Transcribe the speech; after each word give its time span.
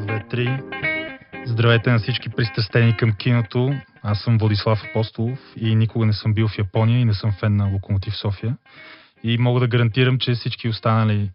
2, 0.00 0.30
3. 0.30 1.46
Здравейте 1.46 1.90
на 1.90 1.98
всички 1.98 2.28
пристрастени 2.28 2.96
към 2.96 3.12
киното. 3.12 3.74
Аз 4.02 4.20
съм 4.20 4.38
Владислав 4.38 4.84
Апостолов 4.84 5.38
и 5.56 5.74
никога 5.74 6.06
не 6.06 6.12
съм 6.12 6.34
бил 6.34 6.48
в 6.48 6.58
Япония 6.58 7.00
и 7.00 7.04
не 7.04 7.14
съм 7.14 7.32
фен 7.32 7.56
на 7.56 7.66
Локомотив 7.66 8.16
София. 8.16 8.56
И 9.22 9.38
мога 9.38 9.60
да 9.60 9.66
гарантирам, 9.66 10.18
че 10.18 10.34
всички 10.34 10.68
останали 10.68 11.30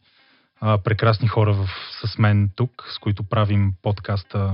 а, 0.60 0.78
прекрасни 0.78 1.28
хора 1.28 1.54
в, 1.54 1.70
с 2.06 2.18
мен 2.18 2.50
тук, 2.56 2.88
с 2.96 3.00
които 3.00 3.24
правим 3.24 3.74
подкаста 3.82 4.54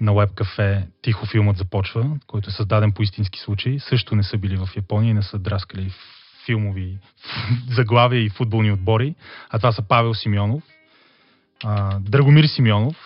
на 0.00 0.12
Cafe 0.12 0.86
Тихо 1.02 1.26
филмът 1.26 1.56
започва, 1.56 2.18
който 2.26 2.50
е 2.50 2.52
създаден 2.52 2.92
по 2.92 3.02
истински 3.02 3.40
случай, 3.40 3.78
също 3.78 4.16
не 4.16 4.22
са 4.22 4.38
били 4.38 4.56
в 4.56 4.68
Япония 4.76 5.10
и 5.10 5.14
не 5.14 5.22
са 5.22 5.38
драскали 5.38 5.92
филмови 6.46 6.98
заглавия 7.70 8.22
и 8.22 8.30
футболни 8.30 8.72
отбори. 8.72 9.14
А 9.50 9.58
това 9.58 9.72
са 9.72 9.82
Павел 9.82 10.14
Симеонов, 10.14 10.62
а, 11.64 11.98
Драгомир 12.00 12.44
Симеонов 12.44 12.96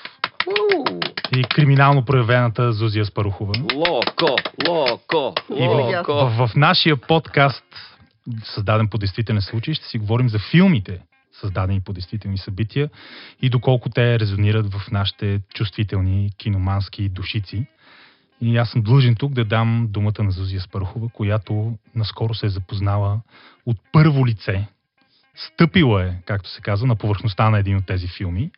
и 1.36 1.42
криминално 1.42 2.04
проявената 2.04 2.72
Зузия 2.72 3.04
Спарухова. 3.04 3.52
Локо, 3.74 4.36
локо, 4.68 5.34
И 5.56 5.66
в, 5.66 5.70
локо. 5.70 6.12
в, 6.12 6.46
в 6.48 6.56
нашия 6.56 6.96
подкаст, 6.96 7.64
създаден 8.44 8.88
по 8.88 8.98
действителен 8.98 9.42
случай, 9.42 9.74
ще 9.74 9.86
си 9.86 9.98
говорим 9.98 10.28
за 10.28 10.38
филмите, 10.38 11.00
създадени 11.40 11.80
по 11.80 11.92
действителни 11.92 12.38
събития 12.38 12.90
и 13.42 13.50
доколко 13.50 13.88
те 13.88 14.18
резонират 14.18 14.74
в 14.74 14.90
нашите 14.90 15.40
чувствителни 15.54 16.30
киномански 16.38 17.08
душици. 17.08 17.66
И 18.40 18.56
аз 18.56 18.70
съм 18.70 18.82
длъжен 18.82 19.14
тук 19.14 19.32
да 19.32 19.44
дам 19.44 19.86
думата 19.90 20.22
на 20.22 20.30
Зузия 20.30 20.60
Спарухова, 20.60 21.08
която 21.08 21.72
наскоро 21.94 22.34
се 22.34 22.46
е 22.46 22.48
запознала 22.48 23.20
от 23.66 23.76
първо 23.92 24.26
лице. 24.26 24.68
Стъпила 25.46 26.04
е, 26.04 26.12
както 26.26 26.50
се 26.50 26.60
казва, 26.60 26.86
на 26.86 26.96
повърхността 26.96 27.50
на 27.50 27.58
един 27.58 27.76
от 27.76 27.86
тези 27.86 28.08
филми. 28.08 28.50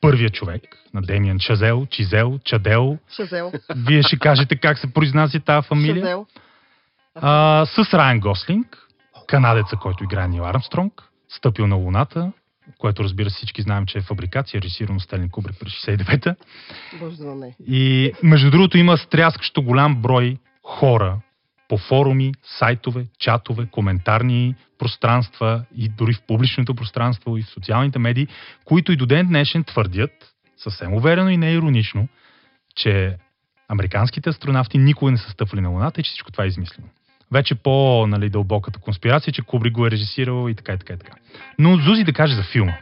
Първия 0.00 0.30
човек, 0.30 0.62
на 0.94 1.02
Демиан 1.02 1.38
Чазел, 1.38 1.86
Чизел, 1.90 2.38
Чадел. 2.44 2.98
Шазел. 3.16 3.52
Вие 3.76 4.02
ще 4.02 4.18
кажете 4.18 4.56
как 4.56 4.78
се 4.78 4.92
произнася 4.92 5.40
тази 5.40 5.66
фамилия. 5.68 6.04
Шазел. 6.04 6.26
А, 7.14 7.66
с 7.66 7.94
Райан 7.94 8.20
Гослинг, 8.20 8.78
канадеца, 9.26 9.76
който 9.76 10.04
играе 10.04 10.28
Нил 10.28 10.46
Армстронг, 10.46 11.02
стъпил 11.28 11.66
на 11.66 11.76
Луната, 11.76 12.32
което 12.78 13.04
разбира 13.04 13.30
се 13.30 13.36
всички 13.36 13.62
знаем, 13.62 13.86
че 13.86 13.98
е 13.98 14.02
фабрикация, 14.02 14.62
режисирано 14.62 15.00
Стелин 15.00 15.30
Кубрик 15.30 15.56
през 15.60 15.72
69-та. 15.72 16.34
Боже 17.00 17.16
да 17.16 17.34
не. 17.34 17.54
И 17.66 18.12
между 18.22 18.50
другото 18.50 18.78
има 18.78 18.96
стряскащо 18.96 19.62
голям 19.62 20.02
брой 20.02 20.36
хора 20.64 21.16
по 21.70 21.78
форуми, 21.78 22.32
сайтове, 22.58 23.06
чатове, 23.18 23.66
коментарни 23.70 24.54
пространства 24.78 25.64
и 25.76 25.88
дори 25.88 26.12
в 26.12 26.22
публичното 26.26 26.74
пространство 26.74 27.36
и 27.36 27.42
в 27.42 27.48
социалните 27.48 27.98
медии, 27.98 28.28
които 28.64 28.92
и 28.92 28.96
до 28.96 29.06
ден 29.06 29.26
днешен 29.26 29.64
твърдят, 29.64 30.10
съвсем 30.56 30.94
уверено 30.94 31.30
и 31.30 31.36
не 31.36 31.52
иронично, 31.52 32.08
че 32.76 33.16
американските 33.68 34.30
астронавти 34.30 34.78
никога 34.78 35.10
не 35.10 35.18
са 35.18 35.30
стъпвали 35.30 35.60
на 35.60 35.68
Луната 35.68 36.00
и 36.00 36.04
че 36.04 36.08
всичко 36.08 36.32
това 36.32 36.44
е 36.44 36.46
измислено. 36.46 36.88
Вече 37.32 37.54
по 37.54 38.06
нали, 38.06 38.30
конспирация, 38.80 39.32
че 39.32 39.42
Кубрик 39.42 39.72
го 39.72 39.86
е 39.86 39.90
режисирал 39.90 40.48
и 40.48 40.54
така 40.54 40.72
и 40.72 40.78
така 40.78 40.92
и 40.92 40.98
така. 40.98 41.12
Но 41.58 41.76
Зузи 41.76 42.04
да 42.04 42.12
каже 42.12 42.34
за 42.34 42.42
филма. 42.42 42.72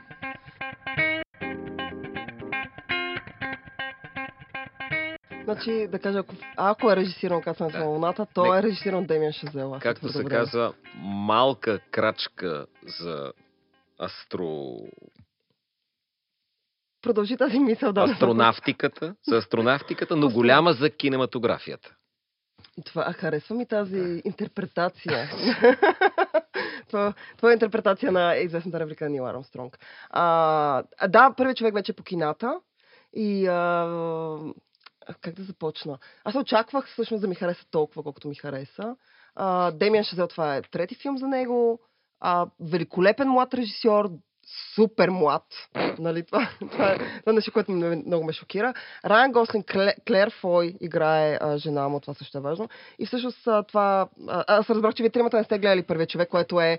Значи, 5.53 5.87
да 5.87 5.99
кажа, 5.99 6.19
ако, 6.19 6.35
ако 6.57 6.93
е 6.93 6.97
режисиран 6.97 7.43
кацането 7.43 7.79
на 7.79 7.85
Луната, 7.85 8.27
то 8.35 8.53
Не. 8.53 8.59
е 8.59 8.63
режисиран 8.63 9.07
Демиан 9.07 9.33
Шазел. 9.33 9.75
аз 9.75 9.83
Както 9.83 10.09
се 10.09 10.25
казва, 10.25 10.75
малка 11.03 11.79
крачка 11.91 12.67
за 13.01 13.33
астро... 13.99 14.77
Продължи 17.03 17.37
тази 17.37 17.59
мисъл, 17.59 17.93
да. 17.93 18.03
астронавтиката, 18.03 19.15
за 19.29 19.37
астронавтиката, 19.37 20.17
но 20.17 20.29
голяма 20.29 20.73
за 20.73 20.91
кинематографията. 20.91 21.95
Това, 22.85 23.05
а 23.07 23.13
харесва 23.13 23.57
ми 23.57 23.67
тази 23.67 24.23
интерпретация. 24.25 25.31
това, 26.89 27.15
това 27.37 27.51
е 27.51 27.53
интерпретация 27.53 28.13
на 28.13 28.37
известната 28.37 28.81
реплика 28.81 29.05
на 29.05 29.11
Нил 29.11 29.27
Армстронг. 29.27 29.79
А, 30.11 30.83
а, 30.99 31.09
да, 31.09 31.35
първият 31.37 31.59
човек 31.59 31.75
вече 31.75 31.93
е 31.93 31.95
по 31.95 32.03
кината. 32.03 32.61
И 33.13 33.47
а, 33.47 33.87
как 35.21 35.35
да 35.35 35.43
започна? 35.43 35.99
Аз 36.25 36.35
очаквах 36.35 36.89
всъщност 36.89 37.21
да 37.21 37.29
ми 37.29 37.35
хареса 37.35 37.65
толкова, 37.71 38.03
колкото 38.03 38.29
ми 38.29 38.35
хареса. 38.35 38.97
Демиан 39.73 40.05
Шазел, 40.05 40.27
това 40.27 40.57
е 40.57 40.63
трети 40.63 40.95
филм 40.95 41.19
за 41.19 41.27
него. 41.29 41.81
А, 42.21 42.47
великолепен 42.61 43.29
млад 43.29 43.55
режисьор, 43.55 44.11
супер 44.75 45.09
млад. 45.09 45.43
Нали, 45.99 46.23
това, 46.27 46.49
това, 46.59 46.91
е, 46.91 46.97
това 46.99 47.31
е 47.31 47.33
нещо, 47.33 47.53
което 47.53 47.73
много 48.07 48.25
ме 48.25 48.33
шокира. 48.33 48.75
Райан 49.05 49.33
Гослин, 49.33 49.63
Кле, 49.73 49.95
Клер 50.09 50.31
Фой 50.41 50.75
играе 50.81 51.39
а, 51.41 51.59
жена 51.59 51.89
му, 51.89 52.01
това 52.01 52.15
също 52.15 52.39
е 52.39 52.41
важно. 52.41 52.69
И 52.99 53.07
всъщност 53.07 53.47
а, 53.47 53.63
това... 53.63 54.09
А, 54.29 54.45
аз 54.49 54.71
разбрах, 54.71 54.95
че 54.95 55.03
вие 55.03 55.11
тримата 55.11 55.37
не 55.37 55.45
сте 55.45 55.59
гледали 55.59 55.83
първия 55.83 56.07
човек, 56.07 56.29
което 56.29 56.61
е 56.61 56.79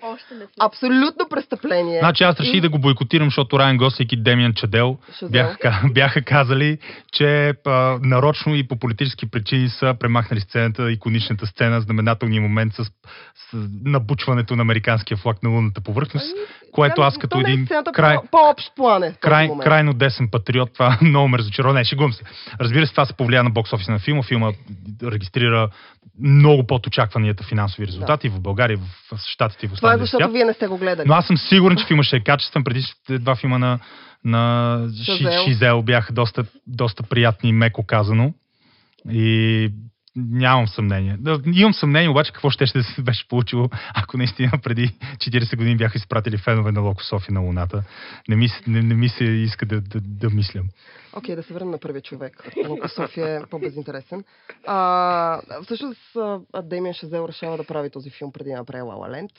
абсолютно 0.59 1.29
престъпление. 1.29 1.99
Значи 1.99 2.23
аз 2.23 2.39
реших 2.39 2.55
И- 2.55 2.61
да 2.61 2.69
го 2.69 2.79
бойкотирам, 2.79 3.27
защото 3.27 3.59
Райан 3.59 3.77
Гослинг 3.77 4.11
и 4.11 4.23
Демиан 4.23 4.53
Чадел 4.53 4.97
бяха, 5.23 5.81
бяха 5.93 6.21
казали, 6.21 6.77
че 7.11 7.53
а, 7.65 7.99
нарочно 8.01 8.55
и 8.55 8.67
по 8.67 8.75
политически 8.75 9.31
причини 9.31 9.69
са 9.69 9.95
премахнали 9.99 10.41
сцената, 10.41 10.91
иконичната 10.91 11.47
сцена, 11.47 11.81
знаменателния 11.81 12.41
момент 12.41 12.73
с, 12.73 12.83
с 12.83 12.89
набучването 13.85 14.55
на 14.55 14.61
американския 14.61 15.17
флаг 15.17 15.43
на 15.43 15.49
лунната 15.49 15.81
повърхност, 15.81 16.25
Ами, 16.37 16.71
което 16.71 17.01
аз 17.01 17.17
като 17.17 17.39
е 17.39 17.58
един 17.59 17.65
сцената 17.65 17.91
край, 17.91 18.15
По, 18.15 18.27
по-общ 18.31 18.75
план 18.75 19.03
е. 19.03 19.13
край, 19.13 19.49
крайно 19.63 19.93
десен 19.93 20.29
патриот, 20.31 20.73
това 20.73 20.97
много 21.01 21.27
ме 21.27 21.37
разочарова. 21.37 21.73
Не, 21.73 21.83
шегувам 21.83 22.13
се. 22.13 22.23
Разбира 22.61 22.87
се, 22.87 22.93
това 22.93 23.05
се 23.05 23.13
повлия 23.13 23.43
на 23.43 23.49
бокс 23.49 23.73
офиса 23.73 23.91
на 23.91 23.99
филма. 23.99 24.23
Филма 24.23 24.51
регистрира 25.03 25.69
много 26.21 26.67
под 26.67 26.87
очакванията 26.87 27.43
финансови 27.43 27.87
резултати 27.87 28.29
в 28.29 28.41
България, 28.41 28.77
в 28.77 28.99
в 29.11 29.19
Штатите 29.25 29.65
и 29.65 29.69
в 29.69 29.75
Това 29.75 29.93
е 29.93 29.97
защото 29.97 30.23
свят. 30.23 30.33
вие 30.33 30.45
не 30.45 30.53
сте 30.53 30.67
го 30.67 30.77
гледали. 30.77 31.07
Но 31.07 31.13
аз 31.13 31.27
съм 31.27 31.37
сигурен, 31.37 31.77
че 31.77 31.85
филма 31.85 32.03
ще 32.03 32.15
е 32.15 32.19
качествен. 32.19 32.63
Преди 32.63 32.83
два 33.09 33.35
филма 33.35 33.57
на, 33.57 33.79
на 34.23 34.87
Ши, 34.95 35.17
Шазел. 35.17 35.43
Шизел 35.45 35.81
бяха 35.81 36.13
доста, 36.13 36.43
доста 36.67 37.03
приятни, 37.03 37.53
меко 37.53 37.85
казано. 37.85 38.33
И 39.11 39.69
нямам 40.15 40.67
съмнение. 40.67 41.17
Имам 41.53 41.73
съмнение 41.73 42.09
обаче 42.09 42.31
какво 42.31 42.49
ще, 42.49 42.65
ще 42.65 42.83
се 42.83 43.01
беше 43.01 43.27
получило, 43.27 43.69
ако 43.95 44.17
наистина 44.17 44.51
преди 44.63 44.87
40 45.17 45.57
години 45.57 45.77
бяха 45.77 45.97
изпратили 45.97 46.37
фенове 46.37 46.71
на 46.71 46.81
Локо 46.81 47.03
Софи 47.03 47.31
на 47.31 47.39
Луната. 47.39 47.83
Не 48.29 48.35
ми, 48.35 48.47
не, 48.67 48.81
не 48.81 48.93
ми 48.93 49.09
се 49.09 49.23
иска 49.23 49.65
да, 49.65 49.81
да, 49.81 49.99
да 50.01 50.29
мислям. 50.29 50.67
Окей, 51.13 51.35
да 51.35 51.43
се 51.43 51.53
върнем 51.53 51.71
на 51.71 51.77
първия 51.77 52.01
човек. 52.01 52.43
Лука 52.67 52.89
София 52.89 53.35
е 53.35 53.45
по-безинтересен. 53.45 54.23
А, 54.67 55.41
всъщност 55.63 56.17
Демиан 56.63 56.93
Шазел 56.93 57.27
решава 57.27 57.57
да 57.57 57.63
прави 57.63 57.89
този 57.89 58.09
филм 58.09 58.31
преди 58.31 58.49
да 58.49 58.57
направи 58.57 58.81
Лала 58.81 59.09
Ленд. 59.09 59.31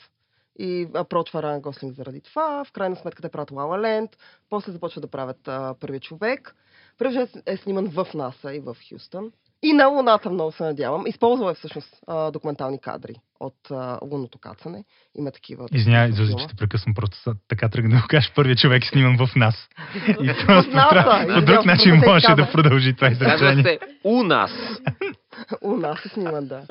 И 0.59 0.87
апрочва 0.95 1.43
Райан 1.43 1.61
Гослинг 1.61 1.93
заради 1.93 2.21
това. 2.21 2.63
В 2.65 2.71
крайна 2.71 2.95
сметка 2.95 3.21
те 3.21 3.29
правят 3.29 3.51
Лала 3.51 3.79
Ленд. 3.79 4.09
После 4.49 4.71
започват 4.71 5.01
да 5.01 5.11
правят 5.11 5.47
а, 5.47 5.75
първия 5.79 5.99
човек. 5.99 6.55
Човек 6.97 7.29
е 7.45 7.57
сниман 7.57 7.89
в 7.89 8.07
НАСА 8.13 8.55
и 8.55 8.59
в 8.59 8.77
Хюстън. 8.89 9.31
И 9.63 9.73
на 9.73 9.87
Луната 9.87 10.29
много 10.29 10.51
се 10.51 10.63
надявам. 10.63 11.07
Използвал 11.07 11.49
е 11.49 11.53
всъщност 11.53 11.95
а, 12.07 12.31
документални 12.31 12.79
кадри 12.79 13.13
от 13.39 13.71
а, 13.71 13.99
лунното 14.03 14.37
кацане. 14.39 14.83
Има 15.15 15.31
такива. 15.31 15.67
Извинявай, 15.71 16.11
Зузи, 16.11 16.33
че 16.39 16.47
те 16.47 16.55
прекъсвам, 16.55 16.93
просто 16.93 17.17
са- 17.17 17.35
така 17.47 17.69
тръгна 17.69 17.95
да 17.95 18.01
го 18.01 18.07
кажеш. 18.09 18.31
Първият 18.35 18.59
човек 18.59 18.83
сниман 18.85 19.17
в 19.17 19.35
нас. 19.35 19.69
И 20.07 20.33
просто 20.45 20.71
трябва- 20.71 21.33
по 21.35 21.45
друг 21.45 21.65
начин 21.65 21.95
можеше 21.95 22.35
да 22.35 22.51
продължи 22.51 22.95
това 22.95 23.07
изречение. 23.07 23.63
се 23.63 23.79
у 24.03 24.23
нас. 24.23 24.51
У 25.61 25.75
нас 25.75 25.99
се 25.99 26.09
снимат, 26.09 26.47
да. 26.47 26.61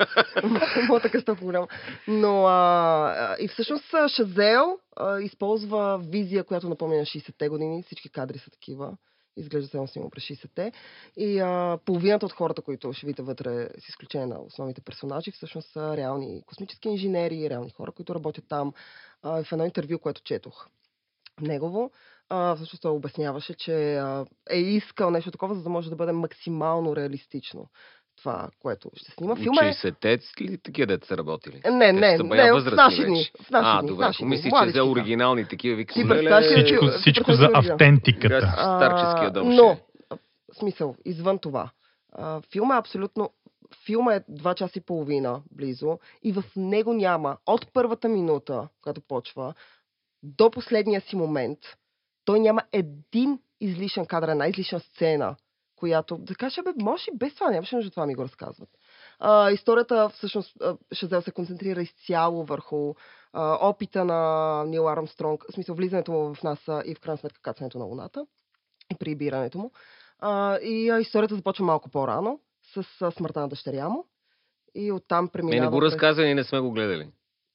Моята 0.87 1.09
къща 1.09 1.31
е 1.31 1.35
по-голяма. 1.35 1.67
Но 2.07 2.45
а, 2.45 3.35
и 3.39 3.47
всъщност 3.47 3.83
Шазел 4.07 4.77
а, 4.97 5.19
използва 5.19 6.01
визия, 6.09 6.43
която 6.43 6.69
напомня 6.69 6.97
на 6.97 7.03
60-те 7.03 7.49
години. 7.49 7.83
Всички 7.83 8.09
кадри 8.09 8.37
са 8.37 8.49
такива. 8.51 8.91
Изглежда 9.37 9.67
се 9.67 9.91
снимал 9.91 10.09
през 10.09 10.23
60-те. 10.23 10.71
И 11.17 11.39
а, 11.39 11.79
половината 11.85 12.25
от 12.25 12.31
хората, 12.31 12.61
които 12.61 12.93
ще 12.93 13.05
видите 13.05 13.21
вътре, 13.21 13.69
с 13.79 13.89
изключение 13.89 14.27
на 14.27 14.41
основните 14.41 14.81
персонажи, 14.81 15.31
всъщност 15.31 15.71
са 15.71 15.97
реални 15.97 16.43
космически 16.45 16.89
инженери, 16.89 17.49
реални 17.49 17.69
хора, 17.69 17.91
които 17.91 18.15
работят 18.15 18.45
там. 18.47 18.73
А, 19.21 19.43
в 19.43 19.51
едно 19.51 19.65
интервю, 19.65 19.99
което 19.99 20.21
четох 20.23 20.67
негово, 21.41 21.91
а, 22.29 22.55
всъщност 22.55 22.81
той 22.81 22.91
обясняваше, 22.91 23.53
че 23.53 23.95
а, 23.95 24.25
е 24.49 24.57
искал 24.57 25.11
нещо 25.11 25.31
такова, 25.31 25.55
за 25.55 25.63
да 25.63 25.69
може 25.69 25.89
да 25.89 25.95
бъде 25.95 26.11
максимално 26.11 26.95
реалистично 26.95 27.69
това, 28.17 28.49
което 28.59 28.89
ще 28.95 29.11
снима. 29.11 29.35
Филма 29.35 29.61
е... 29.61 29.73
60-те 29.73 30.43
ли 30.43 30.57
такива 30.57 30.87
деца 30.87 31.07
са 31.07 31.17
работили? 31.17 31.61
Не, 31.65 31.93
не, 31.93 32.17
са 32.17 32.23
не, 32.23 32.53
възрастни 32.53 32.75
наши 32.75 33.05
дни. 33.05 33.31
В 33.41 33.49
наши 33.51 33.67
а, 33.67 33.81
дни, 33.81 33.89
добре. 33.89 34.05
Ако 34.05 34.25
мислиш, 34.25 34.53
че 34.63 34.69
за 34.69 34.73
са. 34.73 34.83
оригинални 34.83 35.47
такива, 35.47 35.85
Ти 35.85 36.07
представяш 36.07 36.45
леле, 36.45 36.63
Всичко, 36.63 36.85
Е, 36.85 36.91
всичко 36.91 37.31
е, 37.31 37.35
за 37.35 37.45
е, 37.45 37.49
автентиката. 37.53 38.51
Старческия 38.51 39.31
дом 39.31 39.55
Но, 39.55 39.77
а, 40.09 40.17
смисъл, 40.53 40.95
извън 41.05 41.39
това. 41.39 41.69
Филма 42.51 42.75
е 42.75 42.79
абсолютно... 42.79 43.29
Филма 43.85 44.13
е 44.13 44.19
2 44.19 44.55
часа 44.55 44.79
и 44.79 44.85
половина 44.85 45.41
близо 45.51 45.99
и 46.23 46.31
в 46.31 46.43
него 46.55 46.93
няма 46.93 47.37
от 47.45 47.73
първата 47.73 48.09
минута, 48.09 48.67
когато 48.81 49.01
почва, 49.01 49.53
до 50.23 50.51
последния 50.51 51.01
си 51.01 51.15
момент, 51.15 51.59
той 52.25 52.39
няма 52.39 52.61
един 52.71 53.39
излишен 53.61 54.05
кадър, 54.05 54.27
една 54.27 54.47
излишна 54.47 54.79
сцена, 54.79 55.35
която 55.81 56.17
да 56.17 56.35
каже, 56.35 56.61
бе, 56.61 56.69
може 56.83 57.03
и 57.13 57.17
без 57.17 57.35
това, 57.35 57.51
нямаше 57.51 57.75
нужда 57.75 57.91
това 57.91 58.05
ми 58.05 58.15
го 58.15 58.23
разказват. 58.23 58.69
А, 59.19 59.51
историята 59.51 60.09
всъщност 60.09 60.57
Шазел 60.93 61.21
се 61.21 61.31
концентрира 61.31 61.81
изцяло 61.81 62.43
върху 62.45 62.93
а, 63.33 63.69
опита 63.69 64.05
на 64.05 64.63
Нил 64.67 64.89
Армстронг, 64.89 65.45
в 65.49 65.53
смисъл 65.53 65.75
влизането 65.75 66.11
му 66.11 66.33
в 66.35 66.43
НАСА 66.43 66.83
и 66.85 66.95
в 66.95 66.99
крайна 66.99 67.17
сметка 67.17 67.41
кацането 67.41 67.79
на 67.79 67.85
Луната 67.85 68.25
и 68.91 68.95
прибирането 68.95 69.57
му. 69.57 69.71
А, 70.19 70.57
и 70.57 70.89
а, 70.89 70.99
историята 70.99 71.35
започва 71.35 71.65
малко 71.65 71.89
по-рано 71.89 72.39
с 72.73 73.01
а, 73.01 73.11
смъртта 73.11 73.39
на 73.39 73.47
дъщеря 73.47 73.89
му. 73.89 74.05
И 74.75 74.91
оттам 74.91 75.25
Не, 75.25 75.31
преминава... 75.31 75.61
не 75.61 75.67
го 75.71 75.79
през- 75.79 75.93
разказвай, 75.93 76.25
ние 76.25 76.35
не 76.35 76.43
сме 76.43 76.59
го 76.59 76.71
гледали. 76.71 77.11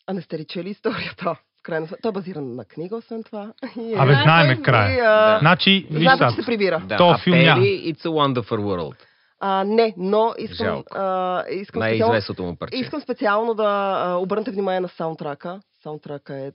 А 0.07 0.13
не 0.13 0.23
сте 0.23 0.39
ли 0.39 0.45
чели 0.45 0.71
историята? 0.71 1.41
Крайна 1.67 1.87
сметка. 1.87 2.03
Той 2.03 2.09
е 2.09 2.13
базиран 2.13 2.55
на 2.55 2.65
книга, 2.65 2.97
освен 2.97 3.23
това. 3.23 3.53
Е- 3.79 3.95
Абе, 3.97 4.13
знаеме 4.15 4.63
края. 4.63 4.97
и, 4.97 5.01
а, 5.01 5.39
Значи, 5.39 5.87
виж 5.91 6.03
Знаете, 6.03 6.25
че 6.31 6.43
се 6.43 6.47
прибира. 6.47 6.83
Да, 6.87 6.97
То 6.97 7.19
филм 7.19 7.39
няма. 7.39 7.63
It's 7.63 8.01
a 8.01 8.09
Wonderful 8.09 8.61
World. 8.61 8.95
А, 9.41 9.65
не, 9.65 9.95
но 9.97 10.35
искам, 10.39 10.67
Жалко. 10.67 10.99
а, 10.99 11.45
искам, 11.51 11.83
специално, 11.83 11.99
Най-известното 12.13 12.43
му 12.43 12.57
парче. 12.57 12.77
искам 12.77 13.01
специално 13.01 13.55
да 13.55 13.65
а, 13.99 14.15
обърнете 14.15 14.51
внимание 14.51 14.81
на 14.81 14.89
саундтрака. 14.89 15.61
Саундтрака 15.83 16.37
е 16.37 16.53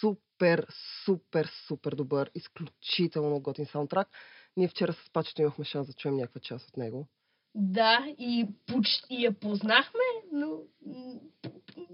супер, 0.00 0.66
супер, 1.04 1.50
супер 1.68 1.92
добър. 1.92 2.30
Изключително 2.34 3.40
готин 3.40 3.66
саундтрак. 3.66 4.08
Ние 4.56 4.68
вчера 4.68 4.92
с 4.92 5.12
пачето 5.12 5.42
имахме 5.42 5.64
шанс 5.64 5.86
да 5.86 5.92
чуем 5.92 6.16
някаква 6.16 6.40
част 6.40 6.68
от 6.68 6.76
него. 6.76 7.06
Да, 7.54 8.04
и 8.18 8.46
почти 8.66 9.22
я 9.22 9.32
познахме, 9.32 10.00
но 10.32 10.46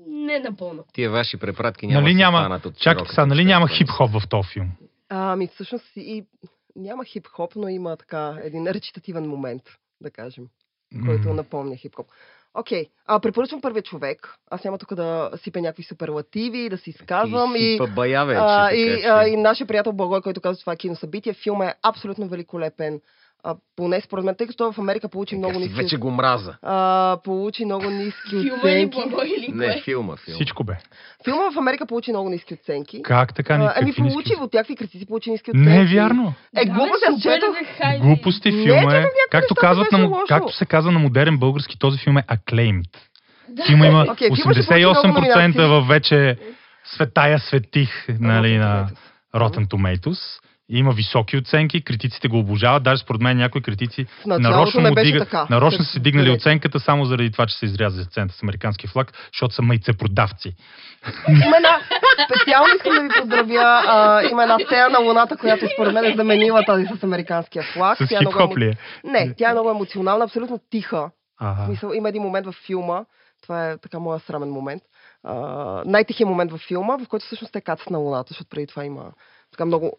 не 0.06 0.38
напълно. 0.38 0.84
Тия 0.92 1.10
ваши 1.10 1.36
препратки 1.36 1.86
няма 1.86 2.00
нали 2.00 2.14
няма, 2.14 2.38
хванат 2.38 2.66
от 2.66 2.78
чакайте 2.78 3.10
сега, 3.10 3.26
нали 3.26 3.44
няма 3.44 3.68
хип-хоп 3.68 4.20
в 4.20 4.28
този 4.28 4.48
филм? 4.48 4.68
А, 5.08 5.32
ами 5.32 5.46
всъщност 5.46 5.84
и 5.96 6.24
няма 6.76 7.04
хип-хоп, 7.04 7.56
но 7.56 7.68
има 7.68 7.96
така 7.96 8.36
един 8.42 8.66
речитативен 8.66 9.28
момент, 9.28 9.62
да 10.00 10.10
кажем. 10.10 10.44
който 11.06 11.28
М. 11.28 11.34
напомня 11.34 11.76
хип-хоп. 11.76 12.06
Окей, 12.54 12.86
а 13.06 13.20
препоръчвам 13.20 13.60
първия 13.60 13.82
човек. 13.82 14.34
Аз 14.50 14.64
няма 14.64 14.78
тук 14.78 14.94
да 14.94 15.30
сипя 15.36 15.60
някакви 15.60 15.82
суперлативи, 15.82 16.68
да 16.68 16.78
си 16.78 16.90
изказвам. 16.90 17.56
И, 17.56 17.72
сипа 17.72 17.86
бая 17.86 18.24
вече. 18.24 18.38
а, 18.42 18.64
така 18.64 18.76
и, 18.76 19.00
че- 19.00 19.06
а, 19.06 19.28
и 19.28 19.36
нашия 19.36 19.66
приятел 19.66 19.92
Благой, 19.92 20.20
който 20.20 20.40
казва, 20.40 20.56
че 20.56 20.62
това 20.62 20.72
е 20.72 20.76
киносъбитие. 20.76 21.32
Филмът 21.32 21.68
е 21.68 21.74
абсолютно 21.82 22.28
великолепен. 22.28 23.00
А, 23.44 23.54
поне 23.76 24.00
според 24.00 24.24
мен, 24.24 24.34
тъй 24.34 24.46
като 24.46 24.72
в 24.72 24.78
Америка 24.78 25.08
получи 25.08 25.34
Така 25.34 25.38
много 25.38 25.54
си 25.54 25.60
ниски... 25.60 25.82
вече 25.82 25.96
го 25.96 26.10
мраза. 26.10 26.54
А, 26.62 27.16
получи 27.24 27.64
много 27.64 27.90
ниски 27.90 28.30
Филма 28.30 28.56
оценки. 28.58 28.96
благо 28.96 29.22
или 29.36 29.52
Не, 29.52 29.80
филма, 29.80 30.16
филма. 30.16 30.34
Всичко 30.34 30.64
бе. 30.64 30.76
Филма 31.24 31.50
в 31.50 31.58
Америка 31.58 31.86
получи 31.86 32.10
много 32.10 32.28
ниски 32.30 32.54
оценки. 32.54 33.02
Как 33.02 33.34
така? 33.34 33.54
А, 33.54 33.58
Ни, 33.58 33.68
ами 33.76 33.86
ниски 33.86 34.02
получи 34.02 34.32
от 34.40 34.54
някакви 34.54 34.76
критици, 34.76 35.06
получи 35.06 35.30
ниски 35.30 35.50
оценки. 35.50 35.68
Не 35.68 35.80
е 35.80 35.84
вярно. 35.84 36.34
Е, 36.56 36.64
Да, 36.64 36.72
глупост, 36.72 37.00
бе, 37.00 37.14
аз 37.14 37.22
супер, 37.22 37.34
четох. 37.34 37.58
бе, 37.58 37.64
хайде. 37.64 37.98
Глупости 37.98 38.52
филма 38.52 38.96
е. 38.96 39.04
Както, 39.30 39.54
казват 39.54 39.92
на, 39.92 40.10
както 40.28 40.52
се 40.52 40.66
казва 40.66 40.92
на 40.92 40.98
модерен 40.98 41.38
български, 41.38 41.78
този 41.78 41.98
филм 41.98 42.18
е 42.18 42.22
acclaimed. 42.22 42.96
Да. 43.48 43.64
Филма 43.64 43.86
има 43.86 44.02
много 44.02 44.16
88% 44.20 45.14
номинации. 45.14 45.60
в 45.60 45.80
вече 45.88 46.36
светая 46.84 47.38
светих 47.38 48.06
нали, 48.20 48.56
на 48.56 48.88
Rotten 49.34 49.66
Tomatoes. 49.66 50.18
Има 50.72 50.92
високи 50.92 51.36
оценки, 51.36 51.84
критиците 51.84 52.28
го 52.28 52.38
обожават. 52.38 52.82
Даже 52.82 53.02
според 53.02 53.20
мен 53.20 53.36
някои 53.36 53.62
критици 53.62 54.06
нарочно, 54.26 54.80
му 54.80 54.94
беше 54.94 55.12
дига, 55.12 55.24
така. 55.24 55.46
нарочно 55.50 55.84
са 55.84 55.90
си 55.92 56.00
дигнали 56.00 56.30
оценката 56.30 56.80
само 56.80 57.04
заради 57.04 57.30
това, 57.30 57.46
че 57.46 57.58
са 57.58 57.66
изрязали 57.66 58.04
сцената 58.04 58.34
с 58.34 58.42
американски 58.42 58.86
флаг, 58.86 59.12
защото 59.32 59.54
са 59.54 59.62
майцепродавци. 59.62 60.54
Има 61.28 61.56
една, 61.56 61.80
специално 62.24 62.74
искам 62.76 62.94
да 62.94 63.02
ви 63.02 63.08
поздравя, 63.20 63.82
а, 63.86 64.22
има 64.30 64.42
една 64.42 64.58
сцена 64.58 64.88
на 64.88 64.98
Луната, 64.98 65.36
която 65.36 65.66
според 65.74 65.94
мен 65.94 66.04
е 66.04 66.16
заменила 66.16 66.62
тази 66.66 66.86
с 66.86 67.04
американския 67.04 67.62
флаг. 67.62 67.98
С 67.98 68.00
е 68.00 68.16
хип-хоп 68.16 68.52
емо- 68.52 68.58
ли 68.58 68.66
е? 68.66 68.76
Не, 69.04 69.34
тя 69.34 69.50
е 69.50 69.52
много 69.52 69.70
емоционална, 69.70 70.24
абсолютно 70.24 70.60
тиха. 70.70 71.10
Ага. 71.40 71.64
смисъл, 71.66 71.92
има 71.92 72.08
един 72.08 72.22
момент 72.22 72.46
във 72.46 72.54
филма, 72.66 73.04
това 73.42 73.70
е 73.70 73.78
така 73.78 73.98
моя 73.98 74.20
срамен 74.20 74.50
момент, 74.50 74.82
а, 75.24 75.34
най-тихият 75.86 76.28
момент 76.28 76.50
във 76.50 76.60
филма, 76.60 76.96
в 76.96 77.08
който 77.08 77.26
всъщност 77.26 77.52
те 77.52 77.60
кацат 77.60 77.90
на 77.90 77.98
Луната, 77.98 78.28
защото 78.28 78.50
преди 78.50 78.66
това 78.66 78.84
има 78.84 79.04
така 79.50 79.64
много 79.64 79.92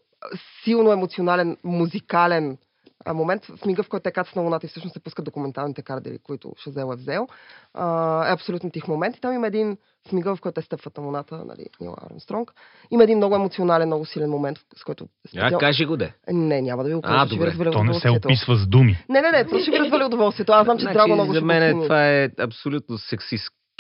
силно 0.64 0.92
емоционален, 0.92 1.58
музикален 1.64 2.58
а, 3.06 3.14
момент 3.14 3.46
в 3.46 3.66
мига, 3.66 3.84
в 3.84 3.90
който 3.90 4.04
те 4.04 4.12
кацат 4.12 4.36
на 4.36 4.42
Луната 4.42 4.66
и 4.66 4.70
всъщност 4.70 4.94
се 4.94 5.00
пускат 5.00 5.26
документалните 5.26 5.82
кадри, 5.82 6.20
които 6.24 6.54
Шазел 6.64 6.92
е 6.94 6.96
взел. 6.96 7.28
А, 7.74 8.30
е 8.30 8.34
абсолютно 8.34 8.72
тих 8.72 8.88
момент. 8.88 9.18
И 9.18 9.22
там 9.22 9.34
има 9.34 9.48
един 9.48 9.78
в 10.10 10.12
мига, 10.12 10.36
в 10.36 10.42
който 10.42 10.62
те 10.62 10.66
стъпват 10.66 10.98
на 10.98 11.04
Луната, 11.04 11.46
нали, 11.46 11.66
Нил 11.82 11.96
Армстронг. 12.10 12.54
Има 12.92 13.04
един 13.04 13.18
много 13.18 13.36
емоционален, 13.36 13.88
много 13.88 14.06
силен 14.06 14.30
момент, 14.30 14.58
с 14.76 14.84
който... 14.84 15.08
А, 15.38 15.58
кажи 15.58 15.86
го 15.86 15.98
де. 15.98 16.14
Не, 16.32 16.62
няма 16.62 16.84
да 16.84 16.90
ви 16.90 16.96
го 16.96 17.02
А, 17.04 17.08
кажа, 17.08 17.26
ще 17.26 17.36
ви 17.36 17.40
добре. 17.40 17.50
разваля 17.52 17.72
То 17.72 17.84
не 17.84 17.94
се 17.94 18.10
описва 18.10 18.56
с 18.56 18.68
думи. 18.68 19.06
Не, 19.10 19.22
не, 19.22 19.32
не, 19.32 19.48
просто 19.48 19.62
ще 19.62 19.72
ви 19.72 19.80
разваля 19.80 20.06
удоволствието. 20.06 20.52
Аз 20.52 20.64
знам, 20.64 20.78
че 20.78 20.86
Драго 20.86 21.14
много 21.14 21.32
Значи, 21.32 21.46
за 21.46 21.54
ще 21.54 21.60
мен 21.60 21.78
го 21.78 21.84
това 21.84 22.08
е 22.10 22.30
абсолютно 22.40 22.98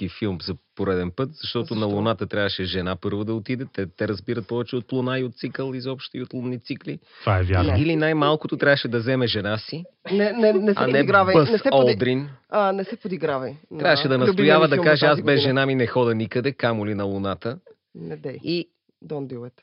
сексистски 0.01 0.19
филм 0.19 0.37
за 0.41 0.55
пореден 0.75 1.11
път, 1.11 1.29
защото 1.33 1.75
на 1.75 1.79
Защо? 1.79 1.95
Луната 1.95 2.27
трябваше 2.27 2.63
жена 2.63 2.95
първо 2.95 3.23
да 3.23 3.33
отиде. 3.33 3.65
Те, 3.73 3.87
те 3.87 4.07
разбират 4.07 4.47
повече 4.47 4.75
от 4.75 4.91
Луна 4.91 5.19
и 5.19 5.23
от 5.23 5.35
цикъл 5.35 5.73
изобщо 5.73 6.17
и 6.17 6.21
от 6.21 6.33
лунни 6.33 6.59
цикли. 6.59 6.99
Това 7.21 7.39
е 7.39 7.43
вярно. 7.43 7.77
Или 7.77 7.95
най-малкото 7.95 8.57
трябваше 8.57 8.87
да 8.87 8.99
вземе 8.99 9.27
жена 9.27 9.57
си, 9.57 9.83
Не, 10.11 10.31
не, 10.31 10.53
не 10.53 10.73
се 10.73 10.79
а 10.79 10.87
не 10.87 10.93
подигравай. 10.93 11.33
Бъс 11.35 11.49
Не 11.51 11.57
се, 11.57 11.69
поди... 11.69 11.91
Олдрин. 11.91 12.29
а, 12.49 12.71
не 12.71 12.83
се 12.83 12.95
подигравай. 12.97 13.55
на 13.71 13.79
Трябваше 13.79 14.07
да 14.07 14.17
настоява 14.17 14.67
да 14.67 14.77
каже 14.77 15.05
на 15.05 15.11
аз 15.11 15.21
без 15.21 15.41
жена 15.41 15.65
ми 15.65 15.75
не 15.75 15.87
хода 15.87 16.15
никъде, 16.15 16.53
камо 16.53 16.85
ли 16.85 16.95
на 16.95 17.03
Луната. 17.03 17.59
Не 17.95 18.17
дей. 18.17 18.39
И 18.43 18.69
Don't 19.05 19.27
do 19.27 19.49
it. 19.49 19.53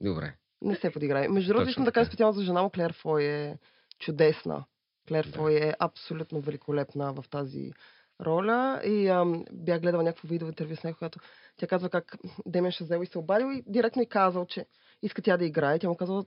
добре. 0.00 0.34
Не 0.62 0.76
се 0.76 0.90
подиграй. 0.90 1.28
Между 1.28 1.48
другото, 1.48 1.68
искам 1.68 1.84
да 1.84 1.90
така. 1.90 2.00
кажа 2.00 2.08
специално 2.08 2.32
за 2.32 2.44
жена 2.44 2.62
му, 2.62 2.70
Клер 2.70 2.92
Фой 2.92 3.22
е 3.24 3.56
чудесна. 3.98 4.64
Клер 5.08 5.26
Да. 5.26 5.32
Фой 5.32 5.54
е 5.54 5.74
абсолютно 5.78 6.40
великолепна 6.40 7.12
в 7.12 7.24
тази 7.30 7.72
роля. 8.20 8.80
И 8.84 9.08
ам, 9.08 9.44
бях 9.52 9.80
гледала 9.80 10.02
някакво 10.02 10.28
видео 10.28 10.48
интервю 10.48 10.76
с 10.76 10.84
него, 10.84 10.98
която 10.98 11.18
тя 11.56 11.66
казва 11.66 11.90
как 11.90 12.16
Демен 12.46 12.72
Шазел 12.72 13.02
и 13.02 13.06
се 13.06 13.18
обадил 13.18 13.46
и 13.46 13.64
директно 13.66 14.02
и 14.02 14.08
казал, 14.08 14.46
че 14.46 14.66
иска 15.02 15.22
тя 15.22 15.36
да 15.36 15.44
играе. 15.44 15.78
Тя 15.78 15.88
му 15.88 15.96
казала, 15.96 16.24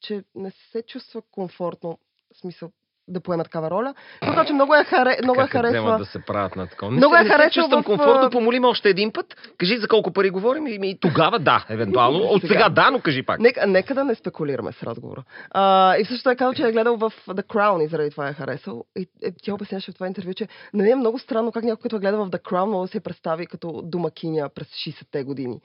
че 0.00 0.24
не 0.34 0.50
се 0.50 0.82
чувства 0.82 1.22
комфортно, 1.30 1.98
в 2.34 2.38
смисъл 2.38 2.72
да 3.08 3.20
поема 3.20 3.44
такава 3.44 3.70
роля. 3.70 3.94
Така, 4.20 4.44
че 4.44 4.52
много 4.52 4.74
я, 4.74 4.84
харе, 4.84 5.18
много 5.22 5.38
как 5.40 5.54
я 5.54 5.62
харесва. 5.62 5.98
да 5.98 6.04
се 6.04 6.18
правят 6.18 6.56
на 6.56 6.66
такова. 6.66 6.92
Много 6.92 7.14
я 7.14 7.22
се 7.22 7.28
харесва 7.28 7.50
чувствам 7.50 7.82
в, 7.82 7.86
комфортно, 7.86 8.30
помолим 8.30 8.64
още 8.64 8.88
един 8.88 9.12
път. 9.12 9.36
Кажи 9.58 9.78
за 9.78 9.88
колко 9.88 10.10
пари 10.12 10.30
говорим 10.30 10.66
и, 10.66 10.78
и 10.82 10.98
тогава 11.00 11.38
да, 11.38 11.64
евентуално. 11.68 12.18
От 12.18 12.40
Сега. 12.40 12.54
сега 12.54 12.68
да, 12.68 12.90
но 12.90 13.00
кажи 13.00 13.22
пак. 13.22 13.40
Нека, 13.40 13.66
нека 13.66 13.94
да 13.94 14.04
не 14.04 14.14
спекулираме 14.14 14.72
с 14.72 14.82
разговора. 14.82 15.24
А, 15.50 15.96
и 15.96 16.04
също 16.04 16.30
е 16.30 16.36
казал, 16.36 16.54
че 16.54 16.68
е 16.68 16.72
гледал 16.72 16.96
в 16.96 17.12
The 17.28 17.42
Crown 17.42 17.84
и 17.84 17.88
заради 17.88 18.10
това 18.10 18.28
е 18.28 18.32
харесал. 18.32 18.84
И 18.96 19.08
е, 19.22 19.32
тя 19.42 19.54
обясняваше 19.54 19.90
в 19.90 19.94
това 19.94 20.06
интервю, 20.06 20.34
че 20.34 20.48
не 20.74 20.90
е 20.90 20.94
много 20.94 21.18
странно 21.18 21.52
как 21.52 21.64
някой, 21.64 21.82
като 21.82 21.96
е 21.96 21.98
гледал 21.98 22.24
в 22.24 22.30
The 22.30 22.42
Crown, 22.42 22.70
може 22.70 22.88
да 22.88 22.92
се 22.92 23.00
представи 23.00 23.46
като 23.46 23.82
домакиня 23.84 24.48
през 24.48 24.68
60-те 24.68 25.24
години 25.24 25.60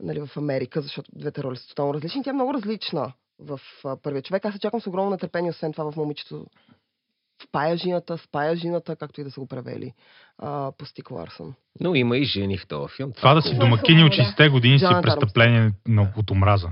нали, 0.00 0.20
в 0.20 0.36
Америка, 0.36 0.80
защото 0.80 1.10
двете 1.14 1.42
роли 1.42 1.56
са 1.56 1.68
тотално 1.68 1.94
различни. 1.94 2.22
Тя 2.22 2.30
е 2.30 2.32
много 2.32 2.54
различна 2.54 3.12
в 3.38 3.60
първия 4.02 4.22
човек. 4.22 4.44
Аз 4.44 4.54
се 4.54 4.60
чакам 4.60 4.80
с 4.80 4.86
огромно 4.86 5.10
нетърпение, 5.10 5.50
освен 5.50 5.72
това 5.72 5.92
в 5.92 5.96
момичето 5.96 6.46
в 7.42 7.46
паяжината, 7.52 8.18
с 8.18 8.28
паяжината, 8.32 8.96
както 8.96 9.20
и 9.20 9.24
да 9.24 9.30
са 9.30 9.40
го 9.40 9.48
превели 9.48 9.92
а, 10.38 10.72
по 10.78 10.86
Стик 10.86 11.10
Ларсън. 11.10 11.54
Но 11.80 11.94
има 11.94 12.16
и 12.16 12.24
жени 12.24 12.58
в 12.58 12.66
този 12.66 12.94
филм. 12.96 13.12
Това 13.12 13.34
да 13.34 13.42
си 13.42 13.58
домакини 13.58 14.04
от 14.04 14.12
хубаво, 14.12 14.22
да. 14.22 14.28
60-те 14.32 14.48
години 14.48 14.78
си 14.78 14.84
е 14.84 15.02
престъпление 15.02 15.72
на- 15.88 16.12
от 16.16 16.30
омраза. 16.30 16.70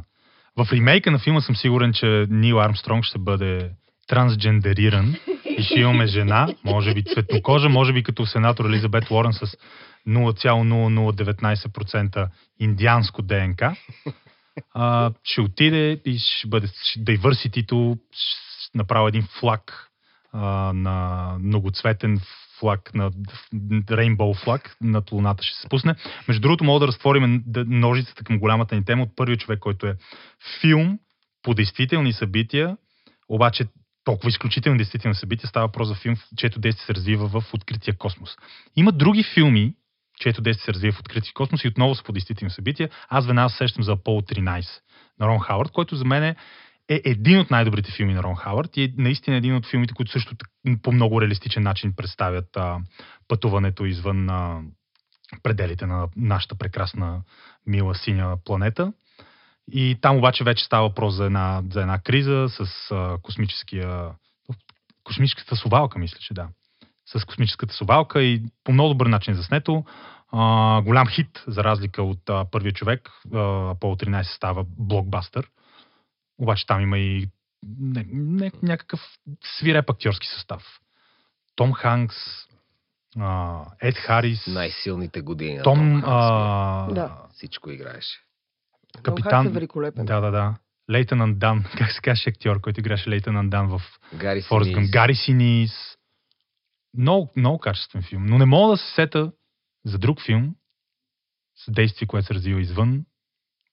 В 0.56 0.72
ремейка 0.72 1.10
на 1.10 1.18
филма 1.18 1.40
съм 1.40 1.56
сигурен, 1.56 1.92
че 1.92 2.26
Нил 2.30 2.60
Армстронг 2.60 3.04
ще 3.04 3.18
бъде 3.18 3.70
трансджендериран 4.06 5.14
и 5.58 5.62
ще 5.62 5.80
имаме 5.80 6.06
жена, 6.06 6.48
може 6.64 6.94
би 6.94 7.04
цветнокожа, 7.04 7.68
може 7.68 7.92
би 7.92 8.02
като 8.02 8.26
сенатор 8.26 8.64
Елизабет 8.64 9.10
Уорън 9.10 9.32
с 9.32 9.56
0,0019% 10.08 12.28
индианско 12.60 13.22
ДНК. 13.22 13.76
А, 14.74 15.12
ще 15.24 15.40
отиде 15.40 16.00
и 16.04 16.18
ще 16.18 16.48
бъде 16.48 16.66
ще 18.12 18.38
направи 18.74 19.08
един 19.08 19.26
флаг 19.40 19.87
на 20.34 21.36
многоцветен 21.40 22.20
флаг, 22.58 22.94
на 22.94 23.10
рейнбоу 23.90 24.34
флаг 24.34 24.76
над 24.80 25.12
Луната 25.12 25.42
ще 25.42 25.56
се 25.56 25.66
спусне. 25.66 25.94
Между 26.28 26.40
другото, 26.40 26.64
мога 26.64 26.80
да 26.80 26.86
разтворим 26.86 27.44
ножицата 27.66 28.24
към 28.24 28.38
голямата 28.38 28.74
ни 28.74 28.84
тема 28.84 29.02
от 29.02 29.16
първия 29.16 29.36
човек, 29.36 29.58
който 29.58 29.86
е 29.86 29.96
филм 30.60 30.98
по 31.42 31.54
действителни 31.54 32.12
събития, 32.12 32.76
обаче 33.28 33.66
толкова 34.04 34.28
изключителни 34.28 34.78
действителни 34.78 35.14
събития, 35.14 35.48
става 35.48 35.66
въпрос 35.66 35.88
за 35.88 35.94
филм, 35.94 36.16
чието 36.36 36.60
действие 36.60 36.86
се 36.86 36.94
развива 36.94 37.28
в 37.28 37.54
открития 37.54 37.96
космос. 37.96 38.36
Има 38.76 38.92
други 38.92 39.24
филми, 39.34 39.74
чието 40.20 40.42
действие 40.42 40.64
се 40.64 40.72
развива 40.72 40.96
в 40.96 41.00
открития 41.00 41.32
космос 41.34 41.64
и 41.64 41.68
отново 41.68 41.94
са 41.94 42.04
по 42.04 42.12
действителни 42.12 42.50
събития. 42.50 42.90
Аз 43.08 43.26
веднага 43.26 43.50
се 43.50 43.56
сещам 43.56 43.84
за 43.84 43.92
Аполо 43.92 44.20
13 44.20 44.66
на 45.20 45.26
Рон 45.26 45.40
Хауърд, 45.40 45.70
който 45.72 45.96
за 45.96 46.04
мен 46.04 46.24
е 46.24 46.36
е 46.88 47.02
един 47.04 47.38
от 47.38 47.50
най-добрите 47.50 47.92
филми 47.92 48.14
на 48.14 48.22
Рон 48.22 48.36
Хауърд 48.36 48.76
и 48.76 48.84
е 48.84 48.92
наистина 48.96 49.36
един 49.36 49.54
от 49.56 49.66
филмите, 49.66 49.94
които 49.94 50.12
също 50.12 50.34
по 50.82 50.92
много 50.92 51.20
реалистичен 51.20 51.62
начин 51.62 51.92
представят 51.96 52.56
а, 52.56 52.78
пътуването 53.28 53.84
извън 53.84 54.30
а, 54.30 54.62
пределите 55.42 55.86
на 55.86 56.08
нашата 56.16 56.54
прекрасна, 56.54 57.22
мила, 57.66 57.94
синя 57.94 58.36
планета. 58.44 58.92
И 59.72 59.98
там 60.00 60.16
обаче 60.16 60.44
вече 60.44 60.64
става 60.64 60.88
въпрос 60.88 61.14
за 61.14 61.24
една, 61.24 61.62
за 61.72 61.80
една 61.80 61.98
криза 61.98 62.46
с 62.48 62.90
а, 62.90 63.18
космическия... 63.22 64.10
Космическата 65.04 65.56
совалка, 65.56 65.98
мисля, 65.98 66.18
че 66.20 66.34
да. 66.34 66.48
С 67.06 67.24
космическата 67.24 67.74
совалка 67.74 68.22
и 68.22 68.42
по 68.64 68.72
много 68.72 68.88
добър 68.88 69.06
начин 69.06 69.32
е 69.32 69.36
заснето. 69.36 69.84
А, 70.32 70.82
голям 70.82 71.06
хит, 71.06 71.44
за 71.46 71.64
разлика 71.64 72.02
от 72.02 72.30
а, 72.30 72.44
първия 72.50 72.72
човек. 72.72 73.10
А, 73.34 73.70
Аполо 73.70 73.96
13 73.96 74.22
става 74.22 74.64
блокбастър. 74.78 75.48
Обаче 76.38 76.66
там 76.66 76.80
има 76.80 76.98
и 76.98 77.28
не, 77.80 78.06
не, 78.08 78.52
някакъв 78.62 79.00
свиреп 79.58 79.90
актьорски 79.90 80.26
състав. 80.26 80.80
Том 81.56 81.72
Ханкс, 81.72 82.16
а, 83.18 83.64
Ед 83.80 83.96
Харис, 83.96 84.46
Най-силните 84.46 85.20
години 85.20 85.60
Том... 85.62 85.78
Том. 85.78 86.02
А, 86.04 86.92
Да. 86.92 87.22
Всичко 87.32 87.70
играеше. 87.70 88.20
Капитан... 89.02 89.46
е 89.46 89.50
великолепен. 89.50 90.06
Да, 90.06 90.20
да, 90.20 90.30
да. 90.30 90.54
Лейтенант 90.90 91.38
Дан, 91.38 91.64
как 91.78 91.92
се 91.92 92.00
каже 92.00 92.30
актьор, 92.30 92.60
който 92.60 92.80
играше 92.80 93.10
Лейтенант 93.10 93.50
Дан 93.50 93.68
в 93.68 93.82
Гари 94.14 94.42
Форест. 94.42 94.70
Синис. 94.74 94.90
Гари 94.90 95.14
Синис. 95.14 95.72
Много, 96.98 97.32
много 97.36 97.58
качествен 97.58 98.02
филм. 98.02 98.26
Но 98.26 98.38
не 98.38 98.44
мога 98.44 98.70
да 98.70 98.76
се 98.76 98.94
сета 98.94 99.32
за 99.84 99.98
друг 99.98 100.22
филм 100.22 100.54
с 101.56 101.72
действие, 101.72 102.08
което 102.08 102.26
се 102.26 102.34
развива 102.34 102.60
извън 102.60 103.04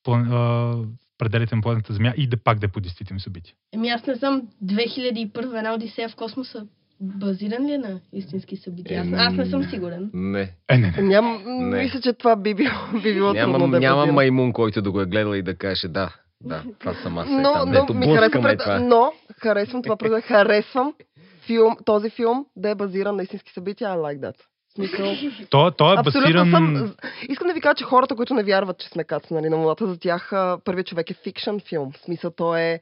план, 0.03 0.31
а, 0.31 0.75
пределите 1.17 1.55
на 1.55 1.61
планетата 1.61 1.93
Земя 1.93 2.13
и 2.17 2.27
да 2.27 2.37
пак 2.37 2.59
да 2.59 2.65
е 2.65 2.69
по 2.69 2.79
действителни 2.79 3.19
събития. 3.19 3.55
Еми 3.73 3.89
аз 3.89 4.07
не 4.07 4.15
знам, 4.15 4.41
2001 4.63 5.57
една 5.57 5.73
Одисея 5.73 6.09
в 6.09 6.15
космоса 6.15 6.67
базиран 7.01 7.65
ли 7.65 7.73
е 7.73 7.77
на 7.77 7.99
истински 8.13 8.55
събития? 8.55 9.01
Аз, 9.01 9.07
аз 9.13 9.33
не 9.33 9.45
съм 9.45 9.63
сигурен. 9.63 10.09
Не. 10.13 10.51
Е, 10.69 10.77
не, 10.77 10.93
не. 10.97 11.01
Ням, 11.01 11.43
Не. 11.45 11.83
мисля, 11.83 12.01
че 12.01 12.13
това 12.13 12.35
би 12.35 12.53
било, 12.53 13.01
би 13.03 13.13
било 13.13 13.33
трудно 13.33 13.57
Няма, 13.57 13.69
да 13.69 13.77
е 13.77 13.79
няма 13.79 14.05
маймун, 14.05 14.53
който 14.53 14.81
да 14.81 14.91
го 14.91 15.01
е 15.01 15.05
гледал 15.05 15.35
и 15.35 15.41
да 15.41 15.55
каже 15.55 15.87
да. 15.87 16.15
Да, 16.43 16.63
това 16.79 16.93
съм 16.93 17.17
аз. 17.17 17.27
е 17.27 17.31
но, 17.31 17.53
там, 17.53 17.71
но, 17.71 17.93
ми 17.93 18.05
харесва 18.05 18.41
пред... 18.41 18.59
това. 18.59 18.79
но 18.79 19.11
харесвам 19.41 19.83
това, 19.83 20.21
харесвам 20.21 20.93
филм, 21.45 21.75
този 21.85 22.09
филм 22.09 22.45
да 22.55 22.69
е 22.69 22.75
базиран 22.75 23.15
на 23.15 23.23
истински 23.23 23.51
събития. 23.53 23.89
I 23.89 23.97
like 23.97 24.19
that. 24.19 24.35
Смисъл, 24.75 25.15
Той, 25.49 25.71
той 25.71 25.95
е 25.95 25.97
абсолютно 25.99 26.21
басиран... 26.21 26.51
съм... 26.51 26.95
Искам 27.29 27.47
да 27.47 27.53
ви 27.53 27.61
кажа, 27.61 27.75
че 27.75 27.83
хората, 27.83 28.15
които 28.15 28.33
не 28.33 28.43
вярват, 28.43 28.79
че 28.79 28.87
сме 28.87 29.03
кацнали 29.03 29.49
на 29.49 29.57
луната, 29.57 29.87
за 29.87 29.99
тях 29.99 30.31
първият 30.63 30.87
човек 30.87 31.11
е 31.11 31.13
фикшн 31.13 31.57
филм. 31.57 31.91
В 31.91 31.97
смисъл, 31.97 32.31
той 32.31 32.61
е, 32.61 32.79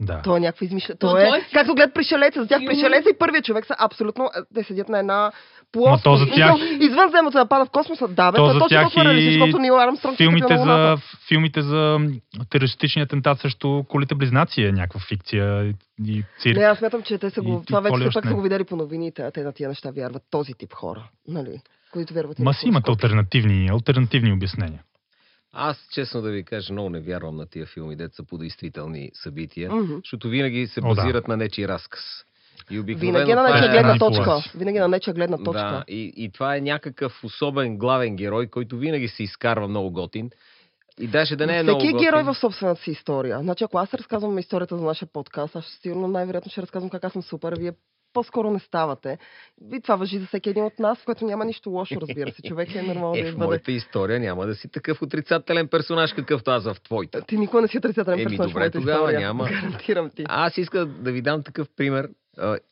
Да. 0.00 0.22
той 0.22 0.36
е 0.36 0.40
някаква 0.40 0.64
измишля. 0.64 0.94
То 0.94 1.10
Той 1.10 1.22
е, 1.22 1.28
той 1.28 1.38
е 1.38 1.42
както 1.52 1.74
гледат 1.74 1.94
пришелеца. 1.94 2.42
За 2.42 2.48
тях 2.48 2.60
пришелеца 2.60 3.08
и 3.10 3.18
първият 3.18 3.44
човек 3.44 3.66
са 3.66 3.74
абсолютно... 3.78 4.24
а, 4.26 4.44
Те 4.54 4.62
седят 4.62 4.88
на 4.88 4.98
една 4.98 5.32
плоскост. 5.72 6.04
то 6.04 6.16
за 6.16 6.26
тях- 6.26 6.56
Извън 6.80 7.10
земята 7.10 7.38
да 7.38 7.46
пада 7.46 7.64
в 7.64 7.70
космоса. 7.70 8.08
Да, 8.08 8.32
бе, 8.32 8.36
То 8.36 8.44
то, 8.44 8.50
за 8.50 8.56
е 8.56 8.58
точно 8.58 8.68
тях 8.68 8.82
толкова 8.84 9.02
и 9.02 9.06
реалистично, 9.06 9.44
защото 9.44 9.62
Нил 9.62 9.80
Армстронг 9.80 10.16
Филмите 10.16 10.56
за, 10.56 10.96
филмите 11.28 11.62
за 11.62 11.98
терористичния 12.50 13.04
атентат 13.04 13.40
срещу 13.40 13.84
колите 13.84 14.14
близнаци 14.14 14.62
е 14.62 14.72
някаква 14.72 15.00
фикция 15.00 15.74
и- 16.06 16.24
цирк. 16.40 16.56
Не, 16.56 16.64
аз 16.64 16.78
смятам, 16.78 17.02
че 17.02 17.18
те 17.18 17.30
са 17.30 17.42
го... 17.42 17.60
и 17.62 17.66
това 17.66 17.80
вече 17.80 17.96
все 18.00 18.10
пак 18.14 18.24
са 18.24 18.34
го 18.34 18.42
видели 18.42 18.64
по 18.64 18.76
новините, 18.76 19.22
а 19.22 19.30
те 19.30 19.42
на 19.42 19.52
тия 19.52 19.68
неща 19.68 19.90
вярват. 19.90 20.22
Този 20.30 20.52
тип 20.54 20.72
хора, 20.72 21.04
нали? 21.28 21.60
Които 21.92 22.14
вярват. 22.14 22.38
и 22.38 22.42
Ма 22.42 22.54
си 22.54 22.68
имат 22.68 22.88
альтернативни, 22.88 23.68
альтернативни 23.68 24.32
обяснения. 24.32 24.80
Аз, 25.58 25.88
честно 25.92 26.22
да 26.22 26.30
ви 26.30 26.44
кажа, 26.44 26.72
много 26.72 26.90
не 26.90 27.00
вярвам 27.00 27.36
на 27.36 27.46
тия 27.46 27.66
филми, 27.66 27.96
деца 27.96 28.22
по 28.28 28.38
действителни 28.38 29.10
събития, 29.14 29.72
Мгм. 29.72 29.94
защото 29.96 30.28
винаги 30.28 30.66
се 30.66 30.80
О, 30.80 30.88
да. 30.88 30.94
базират 30.94 31.28
на 31.28 31.36
нечи 31.36 31.68
разказ. 31.68 32.02
И 32.70 32.78
обикновено 32.78 33.12
Винаги 33.12 33.30
е 33.30 33.34
на 33.34 33.42
нечия 33.42 33.66
е 33.66 33.72
гледна 33.72 33.98
точка. 33.98 34.58
Винаги 34.58 34.78
е 34.78 34.80
на 34.80 34.88
нечия 34.88 35.14
гледна 35.14 35.38
точка. 35.38 35.62
Да, 35.62 35.84
и, 35.88 36.12
и 36.16 36.30
това 36.32 36.56
е 36.56 36.60
някакъв 36.60 37.24
особен 37.24 37.78
главен 37.78 38.16
герой, 38.16 38.46
който 38.46 38.76
винаги 38.76 39.08
се 39.08 39.22
изкарва 39.22 39.68
много 39.68 39.90
готин. 39.90 40.30
И 41.00 41.06
даже 41.06 41.36
да 41.36 41.46
не 41.46 41.58
е 41.58 41.62
много 41.62 41.78
Всеки 41.78 41.88
е 41.88 41.92
готин. 41.92 42.06
герой 42.06 42.22
в 42.22 42.34
собствената 42.34 42.82
си 42.82 42.90
история. 42.90 43.38
Значи, 43.38 43.64
ако 43.64 43.78
аз 43.78 43.94
разказвам 43.94 44.38
историята 44.38 44.78
за 44.78 44.84
нашия 44.84 45.08
подкаст, 45.12 45.56
аз 45.56 45.78
сигурно 45.82 46.08
най-вероятно 46.08 46.50
ще 46.50 46.62
разказвам 46.62 46.90
как 46.90 47.04
аз 47.04 47.12
съм 47.12 47.22
супер, 47.22 47.54
вие 47.58 47.72
по-скоро 48.16 48.50
не 48.50 48.58
ставате. 48.58 49.18
И 49.72 49.80
това 49.80 49.96
въжи 49.96 50.18
за 50.18 50.26
всеки 50.26 50.50
един 50.50 50.64
от 50.64 50.78
нас, 50.78 50.98
в 50.98 51.04
което 51.04 51.24
няма 51.24 51.44
нищо 51.44 51.70
лошо, 51.70 51.94
разбира 52.00 52.32
се. 52.32 52.42
Човек 52.42 52.74
е 52.74 52.82
нормално 52.82 53.12
да 53.12 53.18
Е, 53.18 53.22
в 53.22 53.26
избъде. 53.26 53.46
моята 53.46 53.72
история 53.72 54.20
няма 54.20 54.46
да 54.46 54.54
си 54.54 54.68
такъв 54.68 55.02
отрицателен 55.02 55.68
персонаж, 55.68 56.12
какъвто 56.12 56.50
аз 56.50 56.64
в 56.64 56.76
твоята. 56.80 57.22
Ти 57.22 57.36
никога 57.36 57.62
не 57.62 57.68
си 57.68 57.78
отрицателен 57.78 58.18
Еми, 58.18 58.24
персонаж 58.26 58.50
в 58.50 58.54
добре, 58.54 58.70
тогава 58.70 58.98
история. 58.98 59.20
няма. 59.20 59.44
Гарантирам 59.44 60.10
ти. 60.10 60.24
Аз 60.26 60.58
искам 60.58 60.96
да 61.00 61.12
ви 61.12 61.22
дам 61.22 61.42
такъв 61.42 61.68
пример. 61.76 62.08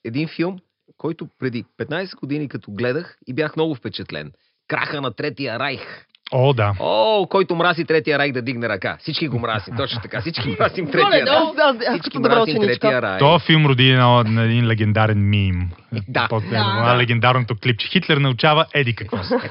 Един 0.05 0.29
филм, 0.29 0.59
който 0.97 1.29
преди 1.39 1.65
15 1.79 2.17
години 2.17 2.49
като 2.49 2.71
гледах 2.71 3.19
и 3.27 3.35
бях 3.35 3.57
много 3.57 3.75
впечатлен. 3.75 4.33
Краха 4.69 5.01
на 5.01 5.11
Третия 5.11 5.59
райх. 5.59 6.07
О, 6.37 6.53
да. 6.53 6.75
О, 6.81 7.26
който 7.31 7.57
мрази 7.57 7.85
Третия 7.85 8.19
райх 8.19 8.33
да 8.33 8.43
дигне 8.43 8.69
ръка. 8.69 8.97
Всички 9.00 9.29
го 9.29 9.38
мразим, 9.38 9.75
точно 9.76 10.00
така. 10.03 10.21
Всички 10.21 10.57
мразим 10.61 10.87
Третия 10.87 11.26
аз 11.29 11.76
Всички 11.91 12.19
мразим 12.19 12.61
Третия 12.61 13.03
райх. 13.03 13.19
Този 13.19 13.45
филм 13.45 13.67
роди 13.67 13.93
на, 13.93 14.25
на 14.25 14.43
един 14.43 14.67
легендарен 14.67 15.29
мим. 15.29 15.71
Да. 16.09 16.29
Да. 16.50 16.97
легендарното 16.97 17.55
клипче. 17.62 17.88
Хитлер 17.88 18.17
научава 18.17 18.67
Еди 18.75 18.95
какво 18.95 19.25
си. 19.25 19.35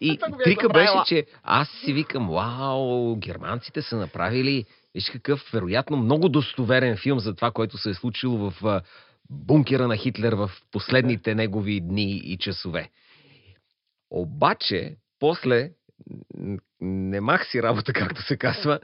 И 0.00 0.18
бях 0.18 0.30
трика 0.44 0.68
беше, 0.68 0.94
че 1.06 1.24
аз 1.42 1.68
си 1.68 1.92
викам, 1.92 2.28
вау, 2.28 3.16
германците 3.16 3.82
са 3.82 3.96
направили, 3.96 4.64
виж 4.94 5.10
какъв 5.10 5.50
вероятно 5.52 5.96
много 5.96 6.28
достоверен 6.28 6.96
филм 6.96 7.18
за 7.18 7.34
това, 7.34 7.50
което 7.50 7.78
се 7.78 7.90
е 7.90 7.94
случило 7.94 8.50
в 8.50 8.80
бункера 9.30 9.88
на 9.88 9.96
Хитлер 9.96 10.32
в 10.32 10.50
последните 10.72 11.34
негови 11.34 11.80
дни 11.80 12.22
и 12.24 12.36
часове. 12.36 12.88
Обаче, 14.10 14.96
после 15.18 15.70
не 16.80 17.20
мах 17.20 17.46
си 17.46 17.62
работа, 17.62 17.92
както 17.94 18.22
се 18.22 18.36
казва, 18.36 18.80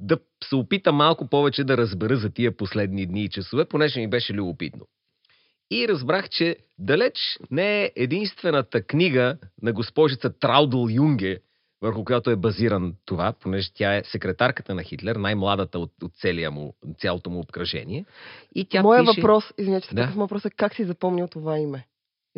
да 0.00 0.18
се 0.44 0.56
опита 0.56 0.92
малко 0.92 1.28
повече 1.28 1.64
да 1.64 1.76
разбера 1.76 2.16
за 2.16 2.30
тия 2.30 2.56
последни 2.56 3.06
дни 3.06 3.24
и 3.24 3.28
часове, 3.28 3.64
понеже 3.64 4.00
ми 4.00 4.10
беше 4.10 4.34
любопитно. 4.34 4.86
И 5.70 5.88
разбрах, 5.88 6.28
че 6.28 6.56
далеч 6.78 7.18
не 7.50 7.82
е 7.82 7.92
единствената 7.96 8.82
книга 8.82 9.38
на 9.62 9.72
госпожица 9.72 10.38
Траудъл 10.38 10.88
Юнге, 10.90 11.38
върху 11.82 12.04
която 12.04 12.30
е 12.30 12.36
базиран 12.36 12.94
това, 13.04 13.32
понеже 13.32 13.70
тя 13.74 13.96
е 13.96 14.04
секретарката 14.04 14.74
на 14.74 14.82
Хитлер, 14.82 15.16
най-младата 15.16 15.78
от, 15.78 15.92
от 16.02 16.12
целия 16.14 16.50
му, 16.50 16.74
цялото 16.98 17.30
му 17.30 17.40
обкръжение. 17.40 18.04
И 18.54 18.64
тя 18.64 18.82
Моя 18.82 19.02
пише... 19.02 19.20
въпрос, 19.20 19.44
се 19.56 19.94
Да. 19.94 20.06
да. 20.06 20.12
въпрос 20.16 20.44
е 20.44 20.50
как 20.50 20.74
си 20.74 20.84
запомнил 20.84 21.28
това 21.28 21.58
име? 21.58 21.86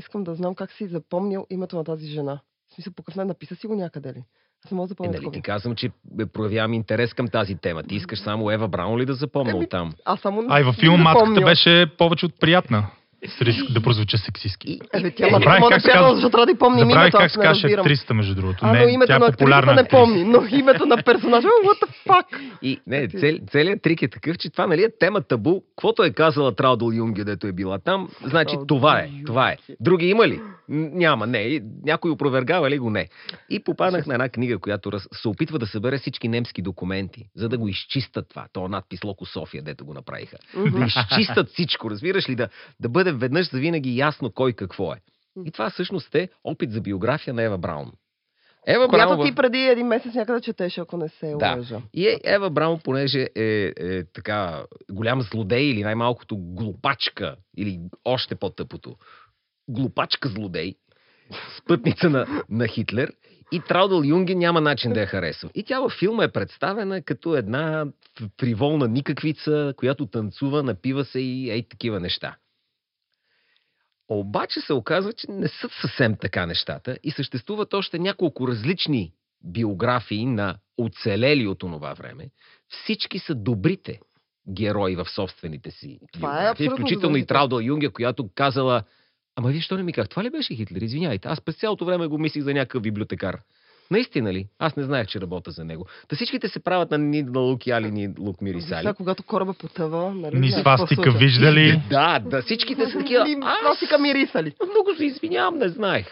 Искам 0.01 0.25
да 0.25 0.35
знам 0.35 0.55
как 0.55 0.73
си 0.73 0.87
запомнил 0.87 1.47
името 1.51 1.77
на 1.77 1.85
тази 1.85 2.07
жена. 2.07 2.41
В 2.71 2.75
смисъл, 2.75 2.93
по 2.97 3.03
какъв 3.03 3.25
написа 3.25 3.57
си 3.57 3.67
го 3.67 3.75
някъде 3.75 4.09
ли? 4.09 4.25
Аз 4.65 4.71
не 4.71 4.77
мога 4.77 4.87
да 4.87 4.89
Е, 4.89 4.93
запомня 4.93 5.11
нали 5.11 5.19
такова. 5.19 5.33
ти 5.33 5.43
казвам, 5.43 5.75
че 5.75 5.91
бе, 6.05 6.27
проявявам 6.27 6.73
интерес 6.73 7.15
към 7.15 7.29
тази 7.29 7.55
тема. 7.55 7.83
Ти 7.83 7.95
искаш 7.95 8.21
само 8.21 8.51
Ева 8.51 8.69
Браун 8.69 9.01
ли 9.01 9.07
да 9.07 9.15
запомня 9.15 9.51
Еми, 9.51 9.65
оттам? 9.65 9.93
Аз 10.05 10.21
само 10.21 10.45
А 10.49 10.61
и 10.61 10.65
във 10.65 10.77
филма 10.77 10.97
не 10.97 11.03
матката 11.03 11.41
беше 11.41 11.87
повече 11.99 12.27
от 12.27 12.41
приятна. 12.41 12.87
С 13.29 13.43
риск 13.43 13.73
да 13.73 13.83
прозвуча 13.83 14.19
сексистски. 14.19 14.69
И- 14.69 14.79
тя 15.17 15.27
е, 15.27 15.31
ма 15.31 15.39
Забравих 15.39 15.61
може 15.61 15.71
да 15.71 15.75
как 15.75 15.81
се 15.83 15.85
приятел, 15.85 16.03
казва. 16.03 16.15
защото 16.15 16.31
трябва 16.33 16.47
да 16.47 16.53
Забравих 16.53 16.83
името, 16.83 17.19
как 17.19 17.25
аз 17.25 17.33
се 17.33 17.39
разбирам. 17.41 17.81
актрисата, 17.81 18.15
между 18.15 18.35
другото. 18.35 18.59
А, 18.63 18.67
но 18.69 18.87
Не, 18.87 18.93
името 18.93 19.07
тя 19.07 19.19
на 19.19 19.27
е 19.27 19.31
популярна 19.31 19.73
актрисата 19.73 19.97
не 19.97 20.03
помни, 20.03 20.25
но 20.25 20.59
името 20.59 20.87
на 20.87 21.03
персонажа, 21.03 21.47
what 21.49 21.83
the 21.83 21.89
fuck? 22.07 22.25
И 22.63 22.81
не, 22.87 23.09
цел, 23.09 23.39
целият 23.51 23.83
трик 23.83 24.03
е 24.03 24.09
такъв, 24.09 24.39
че 24.39 24.51
това 24.51 24.67
нали 24.67 24.83
е 24.83 24.89
тема 25.01 25.21
табу. 25.21 25.61
Каквото 25.71 26.03
е 26.03 26.11
казала 26.11 26.55
Траудъл 26.55 26.91
Юнге, 26.93 27.25
дето 27.25 27.47
е 27.47 27.53
била 27.53 27.79
там, 27.79 28.09
значи 28.25 28.51
Траудъл 28.51 28.67
това 28.67 28.99
е. 28.99 29.11
Това 29.27 29.51
е. 29.51 29.57
Други 29.81 30.07
има 30.07 30.29
ли? 30.29 30.41
Няма, 30.69 31.27
не. 31.27 31.61
Някой 31.85 32.11
опровергава 32.11 32.71
ли 32.71 32.79
го? 32.79 32.91
Не. 32.91 33.09
И 33.51 33.65
попаднах 33.65 34.07
на 34.07 34.15
една 34.15 34.29
книга, 34.29 34.59
която 34.59 34.93
раз, 34.93 35.09
се 35.13 35.29
опитва 35.29 35.59
да 35.59 35.67
събере 35.67 35.99
всички 35.99 36.29
немски 36.29 36.63
документи, 36.63 37.25
за 37.37 37.49
да 37.49 37.59
го 37.59 37.69
изчистят 37.69 38.29
това. 38.29 38.47
То 38.53 38.69
надпис 38.69 39.05
Локо 39.05 39.27
София, 39.27 39.63
дето 39.63 39.85
го 39.85 39.95
направиха. 39.95 40.37
Да 40.57 40.85
изчистят 40.85 41.49
всичко, 41.49 41.91
разбираш 41.91 42.29
ли? 42.29 42.35
Да, 42.35 42.49
да 42.81 42.89
бъде 42.89 43.10
веднъж 43.13 43.51
за 43.51 43.59
винаги 43.59 43.97
ясно 43.97 44.31
кой 44.31 44.53
какво 44.53 44.93
е. 44.93 44.97
И 45.45 45.51
това 45.51 45.71
всъщност 45.71 46.15
е 46.15 46.29
опит 46.45 46.73
за 46.73 46.81
биография 46.81 47.35
на 47.35 47.43
Ева 47.43 47.59
Браун. 47.59 47.93
Ева 48.67 48.89
Браун 48.89 48.91
Която 48.91 49.23
в- 49.23 49.25
ти 49.27 49.35
преди 49.35 49.59
един 49.59 49.87
месец 49.87 50.15
някъде 50.15 50.41
четеш, 50.41 50.79
ако 50.79 50.97
не 50.97 51.09
се 51.09 51.35
Да. 51.39 51.55
лъжа. 51.57 51.81
И 51.95 52.09
е, 52.09 52.19
Ева 52.25 52.51
Браун, 52.51 52.81
понеже 52.85 53.29
е, 53.37 53.73
е 53.77 54.05
така 54.05 54.65
голям 54.91 55.23
злодей 55.23 55.63
или 55.63 55.83
най-малкото 55.83 56.37
глупачка, 56.39 57.37
или 57.57 57.81
още 58.05 58.35
по-тъпото, 58.35 58.97
глупачка 59.69 60.29
злодей, 60.29 60.75
спътница 61.59 62.11
на, 62.11 62.27
на 62.51 62.69
Хитлер, 62.69 63.13
и 63.53 63.61
Траудъл 63.61 64.03
Юнге 64.03 64.35
няма 64.35 64.61
начин 64.61 64.93
да 64.93 65.01
я 65.01 65.07
харесва. 65.07 65.51
И 65.55 65.65
тя 65.65 65.81
във 65.81 65.93
филма 65.93 66.25
е 66.25 66.33
представена 66.33 67.03
като 67.03 67.37
една 67.37 67.87
фриволна 68.41 68.89
никаквица, 68.89 69.75
която 69.77 70.07
танцува, 70.07 70.63
напива 70.63 71.05
се 71.05 71.21
и 71.21 71.51
ей 71.51 71.69
такива 71.69 72.01
неща. 72.01 72.37
Обаче 74.13 74.61
се 74.61 74.73
оказва, 74.73 75.13
че 75.13 75.27
не 75.31 75.49
са 75.49 75.69
съвсем 75.81 76.17
така 76.21 76.47
нещата 76.47 76.99
и 77.03 77.11
съществуват 77.11 77.75
още 77.75 77.99
няколко 77.99 78.49
различни 78.49 79.13
биографии 79.45 80.27
на 80.27 80.57
оцелели 80.79 81.47
от 81.47 81.63
онова 81.63 81.95
време. 81.95 82.31
Всички 82.69 83.19
са 83.19 83.35
добрите 83.35 84.01
герои 84.49 84.97
в 84.97 85.07
собствените 85.15 85.71
си 85.71 85.99
Това 86.13 86.39
е 86.39 86.41
биографии, 86.41 86.69
включително 86.69 87.17
и. 87.17 87.27
Траудъл 87.27 87.61
Юнге, 87.61 87.89
която 87.89 88.31
казала 88.35 88.83
Ама 89.37 89.51
вие 89.51 89.61
що 89.61 89.77
не 89.77 89.83
ми 89.83 89.93
казах? 89.93 90.09
Това 90.09 90.25
ли 90.25 90.31
беше 90.31 90.55
Хитлер? 90.55 90.81
Извинявайте. 90.81 91.29
Аз 91.29 91.41
през 91.41 91.57
цялото 91.57 91.85
време 91.85 92.07
го 92.07 92.19
мислих 92.19 92.45
за 92.45 92.55
някакъв 92.55 92.83
библиотекар. 92.83 93.41
Наистина 93.91 94.33
ли? 94.33 94.47
Аз 94.59 94.77
не 94.77 94.83
знаех, 94.83 95.07
че 95.07 95.21
работя 95.21 95.51
за 95.51 95.65
него. 95.65 95.87
Та 96.09 96.17
всичките 96.17 96.49
се 96.49 96.61
правят 96.61 96.91
на 96.91 96.99
ни 96.99 97.23
на 97.23 97.41
луки 97.41 97.71
али, 97.71 97.91
ни 97.91 98.15
лук 98.19 98.41
мирисали. 98.41 98.81
Сега, 98.81 98.95
когато 98.95 99.23
кораба 99.23 99.55
потъва, 99.55 100.15
нали? 100.15 100.39
Ни 100.39 100.51
свастика 100.51 101.11
виждали. 101.11 101.83
Да, 101.91 102.19
да, 102.19 102.43
всичките 102.43 102.87
са 102.87 102.99
такива. 102.99 103.27
Свастика 103.61 103.99
мирисали. 103.99 104.55
много 104.71 104.95
се 104.97 105.05
извинявам, 105.05 105.59
не 105.59 105.69
знаех. 105.69 106.07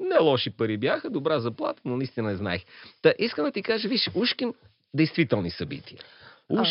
Не 0.00 0.18
лоши 0.18 0.50
пари 0.50 0.78
бяха, 0.78 1.10
добра 1.10 1.40
заплата, 1.40 1.80
но 1.84 1.96
наистина 1.96 2.28
не 2.28 2.36
знаех. 2.36 2.62
Та 3.02 3.12
искам 3.18 3.44
да 3.44 3.52
ти 3.52 3.62
кажа, 3.62 3.88
виж, 3.88 4.10
ушким 4.14 4.54
действителни 4.94 5.50
събития. 5.50 5.98
Уж 6.48 6.68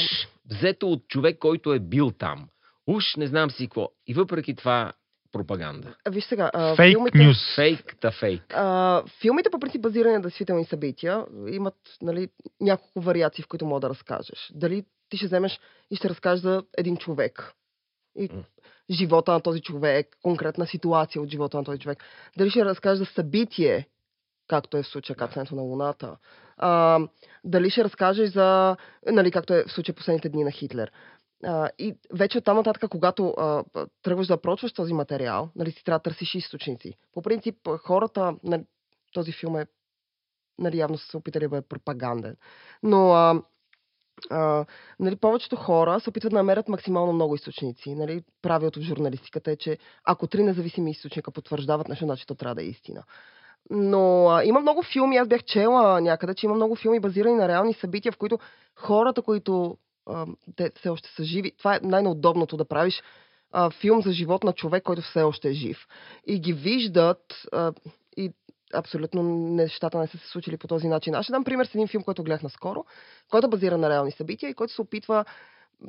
взето 0.49 0.91
от 0.91 1.07
човек, 1.07 1.37
който 1.39 1.73
е 1.73 1.79
бил 1.79 2.11
там. 2.11 2.47
Уж 2.87 3.15
не 3.15 3.27
знам 3.27 3.51
си 3.51 3.67
какво. 3.67 3.89
И 4.07 4.13
въпреки 4.13 4.55
това 4.55 4.93
пропаганда. 5.31 5.95
Виж 6.09 6.23
сега, 6.25 6.51
а, 6.53 6.75
Фейк 6.75 6.93
филмите. 6.93 7.33
Фейк 7.55 7.95
та 8.01 8.11
фейк. 8.11 8.43
а, 8.53 9.03
филмите 9.21 9.49
по 9.49 9.59
принцип 9.59 9.81
базирани 9.81 10.13
на 10.13 10.21
действителни 10.21 10.65
събития 10.65 11.25
имат 11.47 11.75
нали, 12.01 12.29
няколко 12.61 13.01
вариации, 13.01 13.43
в 13.43 13.47
които 13.47 13.65
мога 13.65 13.79
да 13.79 13.89
разкажеш. 13.89 14.51
Дали 14.55 14.85
ти 15.09 15.17
ще 15.17 15.25
вземеш 15.25 15.59
и 15.91 15.95
ще 15.95 16.09
разкажеш 16.09 16.41
за 16.41 16.63
един 16.77 16.97
човек. 16.97 17.53
И 18.17 18.29
М. 18.33 18.43
живота 18.89 19.31
на 19.31 19.41
този 19.41 19.61
човек, 19.61 20.17
конкретна 20.23 20.67
ситуация 20.67 21.21
от 21.21 21.29
живота 21.29 21.57
на 21.57 21.63
този 21.63 21.79
човек. 21.79 22.03
Дали 22.37 22.49
ще 22.49 22.65
разкажеш 22.65 22.99
за 22.99 23.13
събитие, 23.13 23.87
както 24.47 24.77
е 24.77 24.83
в 24.83 24.87
случая 24.87 25.15
кацането 25.15 25.55
на 25.55 25.61
Луната. 25.61 26.17
А, 26.57 26.99
дали 27.43 27.69
ще 27.69 27.83
разкажеш 27.83 28.29
за, 28.29 28.77
нали, 29.11 29.31
както 29.31 29.53
е 29.53 29.63
в 29.67 29.71
случая 29.71 29.95
последните 29.95 30.29
дни 30.29 30.43
на 30.43 30.51
Хитлер. 30.51 30.91
А, 31.43 31.69
и 31.79 31.95
вече 32.13 32.37
оттам 32.37 32.57
нататък, 32.57 32.91
когато 32.91 33.29
а, 33.29 33.63
тръгваш 34.03 34.27
да 34.27 34.41
прочваш 34.41 34.73
този 34.73 34.93
материал, 34.93 35.49
нали, 35.55 35.71
си 35.71 35.83
трябва 35.83 35.99
да 35.99 36.03
търсиш 36.03 36.35
източници. 36.35 36.93
По 37.13 37.21
принцип, 37.21 37.55
хората, 37.77 38.35
нали, 38.43 38.63
този 39.13 39.31
филм 39.31 39.57
е, 39.57 39.65
нали, 40.59 40.77
явно 40.77 40.97
са 40.97 41.07
се 41.07 41.17
опитали 41.17 41.43
да 41.43 41.49
бъде 41.49 41.67
пропаганден. 41.67 42.35
Но 42.83 43.11
а, 43.13 43.41
а, 44.29 44.65
нали, 44.99 45.15
повечето 45.15 45.55
хора 45.55 45.99
се 45.99 46.09
опитват 46.09 46.31
да 46.31 46.37
намерят 46.37 46.67
максимално 46.67 47.13
много 47.13 47.35
източници. 47.35 47.95
Нали, 47.95 48.23
правилото 48.41 48.79
в 48.79 48.83
журналистиката 48.83 49.51
е, 49.51 49.55
че 49.55 49.77
ако 50.03 50.27
три 50.27 50.43
независими 50.43 50.91
източника 50.91 51.31
потвърждават 51.31 51.87
нещо, 51.87 52.05
значи 52.05 52.25
то 52.25 52.35
трябва 52.35 52.55
да 52.55 52.61
е 52.61 52.65
истина. 52.65 53.03
Но 53.69 54.29
а, 54.29 54.43
има 54.43 54.59
много 54.59 54.83
филми, 54.83 55.17
аз 55.17 55.27
бях 55.27 55.43
чела 55.43 56.01
някъде, 56.01 56.33
че 56.33 56.45
има 56.45 56.55
много 56.55 56.75
филми 56.75 56.99
базирани 56.99 57.35
на 57.35 57.47
реални 57.47 57.73
събития, 57.73 58.11
в 58.11 58.17
които 58.17 58.39
хората, 58.75 59.21
които 59.21 59.77
те 60.55 60.71
все 60.75 60.89
още 60.89 61.09
са 61.09 61.23
живи, 61.23 61.51
това 61.57 61.75
е 61.75 61.79
най-неудобното 61.83 62.57
да 62.57 62.65
правиш 62.65 63.03
а, 63.51 63.69
филм 63.69 64.01
за 64.01 64.11
живот 64.11 64.43
на 64.43 64.53
човек, 64.53 64.83
който 64.83 65.01
все 65.01 65.23
още 65.23 65.49
е 65.49 65.53
жив. 65.53 65.87
И 66.27 66.39
ги 66.39 66.53
виждат 66.53 67.35
а, 67.51 67.73
и 68.17 68.33
абсолютно 68.73 69.23
нещата 69.49 69.99
не 69.99 70.07
са 70.07 70.17
се 70.17 70.27
случили 70.27 70.57
по 70.57 70.67
този 70.67 70.87
начин. 70.87 71.15
Аз 71.15 71.23
ще 71.23 71.31
дам 71.31 71.43
пример 71.43 71.65
с 71.65 71.75
един 71.75 71.87
филм, 71.87 72.03
който 72.03 72.23
гледах 72.23 72.43
наскоро, 72.43 72.85
който 73.29 73.47
е 73.47 73.49
базиран 73.49 73.79
на 73.79 73.89
реални 73.89 74.11
събития 74.11 74.49
и 74.49 74.53
който 74.53 74.73
се 74.73 74.81
опитва 74.81 75.25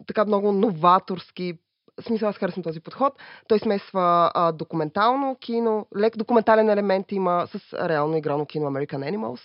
така 0.07 0.25
много 0.25 0.53
новаторски 0.53 1.59
в 2.01 2.05
смисъл 2.05 2.29
аз 2.29 2.37
харесвам 2.37 2.63
този 2.63 2.81
подход. 2.81 3.13
Той 3.49 3.59
смесва 3.59 4.31
а, 4.35 4.53
документално 4.53 5.37
кино, 5.41 5.87
лек 5.99 6.17
документален 6.17 6.71
елемент 6.71 7.13
има 7.13 7.47
с 7.47 7.89
реално 7.89 8.17
играно 8.17 8.47
кино 8.47 8.67
American 8.67 9.17
Animals, 9.17 9.41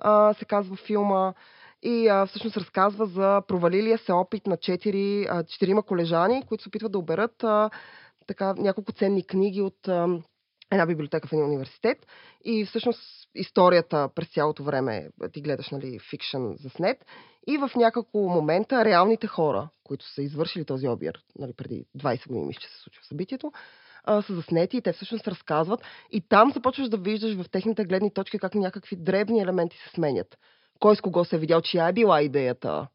а, 0.00 0.34
се 0.34 0.44
казва 0.44 0.76
филма. 0.76 1.32
И 1.82 2.08
а, 2.08 2.26
всъщност 2.26 2.56
разказва 2.56 3.06
за 3.06 3.42
провалилия 3.48 3.98
се 3.98 4.12
опит 4.12 4.46
на 4.46 4.56
четири, 4.56 5.26
а, 5.30 5.44
четирима 5.44 5.82
колежани, 5.82 6.46
които 6.46 6.62
се 6.62 6.68
опитват 6.68 6.92
да 6.92 6.98
оберат 6.98 7.44
а, 7.44 7.70
така, 8.26 8.54
няколко 8.58 8.92
ценни 8.92 9.26
книги 9.26 9.62
от 9.62 9.88
а, 9.88 10.20
една 10.72 10.86
библиотека 10.86 11.28
в 11.28 11.32
един 11.32 11.44
университет. 11.44 12.06
И 12.44 12.64
всъщност 12.64 13.28
историята 13.34 14.08
през 14.14 14.28
цялото 14.34 14.64
време 14.64 15.08
ти 15.32 15.40
гледаш 15.40 15.70
нали, 15.70 15.98
фикшън 16.10 16.56
заснет. 16.60 17.04
И 17.46 17.58
в 17.58 17.70
няколко 17.76 18.18
момента 18.18 18.84
реалните 18.84 19.26
хора, 19.26 19.68
които 19.84 20.12
са 20.14 20.22
извършили 20.22 20.64
този 20.64 20.88
обир, 20.88 21.18
нали, 21.38 21.52
преди 21.56 21.84
20 21.98 22.28
години, 22.28 22.46
мисля, 22.46 22.60
че 22.60 22.68
се 22.68 22.80
случва 22.82 23.04
събитието, 23.04 23.52
а, 24.04 24.22
са 24.22 24.34
заснети 24.34 24.76
и 24.76 24.82
те 24.82 24.92
всъщност 24.92 25.28
разказват. 25.28 25.80
И 26.10 26.20
там 26.28 26.52
започваш 26.52 26.88
да 26.88 26.96
виждаш 26.96 27.34
в 27.34 27.50
техните 27.50 27.84
гледни 27.84 28.14
точки 28.14 28.38
как 28.38 28.54
някакви 28.54 28.96
дребни 28.96 29.40
елементи 29.40 29.76
се 29.76 29.90
сменят. 29.90 30.38
Кой 30.80 30.96
с 30.96 31.00
кого 31.00 31.24
се 31.24 31.36
е 31.36 31.38
видял, 31.38 31.60
чия 31.60 31.88
е 31.88 31.92
била 31.92 32.22
идеята 32.22 32.88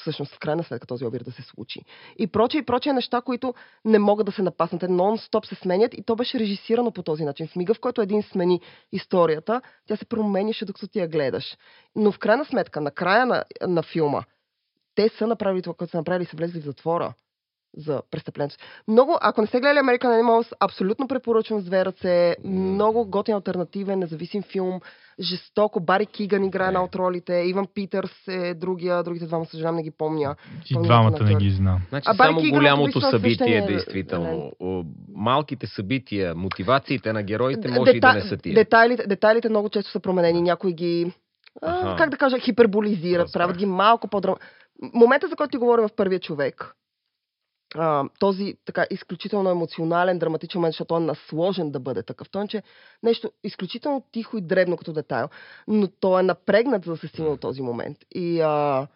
всъщност 0.00 0.34
в 0.34 0.38
крайна 0.38 0.64
сметка 0.64 0.86
този 0.86 1.04
обир 1.04 1.20
да 1.20 1.32
се 1.32 1.42
случи. 1.42 1.80
И 2.18 2.26
прочие 2.26 2.60
и 2.60 2.64
прочие 2.64 2.92
неща, 2.92 3.20
които 3.20 3.54
не 3.84 3.98
могат 3.98 4.26
да 4.26 4.32
се 4.32 4.42
напаснат. 4.42 4.80
Те 4.80 4.88
нон-стоп 4.88 5.46
се 5.46 5.54
сменят 5.54 5.94
и 5.94 6.02
то 6.02 6.16
беше 6.16 6.38
режисирано 6.38 6.92
по 6.92 7.02
този 7.02 7.24
начин. 7.24 7.48
В 7.48 7.56
мига, 7.56 7.74
в 7.74 7.80
който 7.80 8.02
един 8.02 8.22
смени 8.22 8.60
историята, 8.92 9.60
тя 9.86 9.96
се 9.96 10.04
променяше 10.04 10.64
докато 10.64 10.88
ти 10.88 10.98
я 10.98 11.08
гледаш. 11.08 11.56
Но 11.96 12.12
в 12.12 12.18
крайна 12.18 12.44
сметка, 12.44 12.80
на 12.80 12.90
края 12.90 13.26
на, 13.26 13.44
на 13.66 13.82
филма, 13.82 14.22
те 14.94 15.08
са 15.08 15.26
направили 15.26 15.62
това, 15.62 15.74
което 15.74 15.90
са 15.90 15.96
направили, 15.96 16.24
са 16.24 16.36
влезли 16.36 16.60
в 16.60 16.64
затвора 16.64 17.14
за 17.78 18.02
престъплението. 18.10 18.56
Много, 18.88 19.18
ако 19.20 19.40
не 19.40 19.46
сте 19.46 19.60
гледали 19.60 19.78
American 19.78 20.22
Animals, 20.22 20.52
абсолютно 20.60 21.08
препоръчвам 21.08 21.60
с 21.60 21.64
две 21.64 21.84
ръце. 21.84 22.36
Много 22.44 23.06
готин 23.06 23.34
альтернативен, 23.34 23.98
независим 23.98 24.42
филм. 24.42 24.80
Жестоко. 25.20 25.80
Бари 25.80 26.06
Киган 26.06 26.44
играе 26.44 26.66
една 26.66 26.84
от 26.84 26.94
ролите. 26.94 27.34
Иван 27.34 27.66
Питърс 27.74 28.28
е 28.28 28.54
другия. 28.54 29.02
Другите 29.02 29.26
двама, 29.26 29.46
съжалявам, 29.46 29.76
не 29.76 29.82
ги 29.82 29.90
помня. 29.90 30.36
И 30.70 30.82
двамата 30.82 31.24
не 31.24 31.34
ги 31.34 31.50
знам. 31.50 31.80
Значи 31.88 32.04
А 32.10 32.14
Бари 32.14 32.28
само 32.28 32.40
Кигън 32.40 32.58
голямото 32.58 33.00
събитие, 33.00 33.34
свещения 33.34 33.66
действително. 33.66 34.52
Малките 35.14 35.66
събития, 35.66 36.34
мотивациите 36.34 37.12
на 37.12 37.22
героите 37.22 37.68
може 37.68 37.90
и 37.90 38.00
да 38.00 38.08
Дета- 38.08 38.14
не 38.14 38.20
са 38.20 38.36
тия. 38.36 38.54
Детайлите, 38.54 39.06
детайлите 39.06 39.48
много 39.48 39.68
често 39.68 39.90
са 39.90 40.00
променени. 40.00 40.42
Някои 40.42 40.72
ги, 40.72 41.12
а, 41.62 41.96
как 41.96 42.10
да 42.10 42.16
кажа, 42.16 42.38
хиперболизират, 42.38 43.32
правят 43.32 43.56
ги 43.56 43.66
малко 43.66 44.08
по-драма. 44.08 44.36
Момента, 44.94 45.28
за 45.28 45.36
който 45.36 45.50
ти 45.50 45.56
говоря 45.56 45.88
в 45.88 45.92
първия 45.96 46.20
човек, 46.20 46.74
а, 47.74 48.04
този 48.18 48.54
така 48.64 48.86
изключително 48.90 49.50
емоционален, 49.50 50.18
драматичен 50.18 50.58
момент, 50.58 50.72
защото 50.72 50.94
он 50.94 51.02
е 51.02 51.06
насложен 51.06 51.70
да 51.70 51.80
бъде 51.80 52.02
такъв. 52.02 52.30
Той 52.30 52.44
е, 52.44 52.48
че 52.48 52.62
нещо 53.02 53.30
изключително 53.44 54.04
тихо 54.12 54.38
и 54.38 54.40
дребно 54.40 54.76
като 54.76 54.92
детайл, 54.92 55.28
но 55.68 55.88
той 56.00 56.20
е 56.20 56.22
напрегнат 56.22 56.84
за 56.84 56.90
да 56.90 56.96
се 56.96 57.08
стигне 57.08 57.30
до 57.30 57.36
този 57.36 57.62
момент. 57.62 57.98
И 58.14 58.40
а, 58.40 58.86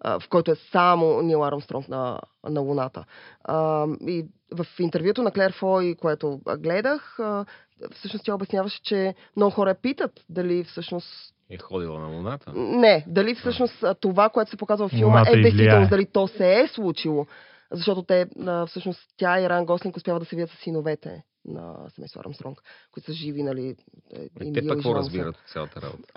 а, 0.00 0.20
в 0.20 0.28
който 0.28 0.50
е 0.50 0.56
само 0.72 1.22
Нил 1.22 1.44
Армстронг 1.44 1.88
на, 1.88 2.20
на 2.48 2.60
Луната. 2.60 3.04
А, 3.44 3.86
и 4.06 4.26
в 4.52 4.66
интервюто 4.78 5.22
на 5.22 5.30
Клер 5.30 5.52
Фой, 5.52 5.94
което 6.00 6.40
гледах, 6.58 7.18
а, 7.18 7.44
всъщност 7.92 8.24
тя 8.24 8.34
обясняваше, 8.34 8.82
че 8.82 9.14
много 9.36 9.50
хора 9.50 9.74
питат 9.74 10.24
дали 10.28 10.64
всъщност 10.64 11.34
Е 11.50 11.58
ходила 11.58 12.00
на 12.00 12.06
Луната. 12.06 12.52
не, 12.54 13.04
дали 13.08 13.34
всъщност 13.34 13.84
това, 14.00 14.28
което 14.28 14.50
се 14.50 14.56
показва 14.56 14.88
в 14.88 14.90
филма 14.90 15.18
Луната 15.18 15.38
е 15.38 15.42
действително, 15.42 15.88
дали 15.88 16.06
то 16.06 16.28
се 16.28 16.60
е 16.60 16.68
случило. 16.68 17.26
Защото 17.72 18.02
те, 18.02 18.26
а, 18.46 18.66
всъщност, 18.66 19.00
тя 19.16 19.40
и 19.40 19.48
Ран 19.48 19.66
Гослинг 19.66 19.96
успяват 19.96 20.22
да 20.22 20.26
се 20.26 20.36
видят 20.36 20.50
с 20.50 20.62
синовете 20.62 21.22
на 21.44 21.90
семейство 21.94 22.20
Армстронг, 22.20 22.62
които 22.90 23.06
са 23.06 23.12
живи, 23.12 23.42
нали. 23.42 23.76
е, 24.14 24.22
и 24.42 24.52
Те 24.52 24.66
пък 24.66 24.76
какво 24.76 24.94
разбират 24.94 25.36
от 25.36 25.48
цялата 25.52 25.82
работа? 25.82 26.12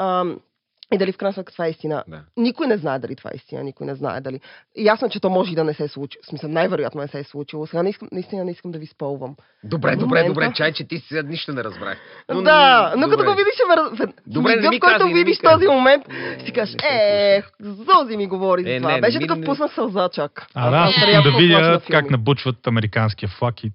И 0.91 0.97
дали 0.97 1.11
в 1.11 1.17
крайна 1.17 1.33
сметка 1.33 1.51
това 1.51 1.65
е 1.65 1.69
истина. 1.69 2.03
Да. 2.07 2.21
Никой 2.37 2.67
не 2.67 2.77
знае 2.77 2.99
дали 2.99 3.15
това 3.15 3.29
е 3.33 3.37
истина, 3.37 3.63
никой 3.63 3.87
не 3.87 3.95
знае 3.95 4.21
дали. 4.21 4.39
Ясно, 4.77 5.07
е, 5.07 5.09
че 5.09 5.19
то 5.19 5.29
може 5.29 5.51
и 5.51 5.55
да 5.55 5.63
не 5.63 5.73
се 5.73 5.83
е 5.83 5.87
случило. 5.87 6.21
В 6.23 6.29
смисъл, 6.29 6.49
най-вероятно 6.49 7.01
не 7.01 7.07
се 7.07 7.19
е 7.19 7.23
случило. 7.23 7.67
Сега 7.67 7.83
не 7.83 7.89
искам, 7.89 8.07
наистина 8.11 8.43
не 8.45 8.51
искам 8.51 8.71
да 8.71 8.79
ви 8.79 8.85
спълвам. 8.85 9.35
Добре, 9.63 9.91
добре, 9.91 10.05
момента- 10.05 10.27
добре, 10.29 10.53
чай, 10.55 10.73
че 10.73 10.87
ти 10.87 10.97
сега 10.99 11.21
нищо 11.23 11.53
не 11.53 11.63
разбрах. 11.63 11.97
Но, 12.29 12.41
да, 12.41 12.93
но 12.97 13.03
като 13.03 13.17
добре. 13.17 13.25
го 13.25 13.31
видиш, 13.31 13.53
в 13.99 14.07
Добре, 14.27 14.49
не 14.49 14.55
мига, 14.55 14.69
ми 14.69 14.77
в 14.77 14.79
който 14.79 14.99
не 14.99 15.05
ми 15.05 15.13
видиш 15.13 15.39
този 15.39 15.67
момент, 15.67 16.07
Не, 16.07 16.45
си 16.45 16.51
кажеш, 16.51 16.75
не 16.83 17.35
е, 17.35 17.43
Зози 17.61 18.17
ми 18.17 18.27
говори 18.27 18.63
за 18.63 18.71
Е, 18.71 18.77
това. 18.77 18.91
не, 18.91 19.01
Беше 19.01 19.17
ми 19.17 19.23
такъв 19.23 19.37
не- 19.37 19.45
пуснах 19.45 19.73
сълза 19.73 20.09
чак. 20.09 20.47
А, 20.55 20.69
да, 20.69 20.89
искам 20.89 21.23
да 21.23 21.37
видя 21.37 21.81
как 21.91 22.09
набучват 22.11 22.67
американския 22.67 23.29
флаг 23.29 23.63
и 23.63 23.71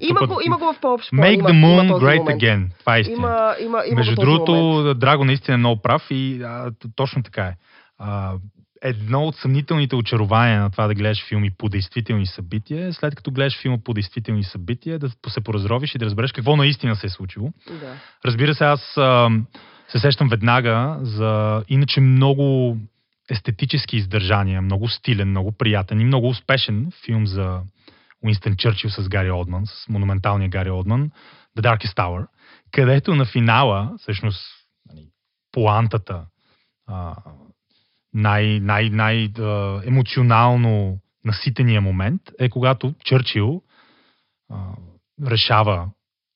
Има 0.00 0.26
го, 0.26 0.40
има 0.44 0.58
го 0.58 0.64
в 0.64 0.80
по-общ. 0.80 1.10
Make 1.10 1.42
the 1.42 1.52
moon 1.54 1.90
great 1.90 2.36
again. 2.36 2.66
Това 2.80 2.96
е 2.96 3.00
истина. 3.00 3.54
Между 3.92 4.14
другото. 4.14 4.94
Драго 4.94 5.24
наистина 5.24 5.54
е 5.54 5.58
много 5.58 5.82
прав 5.82 6.02
и 6.10 6.42
а, 6.56 6.72
точно 6.94 7.22
така 7.22 7.44
е. 7.44 7.56
А, 7.98 8.34
едно 8.82 9.22
от 9.22 9.36
съмнителните 9.36 9.96
очарования 9.96 10.60
на 10.60 10.70
това 10.70 10.86
да 10.86 10.94
гледаш 10.94 11.28
филми 11.28 11.50
по 11.58 11.68
действителни 11.68 12.26
събития 12.26 12.86
е 12.86 12.92
след 12.92 13.14
като 13.14 13.30
гледаш 13.30 13.62
филма 13.62 13.78
по 13.84 13.94
действителни 13.94 14.44
събития 14.44 14.98
да 14.98 15.10
се 15.28 15.40
поразровиш 15.40 15.94
и 15.94 15.98
да 15.98 16.04
разбереш 16.04 16.32
какво 16.32 16.56
наистина 16.56 16.96
се 16.96 17.06
е 17.06 17.10
случило. 17.10 17.52
Да. 17.68 17.94
Разбира 18.24 18.54
се, 18.54 18.64
аз 18.64 18.96
а, 18.96 19.30
се 19.88 19.98
сещам 19.98 20.28
веднага 20.28 20.98
за 21.02 21.62
иначе 21.68 22.00
много 22.00 22.76
естетически 23.30 23.96
издържания, 23.96 24.62
много 24.62 24.88
стилен, 24.88 25.28
много 25.28 25.52
приятен 25.52 26.00
и 26.00 26.04
много 26.04 26.28
успешен 26.28 26.92
филм 27.04 27.26
за 27.26 27.60
Уинстън 28.24 28.56
Чърчил 28.56 28.90
с 28.90 29.08
Гари 29.08 29.30
Олдман, 29.30 29.66
с 29.66 29.88
монументалния 29.88 30.48
Гари 30.48 30.70
Олдман, 30.70 31.10
The 31.58 31.62
Darkest 31.62 31.96
Tower, 31.96 32.26
където 32.72 33.14
на 33.14 33.24
финала, 33.24 33.94
всъщност, 33.98 34.46
нали, 34.88 35.06
поантата, 35.52 36.24
а, 36.86 37.16
най, 38.14 38.60
най, 38.60 38.90
най 38.90 39.28
а, 39.38 39.80
емоционално 39.84 40.98
наситения 41.24 41.80
момент 41.80 42.22
е 42.38 42.48
когато 42.48 42.94
Чърчил 43.04 43.62
решава 45.26 45.88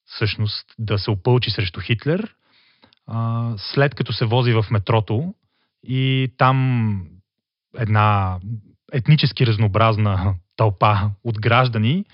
всъщност 0.04 0.66
да 0.78 0.98
се 0.98 1.10
опълчи 1.10 1.50
срещу 1.50 1.80
Хитлер, 1.80 2.34
след 3.56 3.94
като 3.94 4.12
се 4.12 4.24
вози 4.24 4.52
в 4.52 4.64
метрото 4.70 5.34
и 5.84 6.32
там 6.36 7.06
една 7.78 8.38
етнически 8.92 9.46
разнообразна 9.46 10.34
тълпа 10.56 11.10
от 11.24 11.40
граждани 11.40 12.04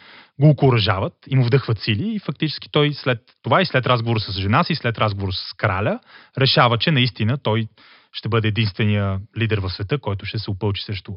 го 0.40 0.48
окоръжават 0.48 1.12
и 1.28 1.36
му 1.36 1.44
вдъхват 1.44 1.78
сили 1.78 2.14
и 2.14 2.18
фактически 2.18 2.68
той 2.72 2.94
след 2.94 3.20
това 3.42 3.62
и 3.62 3.66
след 3.66 3.86
разговор 3.86 4.18
с 4.18 4.32
жена 4.32 4.64
си, 4.64 4.74
след 4.74 4.98
разговор 4.98 5.32
с 5.32 5.54
краля, 5.56 6.00
решава, 6.38 6.78
че 6.78 6.90
наистина 6.90 7.38
той 7.38 7.68
ще 8.16 8.28
бъде 8.28 8.48
единствения 8.48 9.20
лидер 9.38 9.58
в 9.58 9.70
света, 9.70 9.98
който 9.98 10.26
ще 10.26 10.38
се 10.38 10.50
опълчи 10.50 10.82
срещу 10.82 11.12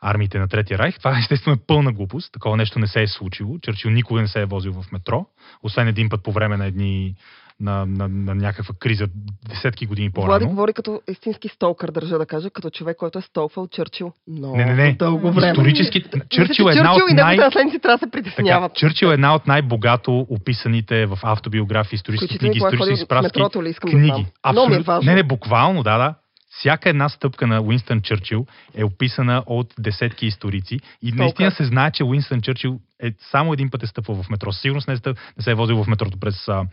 армиите 0.00 0.38
на 0.38 0.48
Третия 0.48 0.78
райх. 0.78 0.98
Това 0.98 1.18
естествено 1.18 1.54
е 1.54 1.66
пълна 1.66 1.92
глупост. 1.92 2.32
Такова 2.32 2.56
нещо 2.56 2.78
не 2.78 2.86
се 2.86 3.02
е 3.02 3.06
случило. 3.06 3.58
Черчил 3.58 3.90
никога 3.90 4.20
не 4.20 4.28
се 4.28 4.40
е 4.40 4.46
возил 4.46 4.72
в 4.72 4.92
метро, 4.92 5.26
освен 5.62 5.88
един 5.88 6.08
път 6.08 6.22
по 6.22 6.32
време 6.32 6.56
на 6.56 6.66
едни 6.66 7.14
на, 7.60 7.86
на, 7.86 8.08
на 8.08 8.34
някаква 8.34 8.74
криза 8.80 9.06
десетки 9.48 9.86
години 9.86 10.10
по-рано. 10.10 10.28
Влади 10.28 10.44
говори 10.44 10.72
като 10.72 11.00
истински 11.10 11.48
столкър, 11.48 11.90
държа 11.90 12.18
да 12.18 12.26
кажа, 12.26 12.50
като 12.50 12.70
човек, 12.70 12.96
който 12.96 13.18
е 13.18 13.22
столфал 13.22 13.66
Чърчил 13.66 14.12
много 14.28 14.56
Не, 14.56 14.64
не, 14.64 14.74
не. 14.74 14.92
дълго 14.92 15.32
време. 15.32 15.52
Исторически, 15.52 16.04
Чърчил 16.28 16.64
е 16.64 16.72
една 16.72 16.94
от 16.94 17.10
и 17.10 17.14
най... 17.14 17.36
наследници 17.36 17.78
трябва 17.78 17.96
да 17.96 17.98
се 17.98 18.10
Така, 18.10 18.22
притесняват. 18.22 18.74
Чърчил 18.74 19.06
е 19.06 19.14
една 19.14 19.34
от 19.34 19.46
най-богато 19.46 20.26
описаните 20.30 21.06
в 21.06 21.18
автобиографии, 21.22 21.96
исторически 21.96 22.38
книги, 22.38 22.58
исторически 22.58 22.96
справки. 22.96 23.30
да 23.38 23.72
книги. 23.80 24.20
е 24.20 24.32
Абсолютно. 24.42 24.82
важно. 24.82 25.10
Не, 25.10 25.14
не, 25.14 25.22
буквално, 25.22 25.82
да, 25.82 25.98
да. 25.98 26.14
Всяка 26.50 26.88
една 26.88 27.08
стъпка 27.08 27.46
на 27.46 27.60
Уинстън 27.62 28.02
Чърчил 28.02 28.46
е 28.74 28.84
описана 28.84 29.42
от 29.46 29.74
десетки 29.78 30.26
историци 30.26 30.80
и 31.02 31.12
наистина 31.12 31.50
се 31.50 31.64
знае, 31.64 31.90
че 31.90 32.04
Уинстън 32.04 32.40
Чърчил 32.40 32.80
е 33.02 33.12
само 33.30 33.52
един 33.52 33.70
път 33.70 33.82
е 33.82 33.86
стъпвал 33.86 34.22
в 34.22 34.30
метро. 34.30 34.52
Със 34.52 34.62
Сигурност 34.62 34.88
не, 34.88 34.96
стъп, 34.96 35.18
не 35.36 35.42
се 35.42 35.50
е 35.50 35.54
возил 35.54 35.84
в 35.84 35.88
метрото 35.88 36.18
през 36.20 36.48
а, 36.48 36.66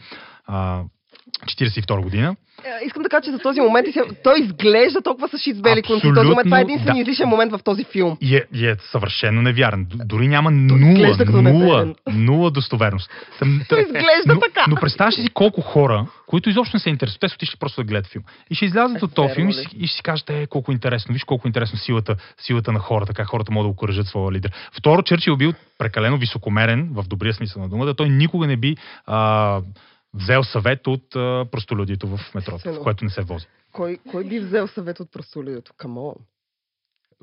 а, 0.46 0.84
42 1.46 2.02
година. 2.02 2.36
Е, 2.64 2.86
Искам 2.86 3.04
да 3.04 3.10
кажа, 3.10 3.22
че 3.22 3.32
за 3.32 3.40
този 3.40 3.62
момент 3.62 3.88
той 4.24 4.40
изглежда 4.40 5.02
толкова 5.02 5.28
с 5.28 5.38
шит 5.38 5.56
с 5.58 5.62
бели 5.62 5.82
конци. 5.82 5.96
Абсолютно, 5.98 6.22
Този 6.22 6.30
момент, 6.30 6.46
това 6.46 6.60
е 6.60 6.62
единствения 6.62 7.06
да. 7.06 7.12
излишен 7.12 7.30
момент 7.30 7.52
в 7.52 7.60
този 7.64 7.84
филм. 7.84 8.18
И 8.22 8.36
е, 8.36 8.44
и 8.54 8.68
е 8.68 8.76
съвършено 8.92 9.42
невярен. 9.42 9.88
Дори 10.06 10.28
няма 10.28 10.52
нула, 10.52 11.18
нула, 11.42 11.94
нула 12.08 12.52
достоверност. 12.52 13.10
Той 13.70 13.82
изглежда 13.82 14.34
но, 14.34 14.40
така. 14.40 14.66
Но 14.68 14.76
представяш 14.76 15.16
си 15.16 15.30
колко 15.34 15.62
хора, 15.62 16.08
които 16.28 16.50
изобщо 16.50 16.76
не 16.76 16.80
се 16.80 16.90
интересуват, 16.90 17.20
те 17.22 17.30
са 17.30 17.36
отишли 17.36 17.58
просто 17.60 17.82
да 17.82 17.88
гледат 17.88 18.08
филм. 18.08 18.24
И 18.50 18.56
ще 18.56 18.66
излязат 18.66 19.04
от 19.04 19.14
този 19.16 19.28
Верно 19.28 19.36
филм 19.36 19.50
и, 19.50 19.54
си- 19.54 19.78
и 19.78 19.88
ще 19.88 19.96
си 19.98 20.04
кажат, 20.04 20.30
е, 20.30 20.48
колко 20.48 20.72
интересно, 20.72 21.14
виж 21.14 21.24
колко 21.24 21.48
интересно 21.48 21.80
силата, 21.80 22.16
силата 22.38 22.72
на 22.72 22.80
хората, 22.80 23.14
как 23.14 23.28
хората 23.28 23.52
могат 23.52 23.68
да 23.68 23.72
окоръжат 23.72 24.08
своя 24.08 24.32
лидер. 24.32 24.52
Второ, 24.72 25.02
Чърчил 25.02 25.38
бил 25.38 25.54
прекалено 25.78 26.18
високомерен, 26.18 26.90
в 26.92 27.04
добрия 27.04 27.34
смисъл 27.34 27.62
на 27.62 27.70
думата. 27.70 27.94
Той 27.94 28.10
никога 28.10 28.48
не 28.48 28.58
би 28.58 28.76
а, 29.06 29.62
взел 30.16 30.44
съвет 30.44 30.88
от 30.88 31.16
а, 31.16 31.46
простолюдието 31.52 32.08
в 32.08 32.20
метрото, 32.36 32.74
в 32.74 32.80
което 32.80 33.04
не 33.04 33.10
се 33.10 33.22
вози. 33.22 33.46
Кой, 33.72 33.98
кой 34.12 34.24
би 34.24 34.40
взел 34.40 34.68
съвет 34.68 35.00
от 35.00 35.12
простолюдието? 35.12 35.72
Камон. 35.78 36.14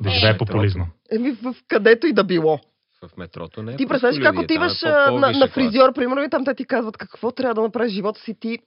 Да 0.00 0.10
Е, 0.10 0.12
живее 0.12 0.32
метрото. 0.32 0.46
популизма. 0.46 0.86
Еми, 1.10 1.30
в 1.32 1.54
където 1.68 2.06
и 2.06 2.12
да 2.12 2.24
било. 2.24 2.58
В 3.04 3.16
метрото 3.16 3.62
не 3.62 3.72
е 3.72 3.76
Ти 3.76 3.86
представяш 3.86 4.18
как 4.18 4.34
е 4.36 4.38
отиваш 4.38 4.80
по- 4.80 4.88
а, 4.88 5.10
на, 5.10 5.30
на 5.30 5.48
фризьор, 5.48 5.92
примерно, 5.92 6.22
и 6.22 6.30
там 6.30 6.44
те 6.44 6.54
ти 6.54 6.64
казват 6.64 6.96
какво 6.96 7.30
трябва 7.30 7.54
да 7.54 7.62
направиш 7.62 7.92
в 7.92 7.94
живота 7.94 8.20
си. 8.20 8.34
Ти 8.34 8.58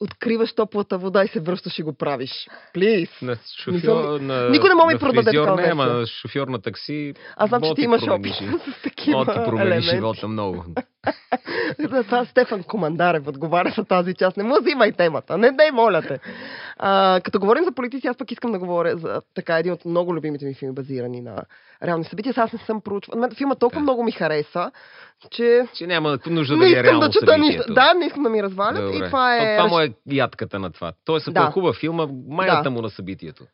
откриваш 0.00 0.52
топлата 0.52 0.98
вода 0.98 1.24
и 1.24 1.28
се 1.28 1.40
връщаш 1.40 1.78
и 1.78 1.82
го 1.82 1.92
правиш. 1.92 2.30
Плиз. 2.72 3.08
На 3.22 3.36
шофьор, 3.56 3.72
Мисъл, 3.72 4.18
на, 4.18 4.50
никой 4.50 4.68
не 4.68 4.74
може 4.74 4.94
да 4.94 5.00
продаде 5.00 5.30
такова 5.32 5.56
не, 5.56 5.68
ама 5.68 6.06
шофьор 6.06 6.48
на 6.48 6.58
такси. 6.60 7.14
Аз 7.36 7.48
знам, 7.48 7.60
че 7.60 7.64
мога 7.64 7.74
ти 7.74 7.82
имаш 7.82 8.02
опит 8.02 8.34
с 8.78 8.82
такива 8.82 9.18
Мога 9.18 9.32
ти 9.34 9.38
промени 9.40 9.66
елементи. 9.66 9.88
живота 9.88 10.28
много. 10.28 10.64
Това 12.06 12.24
Стефан 12.24 12.62
Командарев 12.62 13.26
отговаря 13.26 13.72
за 13.76 13.84
тази 13.84 14.14
част. 14.14 14.36
Не 14.36 14.42
му 14.44 14.54
взимай 14.60 14.92
темата. 14.92 15.38
Не 15.38 15.52
дай, 15.52 15.70
моля 15.70 16.02
те. 16.02 16.18
А, 16.78 17.20
като 17.24 17.40
говорим 17.40 17.64
за 17.64 17.72
политици, 17.72 18.06
аз 18.06 18.16
пък 18.16 18.30
искам 18.32 18.52
да 18.52 18.58
говоря 18.58 18.96
за 18.96 19.22
така 19.34 19.58
един 19.58 19.72
от 19.72 19.84
много 19.84 20.14
любимите 20.14 20.44
ми 20.44 20.54
филми, 20.54 20.74
базирани 20.74 21.20
на 21.20 21.36
реални 21.84 22.04
събития. 22.04 22.34
Аз 22.36 22.52
не 22.52 22.58
съм 22.58 22.80
проучвал. 22.80 23.28
Филма 23.36 23.54
толкова 23.54 23.80
Да. 23.80 23.82
много 23.82 24.04
ми 24.04 24.12
хареса, 24.12 24.70
че 25.30 25.68
Че 25.74 25.86
няма 25.86 26.18
нужда 26.26 26.56
не 26.56 26.60
да 26.60 26.78
е 26.78 26.80
искам 26.80 27.00
да 27.00 27.10
чета 27.10 27.38
нищо. 27.38 27.74
Да, 27.74 27.94
не 27.94 28.06
искам 28.06 28.22
да 28.22 28.28
ми 28.30 28.42
развалят. 28.42 28.84
Добре. 28.84 28.96
И 28.96 29.10
това 29.10 29.38
То, 29.38 29.44
е... 29.44 29.56
това 29.56 29.68
му 29.68 29.80
е 29.80 29.92
ядката 30.10 30.58
на 30.58 30.70
това. 30.70 30.92
Той 31.04 31.20
е 31.28 31.30
Да. 31.30 31.50
хубав 31.50 31.76
филм, 31.76 32.00
а 32.00 32.08
майната 32.28 32.62
Да. 32.62 32.70
му 32.70 32.82
на 32.82 32.90
събитието. 32.90 33.44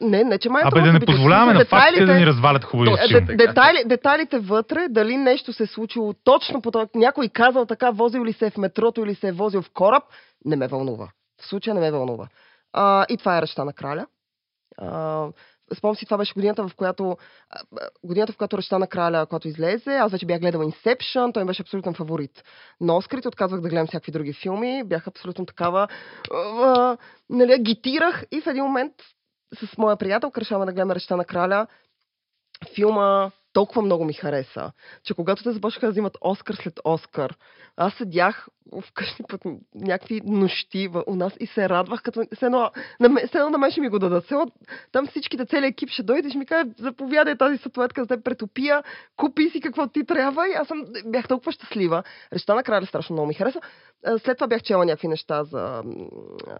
Не, 0.00 0.24
не, 0.24 0.38
че 0.38 0.48
май 0.48 0.62
Абе 0.64 0.80
да 0.80 0.92
не 0.92 1.00
позволяваме 1.00 1.52
на 1.52 1.64
фактите 1.64 2.04
да 2.04 2.14
ни 2.14 2.26
развалят 2.26 2.64
хубави. 2.64 2.90
Де- 3.10 3.36
детайли, 3.36 3.82
детайлите 3.86 4.38
вътре, 4.38 4.86
дали 4.90 5.16
нещо 5.16 5.52
се 5.52 5.62
е 5.62 5.66
случило 5.66 6.14
точно 6.24 6.62
по 6.62 6.70
това, 6.70 6.86
някой 6.94 7.28
казал 7.28 7.66
така, 7.66 7.90
возил 7.90 8.24
ли 8.24 8.32
се 8.32 8.46
е 8.46 8.50
в 8.50 8.56
метрото 8.56 9.00
или 9.04 9.14
се 9.14 9.28
е 9.28 9.32
возил 9.32 9.62
в 9.62 9.70
кораб, 9.74 10.04
не 10.44 10.56
ме 10.56 10.68
вълнува. 10.68 11.08
В 11.42 11.46
случая 11.48 11.74
не 11.74 11.80
ме 11.80 11.90
вълнува. 11.90 12.28
А, 12.72 13.06
и 13.08 13.16
това 13.16 13.38
е 13.38 13.42
речта 13.42 13.64
на 13.64 13.72
краля. 13.72 14.06
А, 14.78 15.26
спомням 15.76 15.96
си, 15.96 16.04
това 16.04 16.18
беше 16.18 16.34
годината, 16.34 16.68
в 16.68 16.74
която 16.76 17.16
годината, 18.04 18.32
в 18.32 18.36
която 18.36 18.58
речта 18.58 18.78
на 18.78 18.86
краля, 18.86 19.26
когато 19.26 19.48
излезе, 19.48 19.94
аз 19.94 20.12
вече 20.12 20.26
бях 20.26 20.40
гледала 20.40 20.64
Inception, 20.64 21.34
той 21.34 21.42
ми 21.42 21.46
беше 21.46 21.62
абсолютен 21.62 21.94
фаворит. 21.94 22.42
Но 22.80 22.96
Оскарите 22.96 23.28
отказвах 23.28 23.60
да 23.60 23.68
гледам 23.68 23.86
всякакви 23.86 24.12
други 24.12 24.32
филми, 24.32 24.82
бях 24.84 25.08
абсолютно 25.08 25.46
такава, 25.46 25.88
а, 26.34 26.96
нали, 27.30 27.52
агитирах 27.52 28.24
и 28.32 28.40
в 28.40 28.46
един 28.46 28.64
момент 28.64 28.92
с 29.54 29.78
моя 29.78 29.96
приятел 29.96 30.32
решаваме 30.38 30.66
да 30.66 30.72
гледаме 30.72 30.94
речта 30.94 31.16
на 31.16 31.24
краля. 31.24 31.66
Филма 32.74 33.30
толкова 33.52 33.82
много 33.82 34.04
ми 34.04 34.12
хареса, 34.12 34.72
че 35.04 35.14
когато 35.14 35.42
те 35.42 35.52
започнаха 35.52 35.86
да 35.86 35.92
взимат 35.92 36.18
Оскар 36.20 36.54
след 36.54 36.80
Оскар, 36.84 37.36
аз 37.76 37.94
седях 37.94 38.48
вкъщи 38.82 39.22
под 39.28 39.40
някакви 39.74 40.20
нощи 40.24 40.88
у 41.06 41.14
нас 41.14 41.32
и 41.40 41.46
се 41.46 41.68
радвах, 41.68 42.02
като 42.02 42.22
се 42.38 42.46
едно, 42.46 42.70
на, 43.00 43.26
все 43.26 43.38
едно 43.38 43.50
на 43.50 43.58
мен 43.58 43.70
ще 43.70 43.80
ми 43.80 43.88
го 43.88 43.98
дадат. 43.98 44.30
Едно, 44.30 44.46
там 44.92 45.06
всичките, 45.06 45.46
целият 45.46 45.72
екип 45.72 45.88
ще 45.88 46.02
дойде 46.02 46.28
и 46.28 46.30
ще 46.30 46.38
ми 46.38 46.46
каже, 46.46 46.70
заповядай 46.78 47.36
тази 47.36 47.58
статуетка 47.58 48.02
за 48.02 48.08
теб 48.08 48.24
претопия, 48.24 48.82
купи 49.16 49.50
си 49.50 49.60
какво 49.60 49.86
ти 49.86 50.04
трябва 50.04 50.48
и 50.48 50.52
аз 50.52 50.68
съм, 50.68 50.84
бях 51.06 51.28
толкова 51.28 51.52
щастлива. 51.52 52.02
Речта 52.32 52.54
на 52.54 52.62
краля 52.62 52.86
страшно 52.86 53.14
много 53.14 53.28
ми 53.28 53.34
хареса. 53.34 53.60
След 54.18 54.38
това 54.38 54.46
бях 54.46 54.62
чела 54.62 54.84
някакви 54.84 55.08
неща 55.08 55.44
за, 55.44 55.82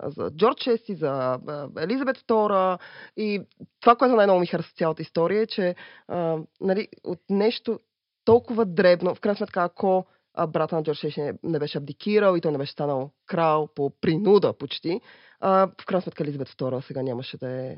за 0.05 0.31
Джордж 0.31 0.63
Шести, 0.63 0.95
за 0.95 1.39
а, 1.49 1.69
Елизабет 1.79 2.19
II 2.19 2.79
и 3.17 3.41
това, 3.81 3.97
което 3.97 4.17
най-много 4.17 4.41
ми 4.41 4.47
хареса 4.47 4.73
цялата 4.77 5.03
история 5.03 5.43
е, 5.43 5.47
че 5.47 5.75
а, 6.09 6.39
нали, 6.61 6.89
от 7.05 7.21
нещо 7.31 7.79
толкова 8.25 8.65
дребно, 8.65 9.15
в 9.15 9.21
крайна 9.21 9.37
сметка, 9.37 9.63
ако 9.63 10.07
а, 10.37 10.47
брата 10.47 10.77
на 10.77 10.83
Джордж 10.83 11.17
не, 11.43 11.59
беше 11.59 11.79
абдикирал 11.79 12.37
и 12.37 12.41
той 12.41 12.53
не 12.53 12.59
беше 12.59 12.73
станал 12.73 13.11
крал 13.27 13.69
по 13.75 13.93
принуда 14.01 14.53
почти, 14.59 15.01
а, 15.41 15.69
в 15.81 15.87
крайна 15.87 16.03
сметка 16.03 16.23
Елизабет 16.23 16.49
II 16.49 16.87
сега 16.87 17.03
нямаше 17.03 17.37
да 17.37 17.51
е 17.51 17.77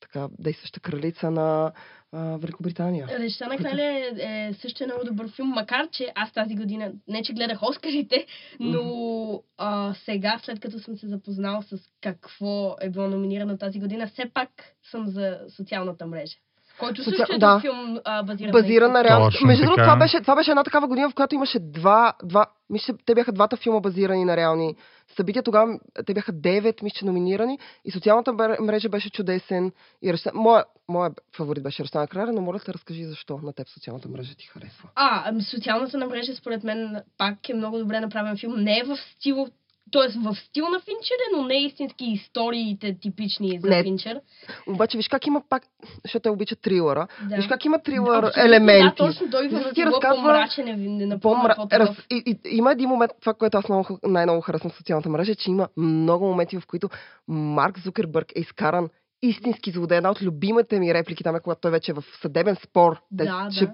така 0.00 0.28
действаща 0.38 0.80
кралица 0.80 1.30
на 1.30 1.72
а, 2.12 2.36
Великобритания. 2.36 3.08
Речта 3.18 3.46
на 3.46 3.56
краля 3.56 3.82
е, 3.82 4.12
е 4.18 4.54
също 4.54 4.84
много 4.84 5.04
добър 5.04 5.30
филм, 5.30 5.48
макар 5.48 5.90
че 5.90 6.12
аз 6.14 6.32
тази 6.32 6.54
година, 6.54 6.92
не 7.08 7.22
че 7.22 7.32
гледах 7.32 7.62
Оскарите, 7.62 8.26
но 8.60 9.42
а, 9.56 9.94
сега, 10.04 10.40
след 10.44 10.60
като 10.60 10.78
съм 10.78 10.96
се 10.96 11.08
запознал 11.08 11.62
с 11.62 11.78
какво 12.00 12.76
е 12.80 12.90
било 12.90 13.08
номинирано 13.08 13.58
тази 13.58 13.80
година, 13.80 14.06
все 14.06 14.30
пак 14.34 14.50
съм 14.90 15.06
за 15.06 15.40
социалната 15.56 16.06
мрежа. 16.06 16.36
Който 16.78 17.04
също 17.04 17.20
Социал- 17.20 17.36
е 17.36 17.38
да. 17.38 17.60
филм 17.60 17.98
а, 18.04 18.22
базиран, 18.22 18.50
Базиран 18.52 18.92
на 18.92 18.98
истина. 19.00 19.10
реално. 19.10 19.30
Точно 19.30 19.46
Между 19.46 19.64
другото, 19.64 19.82
това 19.82 19.96
беше, 19.96 20.20
това 20.20 20.36
беше 20.36 20.50
една 20.50 20.64
такава 20.64 20.86
година, 20.88 21.10
в 21.10 21.14
която 21.14 21.34
имаше 21.34 21.58
два, 21.58 22.12
два 22.24 22.46
мисля, 22.70 22.94
те 23.06 23.14
бяха 23.14 23.32
двата 23.32 23.56
филма 23.56 23.80
базирани 23.80 24.24
на 24.24 24.36
реални 24.36 24.74
събития. 25.16 25.42
Тогава 25.42 25.78
те 26.06 26.14
бяха 26.14 26.32
девет, 26.32 26.82
мисля, 26.82 27.06
номинирани. 27.06 27.58
И 27.84 27.90
социалната 27.90 28.32
мрежа 28.60 28.88
беше 28.88 29.10
чудесен. 29.10 29.72
И 30.02 30.12
реща... 30.12 30.30
моя, 30.34 30.64
моя 30.88 31.10
фаворит 31.36 31.62
беше 31.62 31.82
Реща 31.82 31.98
на 31.98 32.06
краля, 32.06 32.32
но 32.32 32.40
моля 32.40 32.58
те 32.58 32.74
разкажи 32.74 33.04
защо 33.04 33.40
на 33.42 33.52
теб 33.52 33.68
социалната 33.68 34.08
мрежа 34.08 34.34
ти 34.34 34.46
харесва. 34.46 34.88
А, 34.94 35.22
ами, 35.26 35.42
социалната 35.42 35.98
мрежа, 36.06 36.34
според 36.34 36.64
мен, 36.64 37.02
пак 37.18 37.48
е 37.48 37.54
много 37.54 37.78
добре 37.78 38.00
направен 38.00 38.36
филм. 38.36 38.54
Не 38.56 38.78
е 38.78 38.84
в 38.84 38.96
стил, 38.96 39.46
т.е. 39.92 40.08
в 40.08 40.34
стил 40.34 40.68
на 40.68 40.80
Финчер, 40.80 41.14
е, 41.14 41.36
но 41.36 41.42
не 41.42 41.54
истински 41.54 42.04
историите 42.04 42.98
типични 43.00 43.60
за 43.60 43.68
Не. 43.68 43.82
Финчер. 43.82 44.20
Обаче 44.66 44.96
виж 44.96 45.08
как 45.08 45.26
има 45.26 45.42
пак, 45.48 45.62
защото 46.04 46.22
те 46.22 46.30
обичат 46.30 46.60
трилъра, 46.60 47.06
Да. 47.28 47.36
виж 47.36 47.46
как 47.46 47.64
има 47.64 47.78
трилър 47.82 48.22
Абсолютно, 48.22 48.42
елементи. 48.42 49.02
Да, 49.02 49.06
точно 49.06 49.30
той 49.30 49.48
в 49.48 49.72
ти 49.74 49.86
разказва 49.86 50.16
по-мрачен 50.16 51.12
е, 51.12 51.20
По-мра... 51.20 51.56
Раз... 51.72 51.90
И, 52.10 52.22
и, 52.26 52.56
има 52.56 52.72
един 52.72 52.88
момент, 52.88 53.12
това, 53.20 53.34
което 53.34 53.58
аз 53.58 53.68
много, 53.68 53.98
най-много 54.02 54.40
харесвам 54.40 54.70
в 54.70 54.76
социалната 54.76 55.08
мрежа, 55.08 55.32
е, 55.32 55.34
че 55.34 55.50
има 55.50 55.68
много 55.76 56.26
моменти, 56.26 56.60
в 56.60 56.66
които 56.66 56.88
Марк 57.28 57.78
Зукербърг 57.78 58.32
е 58.36 58.40
изкаран 58.40 58.88
истински 59.22 59.70
злодей. 59.70 59.96
Една 59.96 60.10
от 60.10 60.22
любимите 60.22 60.78
ми 60.78 60.94
реплики 60.94 61.24
там 61.24 61.36
е, 61.36 61.40
когато 61.40 61.60
той 61.60 61.70
вече 61.70 61.90
е 61.90 61.94
в 61.94 62.04
съдебен 62.22 62.56
спор. 62.56 62.96
Те, 63.18 63.24
Да, 63.24 63.48
ще, 63.52 63.66
да. 63.66 63.72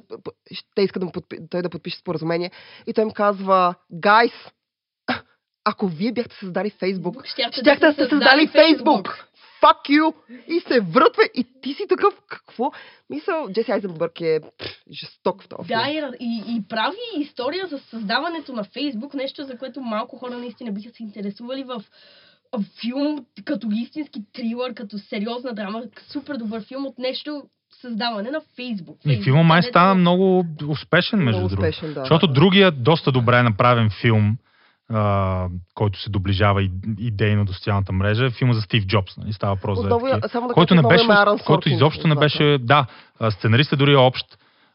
те 0.74 0.82
искат 0.82 1.00
да 1.00 1.06
му 1.06 1.12
подпи... 1.12 1.36
той 1.50 1.62
да 1.62 1.70
подпише 1.70 1.98
споразумение. 1.98 2.50
И 2.86 2.92
той 2.92 3.04
им 3.04 3.10
казва, 3.10 3.74
гайс, 3.92 4.32
ако 5.64 5.88
вие 5.88 6.12
бяхте 6.12 6.36
създали 6.36 6.70
Фейсбук, 6.70 7.26
Щяхте 7.26 7.60
щяхте 7.60 7.86
да 7.86 7.92
сте 7.92 8.08
създали 8.08 8.46
Фейсбук. 8.46 9.28
Fuck 9.62 9.90
you! 9.90 10.14
И 10.48 10.60
се 10.60 10.80
врътва 10.80 11.22
и 11.34 11.46
ти 11.62 11.74
си 11.74 11.82
такъв, 11.88 12.14
какво? 12.28 12.72
Мисъл, 13.10 13.48
Джеси 13.52 13.72
Айзенбърг 13.72 14.20
е 14.20 14.40
пф, 14.58 14.66
жесток 14.92 15.42
в 15.42 15.48
този 15.48 15.66
филм. 15.66 15.80
Да, 15.80 15.90
и, 15.90 16.02
и, 16.20 16.56
и 16.56 16.62
прави 16.68 16.96
история 17.18 17.66
за 17.66 17.78
създаването 17.78 18.52
на 18.52 18.64
Фейсбук, 18.64 19.14
нещо 19.14 19.44
за 19.44 19.58
което 19.58 19.80
малко 19.80 20.16
хора 20.16 20.38
наистина 20.38 20.72
биха 20.72 20.90
се 20.90 21.02
интересували 21.02 21.64
в 21.64 21.82
филм, 22.80 23.24
като 23.44 23.68
истински 23.72 24.20
трилър, 24.32 24.74
като 24.74 24.98
сериозна 24.98 25.52
драма, 25.54 25.82
супер 26.12 26.34
добър 26.36 26.64
филм 26.64 26.86
от 26.86 26.98
нещо 26.98 27.42
създаване 27.80 28.30
на 28.30 28.40
Фейсбук. 28.56 28.98
И 29.06 29.22
филма 29.22 29.42
май 29.42 29.62
стана 29.62 29.94
много 29.94 30.44
успешен, 30.68 31.18
между 31.18 31.40
Много 31.40 31.56
другото. 31.56 31.86
да. 31.86 32.00
Защото 32.00 32.26
другия 32.26 32.70
доста 32.72 33.12
добре 33.12 33.42
направен 33.42 33.90
филм, 34.00 34.36
а, 34.92 35.46
който 35.74 36.00
се 36.00 36.10
доближава 36.10 36.62
и, 36.62 36.70
идейно 36.98 37.44
до 37.44 37.52
социалната 37.52 37.92
мрежа, 37.92 38.26
е 38.26 38.30
филма 38.30 38.54
за 38.54 38.60
Стив 38.62 38.86
Джобс. 38.86 39.16
Нали? 39.16 39.32
Става 39.32 39.54
въпрос 39.54 39.78
за 39.78 39.84
Отново, 39.84 40.06
такива- 40.06 40.28
само 40.28 40.48
да 40.48 40.54
който 40.54 40.74
не 40.74 40.82
беше, 40.82 41.08
който 41.46 41.68
изобщо 41.68 42.08
не 42.08 42.14
беше, 42.14 42.58
да, 42.60 42.86
а, 43.20 43.30
сценаристът 43.30 43.78
дори 43.78 43.92
е 43.92 43.96
общ. 43.96 44.26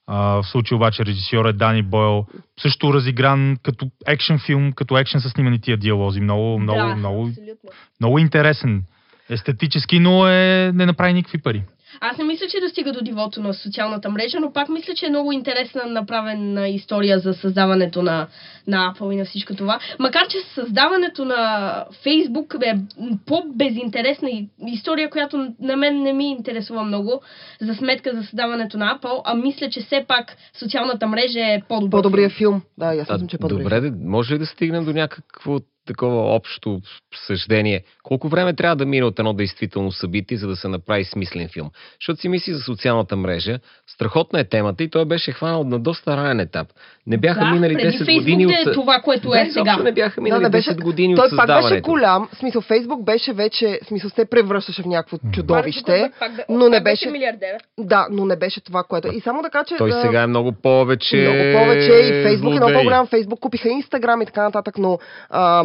А, 0.07 0.17
в 0.17 0.43
случай 0.43 0.75
обаче 0.75 1.05
режисьор 1.05 1.45
е 1.45 1.53
Дани 1.53 1.83
Бойл, 1.83 2.25
също 2.59 2.93
разигран 2.93 3.57
като 3.63 3.87
екшен 4.07 4.39
филм, 4.39 4.71
като 4.71 4.97
екшен 4.97 5.21
с 5.21 5.29
снимани 5.29 5.61
тия 5.61 5.77
диалози. 5.77 6.21
Много, 6.21 6.59
много, 6.59 6.79
да, 6.79 6.95
много, 6.95 7.27
Абсолютно. 7.27 7.69
много 7.99 8.19
интересен. 8.19 8.83
Естетически, 9.29 9.99
но 9.99 10.27
е, 10.27 10.71
не 10.75 10.85
направи 10.85 11.13
никакви 11.13 11.41
пари. 11.41 11.63
Аз 12.01 12.17
не 12.17 12.23
мисля, 12.23 12.45
че 12.49 12.59
достига 12.61 12.91
до 12.91 12.99
нивото 13.03 13.41
на 13.41 13.53
социалната 13.53 14.09
мрежа, 14.09 14.39
но 14.39 14.53
пак 14.53 14.69
мисля, 14.69 14.93
че 14.95 15.05
е 15.05 15.09
много 15.09 15.31
интересна 15.31 15.85
направена 15.85 16.67
история 16.69 17.19
за 17.19 17.33
създаването 17.33 18.01
на, 18.01 18.27
на 18.67 18.93
Apple 18.93 19.13
и 19.13 19.15
на 19.15 19.25
всичко 19.25 19.55
това. 19.55 19.79
Макар, 19.99 20.27
че 20.27 20.37
създаването 20.55 21.25
на 21.25 21.85
Facebook 22.05 22.65
е 22.65 22.79
по-безинтересна 23.25 24.29
и- 24.29 24.49
история, 24.67 25.09
която 25.09 25.53
на 25.59 25.75
мен 25.75 26.03
не 26.03 26.13
ми 26.13 26.29
интересува 26.29 26.83
много 26.83 27.21
за 27.61 27.75
сметка 27.75 28.15
за 28.15 28.23
създаването 28.23 28.77
на 28.77 28.99
Apple, 28.99 29.21
а 29.25 29.35
мисля, 29.35 29.69
че 29.69 29.81
все 29.81 30.05
пак 30.07 30.35
социалната 30.59 31.07
мрежа 31.07 31.39
е 31.39 31.61
по-добър. 31.69 31.91
По-добрия 31.91 32.29
филм. 32.29 32.53
филм. 32.53 32.61
Да, 32.77 32.91
мисля, 32.91 33.27
че 33.27 33.35
е 33.35 33.39
по-добрия 33.39 33.81
добре, 33.81 33.91
може 34.05 34.33
ли 34.33 34.39
да 34.39 34.45
стигнем 34.45 34.85
до 34.85 34.93
някакво 34.93 35.59
такова 35.89 36.35
общо 36.35 36.81
съждение? 37.27 37.83
Колко 38.03 38.29
време 38.29 38.53
трябва 38.53 38.75
да 38.75 38.85
мине 38.85 39.05
от 39.05 39.19
едно 39.19 39.33
действително 39.33 39.91
събитие, 39.91 40.37
за 40.37 40.47
да 40.47 40.55
се 40.55 40.67
направи 40.67 41.03
смислен 41.03 41.49
филм? 41.53 41.69
Защото 42.01 42.21
си 42.21 42.29
мисли 42.29 42.53
за 42.53 42.61
социалната 42.61 43.15
мрежа. 43.15 43.59
Страхотна 43.87 44.39
е 44.39 44.43
темата 44.43 44.83
и 44.83 44.89
той 44.89 45.05
беше 45.05 45.31
хванал 45.31 45.63
на 45.63 45.79
доста 45.79 46.17
ранен 46.17 46.39
етап. 46.39 46.67
Не 47.07 47.17
бяха 47.17 47.39
да, 47.39 47.51
минали 47.51 47.73
преди 47.73 47.97
10 47.97 48.01
Facebook 48.01 48.19
години 48.19 48.45
от... 48.45 48.67
е 48.67 48.71
това, 48.71 48.99
което 48.99 49.29
да, 49.29 49.41
е 49.41 49.49
сега. 49.49 49.77
не 49.77 49.91
бяха 49.91 50.21
минали 50.21 50.41
да, 50.41 50.49
10 50.49 50.51
не 50.51 50.57
беше, 50.57 50.73
години 50.73 51.15
той 51.15 51.25
от 51.25 51.37
пак 51.37 51.47
беше 51.47 51.57
създаването. 51.57 51.91
голям. 51.91 52.29
Смисъл, 52.39 52.61
Фейсбук 52.61 53.03
беше 53.03 53.33
вече, 53.33 53.79
смисъл, 53.87 54.09
се 54.09 54.25
превръщаше 54.25 54.81
в 54.81 54.85
някакво 54.85 55.17
чудовище. 55.33 56.11
но 56.49 56.69
не 56.69 56.83
беше- 56.83 57.09
милиардер. 57.09 57.55
Да, 57.79 58.07
но 58.11 58.25
не 58.25 58.35
беше 58.35 58.61
това, 58.61 58.83
което. 58.83 59.07
И 59.07 59.21
само 59.21 59.41
да 59.41 59.49
кажа, 59.49 59.65
че... 59.65 59.77
Той 59.77 59.91
сега 59.91 60.21
е 60.21 60.27
много 60.27 60.51
повече 60.51 61.17
Много 61.17 61.63
повече 61.63 61.91
и 61.91 62.23
Фейсбук 62.23 62.53
е 62.53 62.55
много 62.55 62.73
по-голям. 62.73 63.07
Фейсбук 63.07 63.39
купиха 63.39 63.69
Инстаграм 63.69 64.21
и 64.21 64.25
така 64.25 64.43
нататък, 64.43 64.77
но 64.77 64.99
а, 65.29 65.63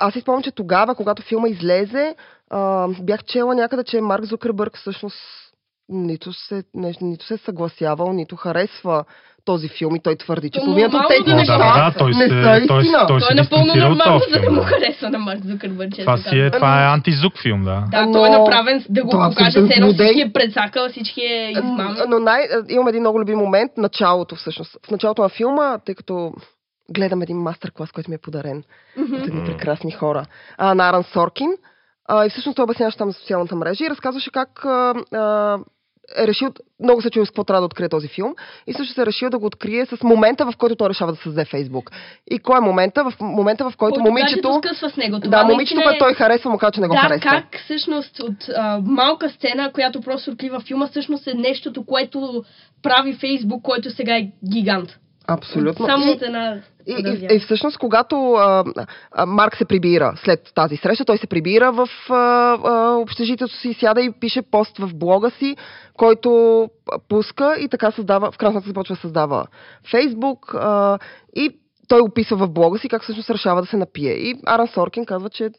аз 0.00 0.12
си 0.12 0.20
спомням, 0.20 0.42
че 0.42 0.50
тогава, 0.50 0.94
когато 0.94 1.22
филма 1.22 1.48
излезе, 1.48 2.14
а, 2.50 2.88
бях 3.02 3.24
чела 3.24 3.54
някъде, 3.54 3.84
че 3.84 4.00
Марк 4.00 4.24
Зукърбърг 4.24 4.76
всъщност 4.76 5.18
нито 5.88 6.32
се, 6.32 6.62
не, 6.74 6.92
нито 7.00 7.26
се 7.26 7.34
е 7.34 7.38
съгласявал, 7.38 8.12
нито 8.12 8.36
харесва 8.36 9.04
този 9.44 9.68
филм 9.68 9.96
и 9.96 10.02
той 10.02 10.16
твърди, 10.16 10.50
че 10.50 10.60
половината 10.60 10.96
от 10.96 11.08
тези 11.08 11.34
неща 11.34 11.58
да, 11.58 11.90
да, 11.90 11.98
той 11.98 12.10
не 12.10 12.28
се, 12.28 12.28
са 12.28 12.66
той, 12.68 12.80
истина. 12.80 13.06
той, 13.06 13.06
Той 13.06 13.20
се 13.20 13.32
е 13.32 13.34
напълно 13.34 13.74
нормално, 13.74 14.20
за 14.34 14.40
да 14.40 14.50
му 14.50 14.60
да. 14.60 14.66
хареса 14.66 15.10
на 15.10 15.18
Марк 15.18 15.44
Зукърбърг. 15.44 15.90
честно 15.90 16.04
Това 16.04 16.30
си 16.30 16.38
е, 16.38 16.50
това 16.50 16.82
е 16.82 16.94
антизук 16.94 17.38
филм, 17.42 17.64
да. 17.64 17.84
Да, 17.90 18.06
Но- 18.06 18.12
той 18.12 18.28
е 18.28 18.30
направен 18.30 18.84
да 18.88 19.02
го 19.04 19.08
е 19.08 19.28
покаже, 19.28 19.50
все 19.50 19.74
едно 19.74 19.92
всички 19.92 20.20
е 20.20 20.32
прецакал, 20.32 20.88
всички 20.88 21.20
е 21.20 21.50
измамил. 21.50 22.04
Но 22.08 22.18
най, 22.18 22.48
имам 22.68 22.88
един 22.88 23.00
много 23.00 23.20
любим 23.20 23.38
момент, 23.38 23.72
началото 23.76 24.34
всъщност. 24.36 24.76
В 24.86 24.90
началото 24.90 25.22
на 25.22 25.28
филма, 25.28 25.78
тъй 25.78 25.94
като 25.94 26.32
гледам 26.90 27.22
един 27.22 27.36
мастер-клас, 27.36 27.92
който 27.92 28.10
ми 28.10 28.14
е 28.14 28.18
подарен 28.18 28.64
от 28.98 29.26
едни 29.26 29.44
прекрасни 29.44 29.90
хора, 29.90 30.26
а, 30.58 30.74
на 30.74 30.88
Аран 30.88 31.04
Соркин. 31.04 31.50
А, 32.08 32.26
и 32.26 32.30
всъщност 32.30 32.56
той 32.56 32.62
обясняваше 32.62 32.98
там 32.98 33.10
за 33.10 33.18
социалната 33.18 33.56
мрежа 33.56 33.84
и 33.84 33.90
разказваше 33.90 34.30
как 34.30 34.64
а, 34.64 34.94
а, 35.12 35.58
е 36.16 36.26
решил, 36.26 36.48
много 36.80 37.02
се 37.02 37.10
чуем 37.10 37.26
с 37.26 37.28
какво 37.28 37.44
трябва 37.44 37.60
да 37.60 37.66
открие 37.66 37.88
този 37.88 38.08
филм, 38.08 38.34
и 38.66 38.72
също 38.72 38.94
се 38.94 39.02
е 39.02 39.06
решил 39.06 39.30
да 39.30 39.38
го 39.38 39.46
открие 39.46 39.86
с 39.86 40.02
момента, 40.02 40.46
в 40.46 40.56
който 40.56 40.76
той 40.76 40.88
решава 40.88 41.12
да 41.12 41.18
създаде 41.18 41.44
Фейсбук. 41.44 41.90
И 42.30 42.38
кой 42.38 42.58
е 42.58 42.60
момента? 42.60 43.04
В 43.04 43.12
момента, 43.20 43.70
в 43.70 43.76
който, 43.76 44.00
момичето... 44.00 44.48
Даже 44.48 44.58
скъсва 44.58 44.90
с 44.90 44.96
него. 44.96 45.20
Това 45.20 45.38
Да, 45.38 45.44
момичето, 45.44 45.80
което 45.82 45.96
е- 45.96 45.98
той 45.98 46.14
харесва, 46.14 46.50
му 46.50 46.58
казва, 46.58 46.72
че 46.72 46.80
не 46.80 46.88
го 46.88 46.94
да, 46.94 47.00
харесва. 47.00 47.30
как 47.30 47.60
всъщност 47.64 48.20
от 48.20 48.48
а, 48.56 48.80
малка 48.84 49.30
сцена, 49.30 49.72
която 49.72 50.00
просто 50.00 50.30
открива 50.30 50.60
филма, 50.60 50.86
всъщност 50.86 51.26
е 51.26 51.34
нещото, 51.34 51.84
което 51.86 52.44
прави 52.82 53.12
Фейсбук, 53.12 53.62
който 53.62 53.90
сега 53.90 54.16
е 54.16 54.30
гигант. 54.52 54.98
Абсолютно. 55.28 55.86
Само 55.86 56.12
от 56.12 56.22
една... 56.22 56.60
И, 56.86 56.92
и, 56.92 57.36
и 57.36 57.38
всъщност, 57.38 57.78
когато 57.78 58.32
а, 58.32 58.64
а, 59.12 59.26
Марк 59.26 59.56
се 59.56 59.64
прибира 59.64 60.12
след 60.24 60.52
тази 60.54 60.76
среща, 60.76 61.04
той 61.04 61.18
се 61.18 61.26
прибира 61.26 61.72
в 61.72 61.88
а, 62.10 62.14
а, 62.14 62.94
общежитието 62.94 63.56
си, 63.56 63.74
сяда 63.74 64.00
и 64.00 64.12
пише 64.20 64.42
пост 64.42 64.78
в 64.78 64.94
блога 64.94 65.30
си, 65.30 65.56
който 65.94 66.68
пуска 67.08 67.56
и 67.60 67.68
така 67.68 67.90
създава, 67.90 68.30
в 68.30 68.38
крайна 68.38 68.60
започва 68.60 68.94
да 68.94 69.00
създава 69.00 69.46
Фейсбук 69.90 70.54
а, 70.54 70.98
и 71.36 71.50
той 71.88 72.00
описва 72.00 72.36
в 72.36 72.50
блога 72.50 72.78
си 72.78 72.88
как 72.88 73.02
всъщност 73.02 73.30
решава 73.30 73.60
да 73.60 73.66
се 73.66 73.76
напие. 73.76 74.12
И 74.12 74.34
Аран 74.46 74.68
Соркин 74.68 75.06
казва, 75.06 75.30
че 75.30 75.50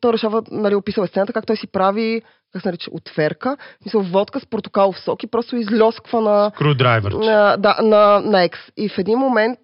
той 0.00 0.12
решава, 0.12 0.42
нали, 0.50 0.74
описва 0.74 1.06
сцената, 1.06 1.32
как 1.32 1.46
той 1.46 1.56
си 1.56 1.66
прави, 1.66 2.22
как 2.52 2.62
се 2.62 2.68
нарича, 2.68 2.90
отверка, 2.92 3.56
в 3.80 3.82
смисъл 3.82 4.02
водка 4.02 4.40
с 4.40 4.46
портокалов 4.46 4.98
сок 5.00 5.22
и 5.22 5.26
просто 5.26 5.56
излёсква 5.56 6.20
на, 6.20 6.50
Скрудрайвер. 6.54 7.12
на, 7.12 7.56
да, 7.56 7.78
на, 7.82 8.20
на 8.20 8.42
екс. 8.42 8.60
И 8.76 8.88
в 8.88 8.98
един 8.98 9.18
момент 9.18 9.58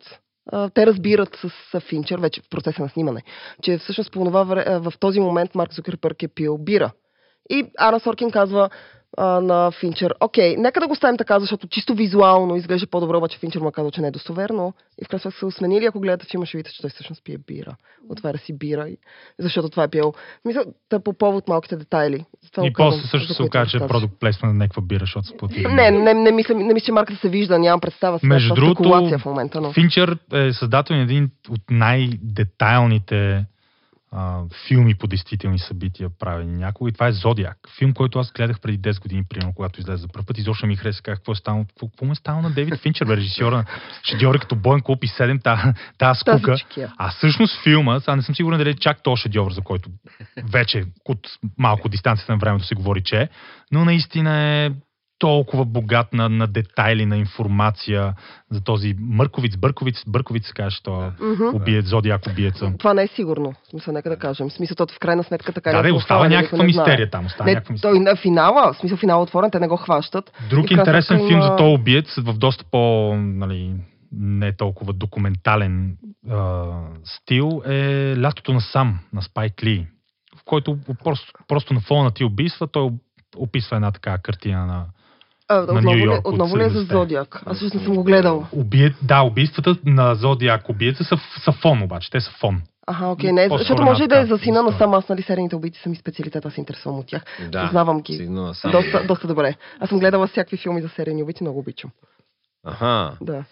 а, 0.53 0.71
те 0.71 0.87
разбират 0.87 1.37
с, 1.37 1.51
с 1.73 1.81
Финчер, 1.81 2.19
вече 2.19 2.41
в 2.41 2.51
процеса 2.51 2.83
на 2.83 2.89
снимане, 2.89 3.23
че 3.63 3.79
всъщност 3.79 4.13
по 4.13 4.25
това, 4.25 4.45
в 4.81 4.93
този 5.01 5.21
момент 5.21 5.55
Марк 5.55 5.73
Зукербърг 5.73 6.23
е 6.23 6.29
пил 6.29 6.59
бира. 6.59 6.93
И 7.51 7.65
Ана 7.79 8.01
Соркин 8.01 8.31
казва 8.31 8.71
а, 9.17 9.41
на 9.41 9.71
Финчер, 9.71 10.15
окей, 10.21 10.57
нека 10.57 10.81
да 10.81 10.89
го 10.89 10.95
ставим 10.95 11.17
така, 11.17 11.41
защото 11.41 11.69
чисто 11.69 11.95
визуално 11.95 12.57
изглежда 12.57 12.87
по-добро, 12.87 13.19
обаче 13.19 13.39
Финчер 13.39 13.61
му 13.61 13.69
е 13.69 13.73
казал, 13.73 13.91
че 13.91 14.01
не 14.01 14.09
е 14.09 14.11
достоверно. 14.11 14.75
И 15.03 15.05
в 15.05 15.09
крайна 15.09 15.21
сметка 15.21 15.39
се 15.39 15.47
осменили, 15.47 15.85
ако 15.85 16.01
гледате 16.01 16.27
филма, 16.31 16.47
ще 16.47 16.57
видите, 16.57 16.75
че 16.75 16.81
той 16.83 16.91
всъщност 16.91 17.25
пие 17.25 17.39
бира. 17.39 17.77
Отваря 18.09 18.39
си 18.39 18.59
бира, 18.59 18.89
и... 18.89 18.97
защото 19.39 19.69
това 19.69 19.85
е 19.85 19.89
пил. 19.89 20.15
Мисля, 20.45 20.65
да 20.91 21.01
по 21.01 21.13
повод 21.13 21.49
малките 21.49 21.77
детайли. 21.77 22.25
Това 22.53 22.67
И 22.67 22.73
после 22.73 23.01
също 23.09 23.35
се 23.35 23.43
окаже, 23.43 23.71
че 23.71 23.85
е 23.85 23.89
продукт 23.89 24.15
плейсмент 24.21 24.55
на 24.55 24.59
някаква 24.59 24.83
бира, 24.83 25.01
защото 25.01 25.27
се 25.27 25.37
плати. 25.37 25.67
Не, 25.69 25.91
не, 25.91 26.15
не, 26.15 26.31
мисля, 26.31 26.55
не 26.55 26.75
мисля, 26.75 26.85
че 26.85 26.93
марката 26.93 27.21
се 27.21 27.29
вижда, 27.29 27.59
нямам 27.59 27.81
представа. 27.81 28.19
сега, 28.19 28.35
Между 28.35 28.53
е 28.53 28.57
другото, 28.57 28.75
спекулация 28.75 29.19
в 29.19 29.25
момента, 29.25 29.61
но... 29.61 29.73
Финчер 29.73 30.19
е 30.33 30.53
създател 30.53 30.97
на 30.97 31.03
един 31.03 31.31
от 31.51 31.61
най-детайлните 31.71 33.45
а, 34.13 34.43
филми 34.69 34.95
по 34.95 35.07
действителни 35.07 35.59
събития 35.59 36.11
правени 36.19 36.57
някога. 36.57 36.91
И 36.91 36.93
това 36.93 37.07
е 37.07 37.13
Зодиак. 37.13 37.59
Филм, 37.79 37.93
който 37.93 38.19
аз 38.19 38.33
гледах 38.33 38.61
преди 38.61 38.79
10 38.79 39.03
години, 39.03 39.25
примерно, 39.29 39.53
когато 39.55 39.81
излезе 39.81 40.03
за 40.03 40.09
първ 40.09 40.27
път. 40.27 40.39
Изобщо 40.39 40.67
ми 40.67 40.77
хареса 40.77 41.03
как 41.03 41.17
какво 41.17 41.33
е 41.33 41.35
станало. 41.35 41.65
Какво, 41.65 41.89
какво 41.89 42.13
е 42.13 42.15
станало 42.15 42.43
на 42.43 42.51
Дейвид 42.51 42.81
Финчер, 42.81 43.07
бе, 43.07 43.17
режисьора 43.17 43.57
на 43.57 43.65
шедьоври 44.03 44.39
като 44.39 44.57
Боен 44.57 44.81
Клуб 44.81 45.05
и 45.05 45.09
7, 45.09 45.43
та, 45.43 45.75
Тази 45.99 46.21
скука. 46.21 46.57
А 46.97 47.11
всъщност 47.11 47.63
филма, 47.63 48.01
сега 48.01 48.17
не 48.17 48.23
съм 48.23 48.35
сигурен 48.35 48.59
дали 48.59 48.71
е 48.71 48.75
чак 48.75 49.03
то 49.03 49.17
шедьовър, 49.17 49.53
за 49.53 49.61
който 49.61 49.91
вече 50.45 50.85
от 51.05 51.29
малко 51.59 51.89
дистанцията 51.89 52.33
на 52.33 52.39
времето 52.39 52.65
се 52.65 52.75
говори, 52.75 53.03
че 53.03 53.21
е, 53.21 53.29
но 53.73 53.85
наистина 53.85 54.37
е 54.37 54.71
толкова 55.19 55.65
богат 55.65 56.13
на, 56.13 56.29
на 56.29 56.47
детайли, 56.47 57.07
на 57.07 57.17
информация 57.17 58.15
за 58.51 58.61
този 58.61 58.95
Мърковиц, 58.99 59.57
Бърковиц, 59.57 59.97
Бърковиц 60.07 60.47
се 60.47 60.53
каже, 60.53 60.77
то 60.83 61.13
Мгм. 61.21 61.45
убиец, 61.55 61.87
Зодиак 61.87 62.27
убиеца. 62.27 62.73
Това 62.79 62.95
не 62.95 63.03
е 63.03 63.07
сигурно. 63.07 63.53
В 63.53 63.71
смисъл, 63.71 63.95
нека 63.95 64.09
да 64.09 64.17
кажем. 64.17 64.49
В 64.49 64.53
смисъл, 64.53 64.75
то 64.77 64.87
в 64.87 64.99
крайна 64.99 65.25
сметка 65.25 65.53
така 65.53 65.71
Да, 65.71 65.77
не 65.77 65.83
да, 65.83 65.89
е 65.89 65.93
остава 65.93 66.29
някаква 66.29 66.65
мистерия 66.65 67.11
там. 67.11 67.27
Остава 67.27 67.45
Не, 67.45 67.53
някаква 67.53 67.73
мистерия. 67.73 67.93
той 67.95 68.01
на 68.03 68.17
финала, 68.17 68.73
в 68.73 68.77
смисъл 68.77 68.99
финала 68.99 69.21
е 69.21 69.23
отворен, 69.23 69.51
те 69.51 69.61
не 69.61 69.69
го 69.69 69.77
хващат. 69.77 70.33
Друг 70.51 70.71
интересен 70.71 71.03
сметка 71.19 71.27
филм 71.29 71.41
има- 71.41 71.43
за 71.43 71.57
този 71.57 71.75
убиец 71.75 72.15
в 72.17 72.33
доста 72.35 72.65
по, 72.71 72.79
нали, 73.17 73.75
не 74.13 74.53
толкова 74.53 74.93
документален 74.93 75.97
а, 76.31 76.65
стил 77.05 77.63
е 77.67 77.75
Лятото 78.23 78.53
на 78.53 78.61
сам 78.61 78.99
на 79.13 79.23
Спайк 79.23 79.63
Ли, 79.63 79.87
в 80.37 80.45
който 80.45 80.79
просто, 81.05 81.33
просто 81.49 81.75
на 81.75 81.81
фона 81.81 82.03
на 82.05 82.11
ти 82.11 82.25
убийства 82.25 82.67
той 82.67 82.91
описва 83.37 83.77
една 83.77 83.91
така 83.91 84.19
картина 84.19 84.67
на 84.67 84.85
А, 85.49 85.55
на 85.55 85.63
отново, 85.63 85.97
ли, 85.97 86.03
Йорк 86.03 86.29
от 86.29 86.33
отново 86.33 86.59
ли 86.59 86.65
е 86.65 86.69
за 86.69 86.79
70-те. 86.79 86.95
Зодиак? 86.95 87.43
Аз 87.47 87.57
всъщност 87.57 87.75
не 87.75 87.85
съм 87.85 87.95
го 87.95 88.05
гледал. 88.05 88.47
Убие... 88.53 88.95
Да, 89.03 89.23
убийствата 89.23 89.77
на 89.85 90.15
Зодиак 90.15 90.69
убийца 90.69 91.05
са, 91.05 91.17
са 91.45 91.53
фон 91.53 91.83
обаче, 91.83 92.11
те 92.11 92.21
са 92.21 92.31
фон. 92.31 92.63
Аха, 92.87 93.07
окей, 93.07 93.33
не, 93.33 93.49
По-скоро 93.49 93.59
защото 93.59 93.83
може 93.83 94.05
и 94.05 94.09
да 94.09 94.21
е 94.21 94.27
за 94.27 94.39
сина, 94.39 94.63
но 94.63 94.73
сам 94.73 94.95
аз, 94.95 95.09
нали, 95.09 95.23
серийните 95.23 95.57
убийци 95.57 95.81
са 95.81 95.89
ми 95.89 95.97
специалитет, 95.97 96.47
аз 96.47 96.55
се 96.55 96.61
интересувам 96.61 96.99
от 96.99 97.07
тях. 97.07 97.25
Да, 97.51 97.65
Познавам 97.65 98.01
ги. 98.01 98.17
сигнал 98.17 98.55
сам. 98.55 98.71
Доста, 98.71 99.07
доста 99.07 99.27
добре. 99.27 99.55
Аз 99.81 99.89
съм 99.89 99.99
гледала 99.99 100.27
всякакви 100.27 100.57
филми 100.57 100.83
за 100.83 100.89
серийни 100.89 101.23
убийци, 101.23 101.43
много 101.43 101.59
обичам. 101.59 101.91
Аха. 102.67 103.17
Да. 103.21 103.45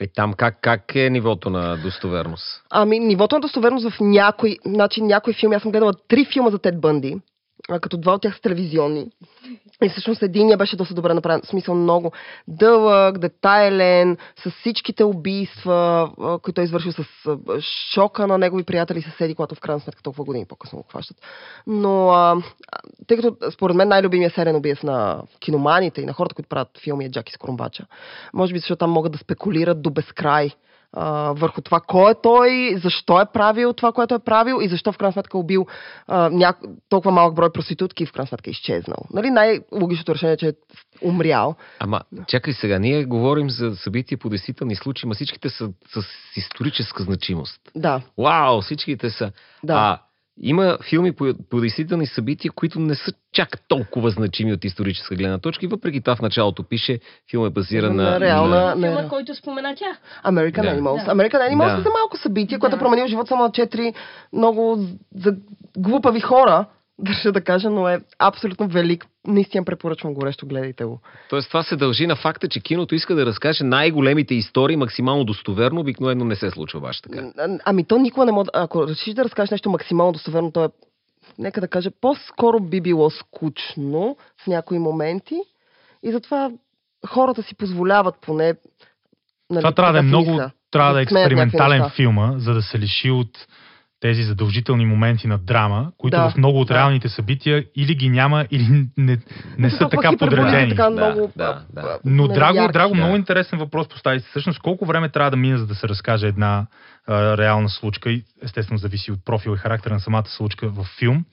Е, 0.00 0.06
там 0.14 0.32
как, 0.32 0.58
как 0.60 0.94
е 0.94 1.10
нивото 1.10 1.50
на 1.50 1.76
достоверност? 1.76 2.62
Ами, 2.70 2.98
нивото 2.98 3.34
на 3.34 3.40
достоверност 3.40 3.90
в 3.90 4.00
някой, 4.00 4.58
значи 4.66 5.02
някои 5.02 5.34
филми, 5.34 5.56
аз 5.56 5.62
съм 5.62 5.70
гледала 5.70 5.92
три 6.08 6.24
филма 6.24 6.50
за 6.50 6.58
Тед 6.58 6.80
Бънди, 6.80 7.16
като 7.80 7.96
два 7.96 8.14
от 8.14 8.22
тях 8.22 8.34
са 8.34 8.40
телевизионни. 8.40 9.10
И 9.82 9.88
всъщност 9.88 10.22
единия 10.22 10.56
беше 10.56 10.76
доста 10.76 10.94
добре 10.94 11.14
направен. 11.14 11.40
В 11.44 11.48
смисъл 11.48 11.74
много 11.74 12.12
дълъг, 12.48 13.18
детайлен, 13.18 14.16
с 14.44 14.50
всичките 14.50 15.04
убийства, 15.04 16.10
които 16.42 16.60
е 16.60 16.64
извършил 16.64 16.92
с 16.92 17.04
шока 17.94 18.26
на 18.26 18.38
негови 18.38 18.64
приятели 18.64 18.98
и 18.98 19.02
съседи, 19.02 19.34
когато 19.34 19.54
в 19.54 19.60
крайна 19.60 19.80
сметка 19.80 20.02
толкова 20.02 20.24
години 20.24 20.46
по-късно 20.48 20.78
го 20.78 20.84
хващат. 20.90 21.16
Но 21.66 22.12
тъй 23.06 23.16
като 23.16 23.50
според 23.50 23.76
мен 23.76 23.88
най-любимия 23.88 24.30
сериен 24.30 24.56
убиец 24.56 24.82
на 24.82 25.22
киноманите 25.40 26.00
и 26.00 26.06
на 26.06 26.12
хората, 26.12 26.34
които 26.34 26.48
правят 26.48 26.78
филми 26.84 27.04
е 27.04 27.10
Джаки 27.10 27.32
Скорумбача. 27.32 27.86
Може 28.34 28.52
би 28.52 28.58
защото 28.58 28.78
там 28.78 28.90
могат 28.90 29.12
да 29.12 29.18
спекулират 29.18 29.82
до 29.82 29.90
безкрай 29.90 30.50
а, 30.92 31.32
върху 31.32 31.60
това 31.60 31.80
кой 31.80 32.10
е 32.10 32.14
той, 32.22 32.76
защо 32.82 33.20
е 33.20 33.26
правил 33.32 33.72
това, 33.72 33.92
което 33.92 34.14
е 34.14 34.18
правил 34.18 34.58
и 34.62 34.68
защо 34.68 34.92
в 34.92 34.98
крайна 34.98 35.12
сметка 35.12 35.38
е 35.38 35.40
убил 35.40 35.66
а, 36.06 36.30
няк... 36.30 36.58
толкова 36.88 37.10
малък 37.12 37.34
брой 37.34 37.52
проститутки 37.52 38.02
и 38.02 38.06
в 38.06 38.12
крайна 38.12 38.26
сметка 38.26 38.50
е 38.50 38.52
изчезнал. 38.52 38.98
Нали? 39.12 39.30
Най-логичното 39.30 40.14
решение 40.14 40.32
е, 40.32 40.36
че 40.36 40.48
е 40.48 40.52
умрял. 41.02 41.54
Ама, 41.78 42.00
чакай 42.26 42.52
сега, 42.52 42.78
ние 42.78 43.04
говорим 43.04 43.50
за 43.50 43.76
събития 43.76 44.18
по 44.18 44.28
действителни 44.28 44.76
случаи, 44.76 45.08
ма 45.08 45.14
всичките 45.14 45.48
са 45.48 45.68
с 45.68 46.02
историческа 46.36 47.02
значимост. 47.02 47.60
Да, 47.74 48.02
Вау, 48.18 48.60
всичките 48.60 49.10
са. 49.10 49.32
да. 49.64 49.74
А, 49.74 50.05
има 50.40 50.78
филми 50.82 51.12
по, 51.12 51.34
по 51.50 51.60
действителни 51.60 52.06
събития, 52.06 52.52
които 52.52 52.80
не 52.80 52.94
са 52.94 53.12
чак 53.32 53.48
толкова 53.68 54.10
значими 54.10 54.52
от 54.52 54.64
историческа 54.64 55.14
гледна 55.14 55.38
точка 55.38 55.64
и 55.64 55.68
въпреки 55.68 56.00
това 56.00 56.16
в 56.16 56.22
началото 56.22 56.62
пише, 56.62 56.98
филм 57.30 57.46
е 57.46 57.50
базиран 57.50 57.96
На 57.96 58.02
на... 58.02 58.20
реална- 58.20 58.64
на... 58.64 58.74
Не, 58.74 58.86
Филма, 58.86 59.02
не. 59.02 59.08
който 59.08 59.34
спомена 59.34 59.74
тя. 59.76 59.96
American 60.24 60.62
Да. 60.62 60.80
Animals. 60.80 61.04
Да. 61.04 61.10
American 61.12 61.50
Animals 61.50 61.74
Да. 61.74 61.80
е 61.80 61.82
за 61.82 61.90
малко 61.90 62.16
събитие, 62.16 62.58
което 62.58 62.70
Да. 62.70 62.76
е 62.76 62.84
променил 62.84 63.06
живот 63.06 63.28
само 63.28 63.42
на 63.42 63.52
четири 63.52 63.94
много 64.32 64.78
за 65.14 65.36
глупави 65.78 66.20
хора, 66.20 66.64
държа 66.98 67.32
да 67.32 67.40
кажа, 67.40 67.70
но 67.70 67.88
е 67.88 68.00
абсолютно 68.18 68.68
велик. 68.68 69.06
Наистина 69.26 69.64
препоръчвам 69.64 70.14
горещо, 70.14 70.46
гледайте 70.46 70.84
го. 70.84 71.00
Тоест 71.30 71.48
това 71.48 71.62
се 71.62 71.76
дължи 71.76 72.06
на 72.06 72.16
факта, 72.16 72.48
че 72.48 72.60
киното 72.60 72.94
иска 72.94 73.14
да 73.14 73.26
разкаже 73.26 73.64
най-големите 73.64 74.34
истории 74.34 74.76
максимално 74.76 75.24
достоверно, 75.24 75.80
обикновено 75.80 76.24
не 76.24 76.36
се 76.36 76.50
случва 76.50 76.80
баш 76.80 77.00
така. 77.00 77.30
А- 77.38 77.58
Ами 77.64 77.84
то 77.84 77.98
никога 77.98 78.26
не 78.26 78.32
може... 78.32 78.48
Ако 78.54 78.88
решиш 78.88 79.14
да 79.14 79.24
разкажеш 79.24 79.50
нещо 79.50 79.70
максимално 79.70 80.12
достоверно, 80.12 80.52
то 80.52 80.64
е, 80.64 80.68
нека 81.38 81.60
да 81.60 81.68
кажа, 81.68 81.90
по-скоро 82.00 82.60
би 82.60 82.80
било 82.80 83.10
скучно 83.10 84.16
в 84.44 84.46
някои 84.46 84.78
моменти. 84.78 85.36
И 86.02 86.12
затова 86.12 86.50
хората 87.08 87.42
си 87.42 87.54
позволяват 87.54 88.14
поне... 88.20 88.54
Нали, 89.50 89.60
Това 89.60 89.72
трябва 89.72 89.92
да 89.92 89.98
е 89.98 90.02
много, 90.02 90.40
трябва 90.70 90.92
да 90.92 91.00
е 91.00 91.02
експериментален 91.02 91.90
филма, 91.96 92.32
за 92.36 92.54
да 92.54 92.62
се 92.62 92.78
лиши 92.78 93.10
от 93.10 93.46
тези 94.06 94.22
задължителни 94.22 94.86
моменти 94.86 95.26
на 95.26 95.38
драма, 95.38 95.92
които 95.98 96.16
Да, 96.16 96.30
в 96.30 96.36
много 96.36 96.60
от 96.60 96.68
да. 96.68 96.74
реалните 96.74 97.08
събития 97.08 97.64
или 97.76 97.94
ги 97.94 98.08
няма, 98.08 98.46
или 98.50 98.88
не, 98.96 99.18
не 99.58 99.70
са 99.70 99.88
така 99.88 100.16
подредени. 100.18 100.68
Така 100.68 100.82
Да, 100.82 100.90
много, 100.90 101.32
да, 101.36 101.62
да. 101.72 101.98
Но 102.04 102.26
нали, 102.26 102.34
Драго, 102.34 102.56
ярки. 102.58 102.72
Драго 102.72 102.94
да. 102.94 103.00
много 103.00 103.16
интересен 103.16 103.58
въпрос 103.58 103.88
постави. 103.88 104.18
Всъщност 104.18 104.60
колко 104.60 104.86
време 104.86 105.08
трябва 105.08 105.30
да 105.30 105.36
мине, 105.36 105.58
за 105.58 105.66
да 105.66 105.74
се 105.74 105.88
разкаже 105.88 106.26
една 106.26 106.66
а, 107.06 107.36
реална 107.36 107.68
случка 107.68 108.10
и 108.10 108.24
естествено 108.42 108.78
зависи 108.78 109.12
от 109.12 109.24
профила 109.24 109.54
и 109.54 109.58
характера 109.58 109.94
на 109.94 110.00
самата 110.00 110.26
случка 110.26 110.68
в 110.68 110.86
филм. 110.98 111.24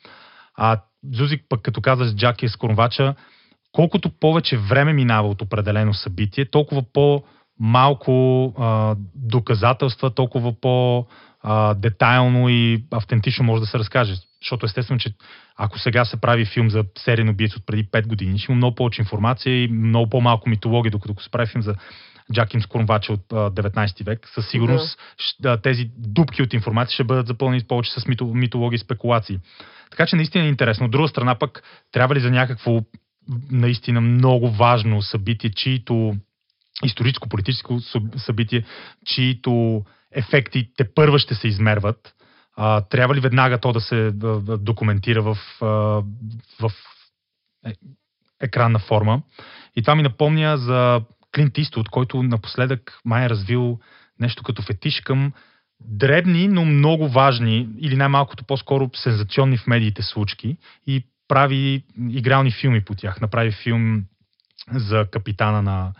А 0.57 0.77
Зузик 1.11 1.45
пък 1.49 1.61
като 1.61 1.81
каза 1.81 2.15
Джаки 2.15 2.47
Скорнвача, 2.47 3.15
колкото 3.71 4.09
повече 4.09 4.57
време 4.57 4.93
минава 4.93 5.29
от 5.29 5.41
определено 5.41 5.93
събитие, 5.93 6.45
толкова 6.45 6.83
по-малко 6.93 8.45
а, 8.57 8.95
доказателства, 9.15 10.09
толкова 10.09 10.53
по 10.61 11.05
а, 11.43 11.73
детайлно 11.73 12.49
и 12.49 12.83
автентично 12.91 13.45
може 13.45 13.61
да 13.61 13.67
се 13.67 13.79
разкаже. 13.79 14.13
Защото 14.41 14.65
естествено, 14.65 14.99
че 14.99 15.13
ако 15.55 15.79
сега 15.79 16.05
се 16.05 16.21
прави 16.21 16.45
филм 16.45 16.69
за 16.69 16.83
сериен 16.97 17.29
убиец 17.29 17.55
от 17.55 17.65
преди 17.65 17.85
5 17.85 18.07
години, 18.07 18.39
ще 18.39 18.51
има 18.51 18.57
много 18.57 18.75
повече 18.75 19.01
информация 19.01 19.63
и 19.63 19.67
много 19.67 20.09
по-малко 20.09 20.49
митология, 20.49 20.91
докато 20.91 21.11
ако 21.11 21.23
се 21.23 21.31
прави 21.31 21.47
филм 21.47 21.61
за 21.61 21.75
Джаким 22.33 22.61
Скорнвача 22.61 23.13
от 23.13 23.33
а, 23.33 23.35
19 23.35 24.05
век, 24.05 24.29
със 24.33 24.49
сигурност 24.49 24.99
да. 25.39 25.61
тези 25.61 25.89
дупки 25.97 26.41
от 26.41 26.53
информация 26.53 26.93
ще 26.93 27.03
бъдат 27.03 27.27
запълнени 27.27 27.63
повече 27.63 27.91
с 27.91 28.07
мито, 28.07 28.25
митология 28.25 28.75
и 28.75 28.79
спекулации. 28.79 29.39
Така 29.91 30.05
че 30.05 30.15
наистина 30.15 30.45
е 30.45 30.49
интересно. 30.49 30.85
От 30.85 30.91
друга 30.91 31.07
страна 31.07 31.35
пък, 31.35 31.63
трябва 31.91 32.15
ли 32.15 32.19
за 32.19 32.31
някакво 32.31 32.81
наистина 33.51 34.01
много 34.01 34.49
важно 34.49 35.01
събитие, 35.01 35.49
чието 35.49 36.15
историческо-политическо 36.83 37.73
съб- 37.73 38.17
събитие, 38.17 38.63
чието 39.05 39.83
ефекти 40.15 40.69
те 40.77 40.93
първа 40.93 41.19
ще 41.19 41.35
се 41.35 41.47
измерват, 41.47 42.13
а, 42.57 42.81
трябва 42.81 43.15
ли 43.15 43.19
веднага 43.19 43.57
то 43.57 43.73
да 43.73 43.81
се 43.81 44.11
документира 44.57 45.21
в, 45.21 45.37
в 46.59 46.71
е, 47.65 47.73
екранна 48.41 48.79
форма? 48.79 49.21
И 49.75 49.81
това 49.81 49.95
ми 49.95 50.03
напомня 50.03 50.57
за 50.57 51.01
Клинт 51.35 51.57
Иствуд, 51.57 51.89
който 51.89 52.23
напоследък 52.23 52.99
май 53.05 53.25
е 53.25 53.29
развил 53.29 53.79
нещо 54.19 54.43
като 54.43 54.61
фетиш 54.61 55.01
към 55.01 55.33
дребни, 55.79 56.47
но 56.47 56.65
много 56.65 57.09
важни, 57.09 57.69
или 57.79 57.95
най-малкото 57.95 58.43
по-скоро 58.43 58.89
сензационни 58.95 59.57
в 59.57 59.67
медиите 59.67 60.01
случки 60.01 60.57
и 60.87 61.05
прави 61.27 61.83
игрални 62.09 62.51
филми 62.51 62.85
по 62.85 62.95
тях. 62.95 63.21
Направи 63.21 63.51
филм 63.51 64.03
за 64.71 65.05
капитана 65.11 65.61
на 65.61 65.93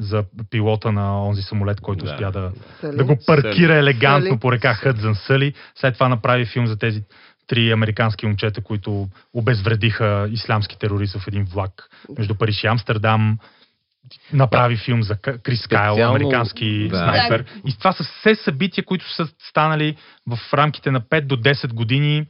за 0.00 0.24
пилота 0.50 0.92
на 0.92 1.26
онзи 1.26 1.42
самолет, 1.42 1.80
който 1.80 2.04
Да. 2.04 2.10
успя 2.12 2.30
да, 2.30 2.52
да 2.92 3.04
го 3.04 3.16
паркира 3.26 3.74
елегантно 3.74 4.28
Сали. 4.30 4.38
по 4.38 4.52
река 4.52 4.74
Хъдзън 4.74 5.14
Съли. 5.14 5.54
След 5.74 5.94
това 5.94 6.08
направи 6.08 6.46
филм 6.46 6.66
за 6.66 6.78
тези 6.78 7.02
три 7.46 7.70
американски 7.70 8.26
момчета, 8.26 8.60
които 8.60 9.08
обезвредиха 9.34 10.28
ислямски 10.32 10.78
терорист 10.78 11.16
в 11.16 11.28
един 11.28 11.44
влак 11.44 11.88
между 12.18 12.34
Париж 12.34 12.64
и 12.64 12.66
Амстердам. 12.66 13.38
Направи 14.32 14.76
филм 14.76 15.02
за 15.02 15.16
Крис 15.16 15.66
Кайл, 15.66 15.94
Специално- 15.94 16.16
американски 16.16 16.88
да. 16.88 16.96
снайпер. 16.96 17.44
И 17.66 17.78
това 17.78 17.92
са 17.92 18.04
все 18.04 18.34
събития, 18.34 18.84
които 18.84 19.14
са 19.14 19.28
станали 19.48 19.96
в 20.28 20.54
рамките 20.54 20.90
на 20.90 21.00
5 21.00 21.20
до 21.20 21.36
10 21.36 21.72
години, 21.72 22.26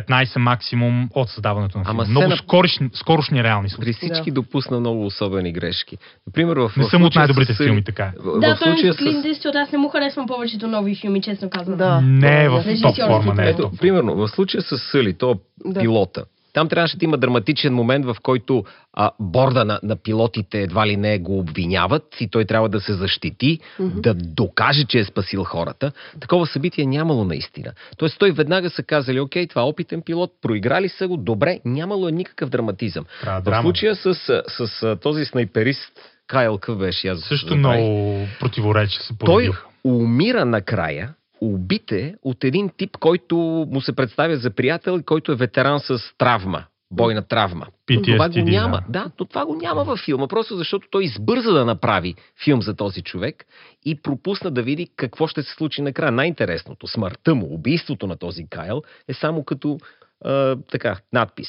15 0.00 0.38
максимум 0.38 1.08
от 1.14 1.28
създаването 1.30 1.78
на 1.78 1.84
Ама 1.86 2.04
филма. 2.04 2.10
Много 2.10 2.28
на- 2.28 2.36
скорошни, 2.36 2.90
скорошни 2.94 3.44
реални 3.44 3.68
При 3.68 3.72
случаи. 3.72 3.92
всички 3.92 4.30
Да. 4.30 4.34
допусна 4.34 4.80
много 4.80 5.06
особени 5.06 5.52
грешки. 5.52 5.96
Например, 6.26 6.56
в, 6.56 6.72
Не 6.76 6.84
в 6.84 6.86
съм 6.86 7.02
от 7.02 7.06
случая 7.06 7.20
най-добрите 7.20 7.54
с- 7.54 7.56
филми, 7.56 7.84
така 7.84 8.04
е. 8.04 8.12
В, 8.18 8.40
Да, 8.40 8.56
в 8.56 8.58
той 8.58 8.68
случая 8.68 8.90
е 8.90 8.96
Клинт 8.96 9.22
с... 9.22 9.28
Иствуд, 9.28 9.54
аз 9.54 9.72
не 9.72 9.78
му 9.78 9.88
харесвам 9.88 10.26
повечето 10.26 10.66
нови 10.68 10.94
филми, 10.94 11.22
честно 11.22 11.50
казвам. 11.50 11.78
Да. 11.78 12.00
Не 12.00 12.44
е 12.44 12.48
в 12.48 12.64
топ 12.82 12.96
форма, 12.98 13.34
не 13.34 13.46
е 13.46 13.50
Ето, 13.50 13.70
примерно, 13.72 14.14
в 14.16 14.28
случая 14.28 14.62
с 14.62 14.78
Съли, 14.80 15.14
то 15.14 15.34
Да. 15.64 15.80
пилота. 15.80 16.24
Там 16.58 16.68
трябваше 16.68 16.96
да 16.96 17.04
има 17.04 17.18
драматичен 17.18 17.74
момент, 17.74 18.06
в 18.06 18.16
който 18.22 18.64
а, 18.92 19.10
борда 19.20 19.64
на, 19.64 19.80
на 19.82 19.96
пилотите 19.96 20.62
едва 20.62 20.86
ли 20.86 20.96
не 20.96 21.18
го 21.18 21.38
обвиняват 21.38 22.20
и 22.20 22.28
той 22.28 22.44
трябва 22.44 22.68
да 22.68 22.80
се 22.80 22.92
защити, 22.94 23.58
Мгм. 23.78 24.00
да 24.00 24.14
докаже, 24.14 24.84
че 24.84 24.98
е 24.98 25.04
спасил 25.04 25.44
хората. 25.44 25.92
Такова 26.20 26.46
събитие 26.46 26.86
нямало 26.86 27.24
наистина. 27.24 27.72
Тоест 27.96 28.18
той 28.18 28.32
веднага 28.32 28.70
са 28.70 28.82
казали, 28.82 29.20
окей, 29.20 29.46
това 29.46 29.62
е 29.62 29.64
опитен 29.64 30.02
пилот, 30.02 30.30
проиграли 30.42 30.88
са 30.88 31.08
го, 31.08 31.16
добре, 31.16 31.60
нямало 31.64 32.08
е 32.08 32.12
никакъв 32.12 32.50
драматизъм. 32.50 33.04
Трябва 33.20 33.52
В 33.52 33.62
случая 33.62 33.96
с, 33.96 34.14
с, 34.14 34.42
с, 34.48 34.96
този 35.02 35.24
снайперист, 35.24 35.92
Кайл 36.26 36.58
Къв 36.58 36.78
беше, 36.78 37.08
аз 37.08 37.20
Също 37.20 37.56
много 37.56 38.26
противоречия 38.40 39.02
се 39.02 39.14
Той 39.18 39.26
породиха. 39.26 39.66
умира 39.84 40.44
накрая, 40.44 41.14
убите 41.40 42.14
от 42.22 42.44
един 42.44 42.70
тип, 42.76 42.96
който 42.96 43.36
му 43.70 43.80
се 43.80 43.92
представя 43.96 44.36
за 44.36 44.50
приятел 44.50 44.98
и 45.00 45.02
който 45.04 45.32
е 45.32 45.36
ветеран 45.36 45.80
с 45.80 45.98
травма. 46.18 46.64
Бойна 46.90 47.22
травма. 47.22 47.66
това 47.86 48.28
го 48.28 48.34
PTSD, 48.34 48.50
няма. 48.50 48.82
да. 48.88 49.00
Да, 49.02 49.10
но 49.20 49.24
това 49.24 49.46
го 49.46 49.54
няма 49.54 49.84
във 49.84 49.98
филма, 49.98 50.28
просто 50.28 50.56
защото 50.56 50.88
той 50.90 51.04
избърза 51.04 51.52
да 51.52 51.64
направи 51.64 52.14
филм 52.44 52.62
за 52.62 52.76
този 52.76 53.02
човек 53.02 53.46
и 53.84 54.02
пропусна 54.02 54.50
да 54.50 54.62
види 54.62 54.88
какво 54.96 55.26
ще 55.26 55.42
се 55.42 55.54
случи 55.54 55.82
накрая. 55.82 56.12
Най-интересното, 56.12 56.86
смъртта 56.86 57.34
му, 57.34 57.54
убийството 57.54 58.06
на 58.06 58.16
този 58.16 58.46
Кайл 58.50 58.82
е 59.08 59.14
само 59.14 59.44
като 59.44 59.78
а, 60.24 60.56
така, 60.70 60.96
надпис. 61.12 61.48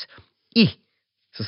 И 0.56 0.70
с 1.34 1.46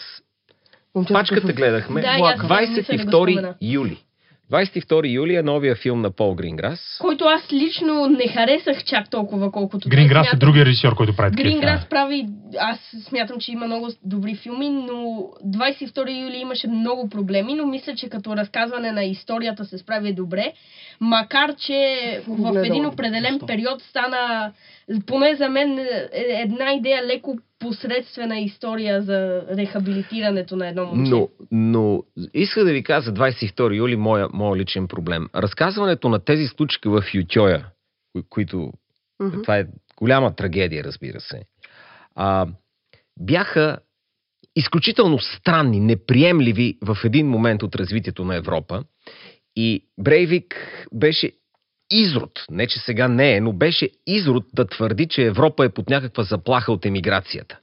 пачката 1.14 1.54
гледахме 1.54 2.02
Да, 2.02 2.08
и 2.08 2.12
аз 2.12 2.20
влака. 2.20 2.40
това 2.42 2.62
мисля 2.62 2.76
да 2.76 2.82
го 2.82 2.88
22 3.04 3.08
спомена. 3.08 3.56
юли. 3.62 4.04
22 4.52 5.08
юли 5.08 5.36
е 5.36 5.42
новия 5.44 5.76
филм 5.76 6.02
на 6.02 6.12
Пол 6.12 6.36
Гринграс. 6.36 6.98
Който 7.02 7.26
аз 7.26 7.54
лично 7.54 8.08
не 8.08 8.28
харесах 8.28 8.84
чак 8.84 9.10
толкова, 9.10 9.52
колкото. 9.52 9.90
Гринграс 9.90 10.28
е 10.28 10.30
Смятам- 10.30 10.40
другия 10.40 10.66
режисьор, 10.66 10.96
който 10.96 11.16
прави 11.16 11.36
Гринграс 11.36 11.86
прави, 11.86 12.26
аз 12.60 12.80
смятам, 13.02 13.40
че 13.40 13.52
има 13.52 13.66
много 13.66 13.88
добри 14.04 14.36
филми, 14.36 14.70
но 14.70 14.94
22 15.46 15.98
юли 16.22 16.38
имаше 16.38 16.68
много 16.68 17.10
проблеми, 17.10 17.54
но 17.54 17.66
мисля, 17.66 17.96
че 17.96 18.10
като 18.10 18.36
разказване 18.38 18.92
на 18.92 19.04
историята 19.04 19.66
се 19.66 19.78
справи 19.78 20.14
добре, 20.14 20.54
макар 21.00 21.56
че 21.56 21.98
в 22.28 22.36
Гледала. 22.36 22.68
един 22.68 22.86
определен 22.86 23.40
период 23.48 23.82
стана, 23.82 24.52
поне 25.06 25.36
за 25.36 25.50
мен, 25.50 25.80
е 25.80 25.88
една 26.14 26.74
идея 26.74 27.02
леко 27.06 27.38
посредствена 27.62 28.40
история 28.40 29.02
за 29.02 29.46
рехабилитирането 29.58 30.56
на 30.56 30.68
едно 30.68 30.86
момче. 30.86 31.12
Но, 31.12 31.30
но 31.52 32.04
иска 32.34 32.64
да 32.64 32.72
ви 32.72 32.84
кажа 32.84 33.06
за 33.06 33.14
22 33.14 33.76
юли 33.78 33.96
моя, 33.96 34.28
моя 34.34 34.58
личен 34.58 34.88
проблем. 34.88 35.28
Разказването 35.36 36.10
на 36.10 36.20
тези 36.20 36.48
случки 36.48 36.88
в 36.90 37.04
Ютьоя, 37.14 37.66
кои- 38.14 38.24
които 38.30 38.74
Мгм. 39.22 39.42
това 39.42 39.58
е 39.58 39.68
голяма 39.98 40.36
трагедия, 40.36 40.84
разбира 40.84 41.20
се, 41.20 41.42
а, 42.16 42.48
бяха 43.20 43.78
изключително 44.56 45.20
странни, 45.20 45.80
неприемливи 45.80 46.78
в 46.82 46.98
един 47.04 47.28
момент 47.28 47.64
от 47.64 47.76
развитието 47.76 48.26
на 48.26 48.36
Европа. 48.36 48.84
И 49.56 49.86
Брейвик 50.00 50.56
беше 50.94 51.32
изрод, 51.92 52.46
не 52.52 52.68
че 52.68 52.80
сега 52.80 53.08
не 53.08 53.36
е, 53.36 53.42
но 53.42 53.54
беше 53.54 53.90
изрод 54.08 54.44
да 54.54 54.68
твърди, 54.68 55.08
че 55.08 55.26
Европа 55.26 55.66
е 55.66 55.70
под 55.70 55.90
някаква 55.90 56.24
заплаха 56.24 56.72
от 56.72 56.86
емиграцията. 56.86 57.60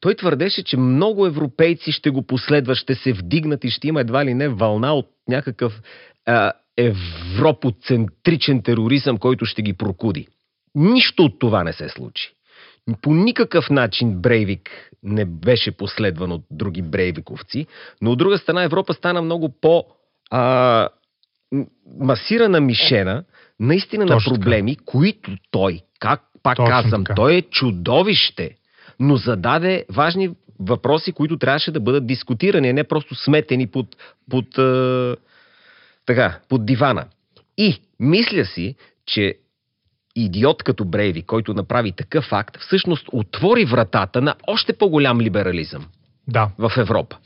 Той 0.00 0.14
твърдеше, 0.14 0.64
че 0.64 0.76
много 0.76 1.26
европейци 1.26 1.92
ще 1.92 2.10
го 2.10 2.26
последват, 2.26 2.76
ще 2.76 2.94
се 2.94 3.12
вдигнат 3.12 3.64
и 3.64 3.70
ще 3.70 3.88
има 3.88 4.00
едва 4.00 4.24
ли 4.24 4.34
не 4.34 4.48
вълна 4.48 4.94
от 4.94 5.06
някакъв 5.28 5.80
а, 6.26 6.52
европоцентричен 6.76 8.62
тероризъм, 8.62 9.18
който 9.18 9.44
ще 9.44 9.62
ги 9.62 9.72
прокуди. 9.72 10.28
Нищо 10.74 11.24
от 11.24 11.38
това 11.38 11.64
не 11.64 11.72
се 11.72 11.88
случи. 11.88 12.30
По 13.02 13.14
никакъв 13.14 13.70
начин 13.70 14.20
Брейвик 14.20 14.70
не 15.02 15.24
беше 15.24 15.76
последван 15.76 16.32
от 16.32 16.42
други 16.50 16.82
брейвиковци, 16.82 17.66
но 18.02 18.10
от 18.10 18.18
друга 18.18 18.38
страна 18.38 18.62
Европа 18.62 18.94
стана 18.94 19.22
много 19.22 19.48
по 19.60 19.84
масирана 22.00 22.60
мишена, 22.60 23.24
наистина 23.60 24.06
Точно 24.06 24.32
на 24.32 24.38
проблеми, 24.38 24.76
които 24.76 25.30
той, 25.50 25.80
как 26.00 26.20
пак 26.42 26.56
Точно 26.56 26.70
казвам, 26.70 27.04
така. 27.04 27.14
той 27.14 27.34
е 27.34 27.42
чудовище, 27.42 28.50
но 29.00 29.16
зададе 29.16 29.84
важни 29.90 30.30
въпроси, 30.60 31.12
които 31.12 31.38
трябваше 31.38 31.70
да 31.70 31.80
бъдат 31.80 32.06
дискутирани, 32.06 32.68
а 32.68 32.72
не 32.72 32.84
просто 32.84 33.14
сметени 33.14 33.66
под, 33.66 33.96
под, 34.30 34.58
а, 34.58 35.16
така, 36.06 36.38
под 36.48 36.66
дивана. 36.66 37.04
И 37.58 37.80
мисля 38.00 38.44
си, 38.44 38.74
че 39.06 39.34
идиот 40.16 40.62
като 40.62 40.84
Брейви, 40.84 41.22
който 41.22 41.54
направи 41.54 41.92
такъв 41.92 42.32
акт, 42.32 42.58
всъщност 42.60 43.08
отвори 43.12 43.64
вратата 43.64 44.22
на 44.22 44.34
още 44.46 44.72
по-голям 44.72 45.20
либерализъм 45.20 45.86
Да, 46.28 46.50
в 46.58 46.72
Европа. 46.76 47.16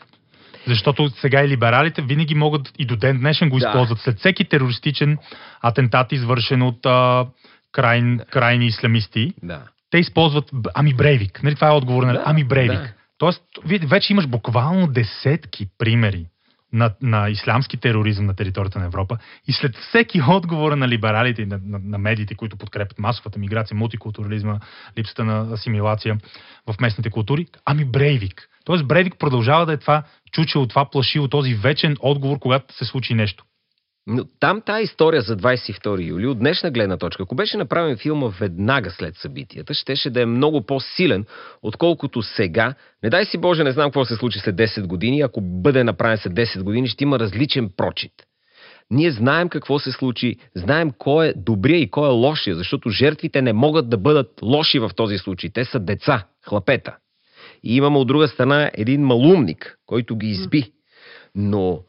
Защото 0.68 1.10
сега 1.10 1.44
и 1.44 1.48
либералите 1.48 2.02
винаги 2.02 2.34
могат 2.34 2.72
и 2.78 2.84
до 2.84 2.96
ден 2.96 3.18
днешен 3.18 3.48
го 3.48 3.58
Да. 3.58 3.66
използват. 3.68 3.98
След 4.00 4.18
всеки 4.18 4.44
терористичен 4.44 5.18
атентат, 5.62 6.12
извършен 6.12 6.62
от 6.62 6.86
а, 6.86 7.26
край, 7.72 8.02
крайни 8.30 8.66
исламисти, 8.66 9.32
Да. 9.42 9.62
те 9.90 9.98
използват 9.98 10.50
ами 10.74 10.94
Брейвик. 10.94 11.42
Нали, 11.42 11.54
това 11.54 11.68
е 11.68 11.72
отговор 11.72 12.02
на 12.02 12.12
Да, 12.12 12.22
ами 12.26 12.44
Брейвик. 12.44 12.80
да. 12.80 12.92
Тоест, 13.18 13.42
вече 13.64 14.12
имаш 14.12 14.26
буквално 14.26 14.86
десетки 14.86 15.66
примери 15.78 16.24
на, 16.72 16.94
на 17.02 17.28
ислямски 17.28 17.76
тероризъм 17.76 18.26
на 18.26 18.34
територията 18.34 18.78
на 18.78 18.84
Европа 18.84 19.18
и 19.46 19.52
след 19.52 19.76
всеки 19.76 20.20
отговор 20.28 20.72
на 20.72 20.88
либералите 20.88 21.42
и 21.42 21.46
на, 21.46 21.60
на, 21.64 21.78
на 21.84 21.98
медиите, 21.98 22.34
които 22.34 22.56
подкрепят 22.56 22.98
масовата 22.98 23.38
миграция, 23.38 23.76
мултикултурализма, 23.76 24.58
липсата 24.98 25.24
на 25.24 25.52
асимилация 25.52 26.18
в 26.66 26.80
местните 26.80 27.10
култури, 27.10 27.46
ами 27.64 27.84
Брейвик. 27.84 28.48
Тоест 28.64 28.86
Брейвик 28.86 29.18
продължава 29.18 29.66
да 29.66 29.72
е 29.72 29.76
това 29.76 30.02
чучело, 30.32 30.66
това 30.66 30.90
плашило, 30.90 31.28
този 31.28 31.54
вечен 31.54 31.96
отговор, 32.00 32.38
когато 32.38 32.74
се 32.74 32.84
случи 32.84 33.14
нещо. 33.14 33.44
Но 34.10 34.24
там 34.40 34.60
тази 34.60 34.82
история 34.82 35.22
за 35.22 35.36
22 35.36 36.06
юли, 36.08 36.26
от 36.26 36.38
днешна 36.38 36.70
гледна 36.70 36.96
точка, 36.96 37.22
ако 37.22 37.34
беше 37.34 37.56
направен 37.56 37.96
филма 37.96 38.28
веднага 38.40 38.90
след 38.90 39.16
събитията, 39.16 39.74
щеше 39.74 40.10
да 40.10 40.22
е 40.22 40.26
много 40.26 40.66
по-силен, 40.66 41.24
отколкото 41.62 42.22
сега. 42.22 42.74
Не 43.02 43.10
дай 43.10 43.24
си 43.24 43.38
Боже, 43.38 43.64
не 43.64 43.72
знам 43.72 43.86
какво 43.86 44.04
се 44.04 44.16
случи 44.16 44.38
след 44.38 44.56
10 44.56 44.86
години. 44.86 45.20
Ако 45.20 45.40
бъде 45.40 45.84
направен 45.84 46.18
след 46.18 46.32
10 46.32 46.62
години, 46.62 46.88
ще 46.88 47.04
има 47.04 47.18
различен 47.18 47.70
прочит. 47.76 48.12
Ние 48.90 49.10
знаем 49.10 49.48
какво 49.48 49.78
се 49.78 49.92
случи, 49.92 50.36
знаем 50.54 50.90
кой 50.98 51.26
е 51.26 51.34
добрия 51.36 51.78
и 51.78 51.90
кой 51.90 52.08
е 52.08 52.12
лошия, 52.12 52.56
защото 52.56 52.90
жертвите 52.90 53.42
не 53.42 53.52
могат 53.52 53.88
да 53.88 53.98
бъдат 53.98 54.30
лоши 54.42 54.78
в 54.78 54.90
този 54.96 55.18
случай. 55.18 55.50
Те 55.50 55.64
са 55.64 55.80
деца, 55.80 56.24
хлапета. 56.48 56.96
И 57.64 57.76
имаме 57.76 57.98
от 57.98 58.08
друга 58.08 58.28
страна 58.28 58.70
един 58.74 59.02
малумник, 59.02 59.78
който 59.86 60.16
ги 60.16 60.26
изби. 60.26 60.72
Но 61.34 61.80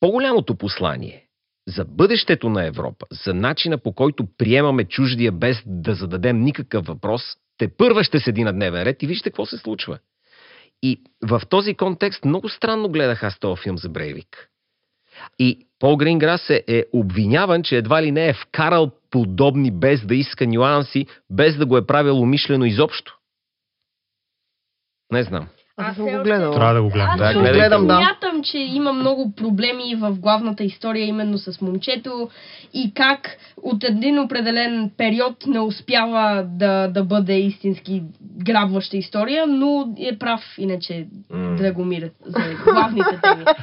по-голямото 0.00 0.54
послание 0.54 1.27
за 1.68 1.84
бъдещето 1.84 2.48
на 2.48 2.66
Европа, 2.66 3.06
за 3.24 3.34
начина 3.34 3.78
по 3.78 3.92
който 3.92 4.26
приемаме 4.38 4.84
чуждия 4.84 5.32
без 5.32 5.62
да 5.66 5.94
зададем 5.94 6.40
никакъв 6.40 6.86
въпрос, 6.86 7.22
те 7.58 7.76
първа 7.76 8.04
ще 8.04 8.20
седи 8.20 8.44
на 8.44 8.52
дневен 8.52 8.82
ред 8.82 9.02
и 9.02 9.06
вижте 9.06 9.30
какво 9.30 9.46
се 9.46 9.58
случва. 9.58 9.98
И 10.82 11.00
в 11.28 11.42
този 11.48 11.74
контекст 11.74 12.24
много 12.24 12.48
странно 12.48 12.88
гледах 12.88 13.22
аз 13.22 13.38
този 13.38 13.62
филм 13.62 13.78
за 13.78 13.88
Брейвик. 13.88 14.48
И 15.38 15.66
Пол 15.78 15.96
Гринграс 15.96 16.50
е, 16.50 16.64
е 16.68 16.84
обвиняван, 16.92 17.62
че 17.62 17.76
едва 17.76 18.02
ли 18.02 18.12
не 18.12 18.28
е 18.28 18.34
вкарал 18.34 18.90
подобни 19.10 19.70
без 19.70 20.06
да 20.06 20.14
иска 20.14 20.46
нюанси, 20.46 21.06
без 21.30 21.56
да 21.56 21.66
го 21.66 21.76
е 21.76 21.86
правил 21.86 22.20
умишлено 22.20 22.64
изобщо. 22.64 23.18
Не 25.12 25.22
знам. 25.22 25.48
Аз 25.78 25.88
Аз 25.90 25.96
го 25.96 26.22
гледала. 26.24 26.54
Трябва 26.54 26.74
да 26.74 26.82
го 26.82 26.88
гледам. 26.88 27.10
Аз 27.10 27.18
Да, 27.18 27.40
гледайте 27.40 27.76
го. 27.76 27.86
Да. 27.86 27.96
смятам, 27.96 28.42
че 28.42 28.58
има 28.58 28.92
много 28.92 29.32
проблеми 29.36 29.94
в 29.94 30.12
главната 30.12 30.64
история, 30.64 31.06
именно 31.06 31.38
с 31.38 31.60
момчето 31.60 32.30
и 32.74 32.92
как 32.94 33.36
от 33.62 33.84
един 33.84 34.18
определен 34.18 34.90
период 34.96 35.46
не 35.46 35.60
успява 35.60 36.44
да, 36.46 36.88
да 36.88 37.04
бъде 37.04 37.38
истински 37.38 38.02
грабваща 38.44 38.96
история, 38.96 39.46
но 39.46 39.94
е 40.00 40.18
прав 40.18 40.40
иначе 40.58 41.06
М. 41.30 41.56
Драгомир 41.56 42.10
за 42.26 42.40
главните 42.64 43.18
теми. 43.22 43.44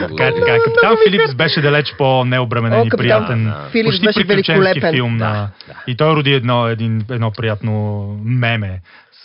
Така, 0.00 0.26
е, 0.26 0.34
така. 0.34 0.54
е. 0.54 0.58
Капитан 0.58 0.96
Филипс 1.06 1.34
беше 1.34 1.60
далеч 1.60 1.94
по-необременен 1.98 2.86
и 2.86 2.90
приятен. 2.90 3.44
Да. 3.44 3.68
Филипс 3.72 4.00
почти 4.00 4.24
беше 4.24 4.54
великолепен. 4.54 4.94
филм. 4.94 5.18
Да, 5.18 5.24
на... 5.24 5.50
да. 5.68 5.74
И 5.86 5.96
той 5.96 6.16
роди 6.16 6.32
едно, 6.32 6.68
един, 6.68 7.04
едно 7.10 7.30
приятно 7.30 8.06
меме 8.24 8.80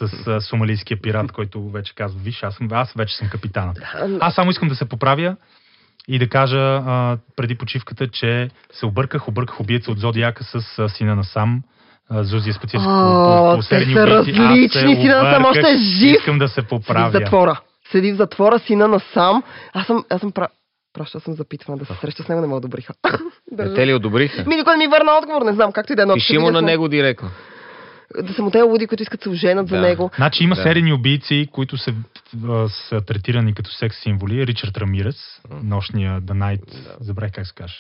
с 0.08 0.28
а, 0.28 0.42
сомалийския 0.42 1.02
пират, 1.02 1.32
който 1.32 1.70
вече 1.70 1.96
казва, 1.96 2.20
виж, 2.24 2.44
аз, 2.44 2.56
съм, 2.56 2.68
аз 2.72 2.94
вече 2.94 3.16
съм 3.16 3.30
капитанът. 3.30 3.78
Аз 4.20 4.36
само 4.36 4.52
искам 4.52 4.70
да 4.70 4.76
се 4.76 4.86
поправя 4.86 5.36
и 6.08 6.20
да 6.20 6.30
кажа 6.30 6.58
а, 6.86 7.18
преди 7.36 7.56
почивката, 7.58 8.08
че 8.08 8.50
се 8.74 8.86
обърках, 8.86 9.28
обърках 9.28 9.60
убиеца 9.60 9.92
от 9.92 10.00
Зодиака 10.00 10.44
с 10.44 10.80
а, 10.80 10.90
сина 10.90 11.16
на 11.16 11.24
сам. 11.24 11.62
а, 12.10 12.24
Зузи 12.24 12.50
е 12.50 12.54
специалист 12.54 12.86
по, 12.86 12.92
О, 12.92 13.56
по, 13.56 13.62
серийни 13.62 13.94
са 13.94 14.08
различни. 14.08 14.96
Сина 14.96 15.24
на 15.24 15.34
Сам 15.34 15.46
още 15.46 15.72
е 15.72 15.78
жив. 15.78 16.18
Искам 16.20 16.38
да 16.38 16.48
се 16.48 16.54
Седи 16.54 16.66
в 16.66 16.70
поправя. 16.70 17.12
затвора. 17.12 17.60
Седи 17.92 18.12
в 18.12 18.16
затвора, 18.16 18.60
сина 18.60 18.88
на 18.88 19.00
сам. 19.00 19.44
Аз 19.74 19.88
съм, 19.88 20.06
аз 20.10 20.22
съм 20.22 20.32
пра... 20.32 20.48
Праща 20.94 21.20
съм 21.20 21.34
запитвана 21.34 21.78
да 21.78 21.86
се 21.86 21.94
среща 21.94 22.24
с 22.24 22.28
него, 22.30 22.42
не 22.42 22.48
ме 22.48 22.54
одобриха. 22.54 22.94
Не 23.52 23.74
те 23.74 23.88
ли 23.88 23.94
одобриха? 23.94 24.44
Ми 24.48 24.56
никой 24.56 24.78
не 24.78 24.88
ми 24.88 24.92
върна 24.92 25.12
отговор, 25.12 25.42
не 25.42 25.54
знам 25.54 25.72
както 25.72 25.94
и 25.94 25.96
да 25.96 26.02
е. 26.02 26.06
Пиши 26.14 26.38
му 26.38 26.52
на 26.52 26.62
него 26.62 26.88
директно. 26.88 27.30
Да 28.24 28.34
са 28.34 28.42
му 28.42 28.52
те 28.52 28.62
луди, 28.62 28.88
които 28.88 29.04
искат 29.04 29.20
да 29.20 29.24
се 29.24 29.30
оженят 29.30 29.68
за 29.68 29.76
Да. 29.76 29.82
него. 29.82 30.10
Значи 30.16 30.44
има 30.44 30.56
Да. 30.56 30.62
серийни 30.64 30.94
убийци, 30.94 31.48
които 31.52 31.78
са, 31.78 31.94
а, 32.48 32.68
са 32.70 33.02
третирани 33.02 33.54
като 33.54 33.72
секс 33.72 33.98
символи. 33.98 34.48
Ричард 34.48 34.78
Рамирес, 34.78 35.16
нощния 35.64 36.22
The 36.22 36.34
Night, 36.34 36.66
Да. 36.84 36.96
забравих 37.00 37.32
как 37.34 37.48
се 37.48 37.54
каже. 37.54 37.76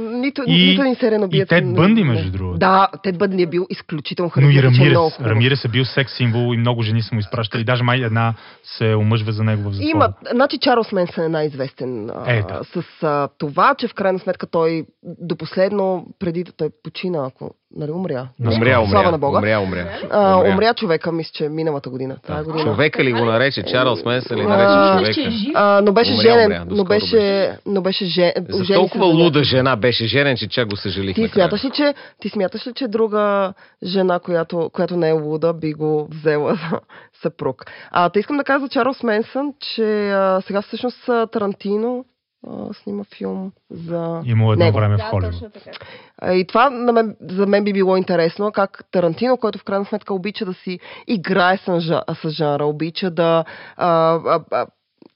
Нито, 0.00 0.42
И- 0.46 0.66
нито 0.66 0.82
един 0.82 0.94
сериен 0.94 1.24
убиец. 1.24 1.46
и 1.46 1.48
Тед 1.48 1.74
Бънди, 1.74 2.04
не. 2.04 2.10
между 2.10 2.30
другото. 2.30 2.58
Да, 2.58 2.88
Тед 3.02 3.18
Бънди 3.18 3.42
е 3.42 3.46
бил 3.46 3.66
изключително 3.70 4.30
Но 4.36 4.42
и 4.42 4.52
много 4.52 4.62
Рамирес. 4.66 4.98
хубав. 4.98 5.20
Рамирес 5.20 5.64
е 5.64 5.68
бил 5.68 5.84
секс 5.84 6.12
символ 6.12 6.54
и 6.54 6.58
много 6.58 6.82
жени 6.82 7.02
са 7.02 7.14
му 7.14 7.18
изпращали. 7.20 7.64
Даже 7.64 7.82
май 7.82 7.98
една 7.98 8.34
се 8.64 8.94
омъжва 8.94 9.32
за 9.32 9.44
него 9.44 9.62
в 9.62 9.72
затвора. 9.72 9.90
Има, 9.90 10.08
значи 10.32 10.58
Чарлз 10.58 10.92
Менсън 10.92 11.24
е 11.24 11.28
най-известен 11.28 12.10
Е, 12.26 12.42
да. 12.42 12.60
с 12.64 13.02
а, 13.02 13.28
това, 13.38 13.74
че 13.78 13.88
в 13.88 13.94
крайна 13.94 14.18
сметка 14.18 14.46
той 14.46 14.84
до 15.20 15.36
последно, 15.36 16.06
преди 16.18 16.44
да 16.44 16.52
той 16.52 16.68
почина, 16.82 17.24
ако 17.26 17.54
нали 17.76 17.90
умря. 17.90 18.28
Наскоро. 18.40 18.56
Умря, 18.56 18.74
Слава 18.74 19.00
умря. 19.00 19.10
на 19.10 19.18
Бога. 19.18 19.38
Умря, 19.38 19.60
умря. 19.60 19.88
А, 20.10 20.36
Умря. 20.36 20.50
умря 20.50 20.74
човека, 20.74 21.12
мисля, 21.12 21.30
че 21.34 21.48
миналата 21.48 21.90
година. 21.90 22.16
Тази 22.26 22.44
година. 22.44 22.64
Човека 22.64 23.04
ли 23.04 23.12
го 23.12 23.24
нарече? 23.24 23.62
Чарлз 23.62 24.04
Менсън 24.04 24.38
ли 24.38 24.46
нарече 24.46 24.72
е 25.10 25.14
човека? 25.14 25.30
жив? 25.30 25.52
А, 25.54 25.80
но 25.80 25.92
беше 25.92 26.12
Умря, 26.12 26.22
женен, 26.22 26.46
умря, 26.46 26.58
но 26.60 26.66
доскоро 26.66 26.88
беше, 26.88 27.56
но 27.66 27.80
беше 27.82 28.04
жен, 28.04 28.32
За 28.48 28.64
се 28.64 28.74
толкова 28.74 29.06
луда 29.06 29.44
жена 29.44 29.76
беше 29.76 30.06
женен, 30.06 30.36
че 30.36 30.48
чак 30.48 30.68
го 30.68 30.76
съжалих. 30.76 31.14
Ти 31.14 31.28
смяташ 31.28 31.64
ли, 31.64 31.70
че, 31.70 31.94
ти 32.20 32.28
смяташ 32.28 32.66
ли, 32.66 32.72
че 32.72 32.88
друга 32.88 33.52
жена, 33.84 34.18
която, 34.18 34.70
която 34.72 34.96
не 34.96 35.08
е 35.08 35.12
луда, 35.12 35.52
би 35.52 35.72
го 35.72 36.08
взела 36.10 36.54
за 36.54 36.80
съпруг? 37.22 37.64
А, 37.90 38.08
те 38.10 38.20
искам 38.20 38.36
да 38.36 38.44
кажа 38.44 38.60
за 38.60 38.68
Чарлз 38.68 39.02
Менсън, 39.02 39.52
че 39.60 40.10
а, 40.10 40.40
сега 40.40 40.62
всъщност 40.62 40.98
Тарантино 41.32 42.04
а, 42.48 42.74
снима 42.74 43.04
филм 43.16 43.52
за 43.70 44.20
Имало 44.24 44.52
едно 44.52 44.64
него. 44.64 44.78
време 44.78 44.94
в 44.94 44.98
Да, 44.98 45.04
Холивуд. 45.04 45.32
точно 45.32 45.50
така. 45.50 45.70
А, 46.18 46.32
И 46.32 46.46
това 46.46 46.70
на 46.70 46.92
мен, 46.92 47.16
за 47.20 47.46
мен 47.46 47.64
би 47.64 47.72
било 47.72 47.96
интересно, 47.96 48.52
как 48.52 48.84
Тарантино, 48.90 49.36
който 49.36 49.58
в 49.58 49.64
крайна 49.64 49.84
сметка 49.84 50.14
обича 50.14 50.44
да 50.44 50.54
си 50.54 50.78
играе 51.06 51.56
с, 51.56 51.66
жа- 51.66 52.22
с 52.22 52.30
жанра, 52.30 52.64
обича 52.64 53.10
да, 53.10 53.44
а, 53.76 53.88
а, 54.26 54.40
а, 54.50 54.66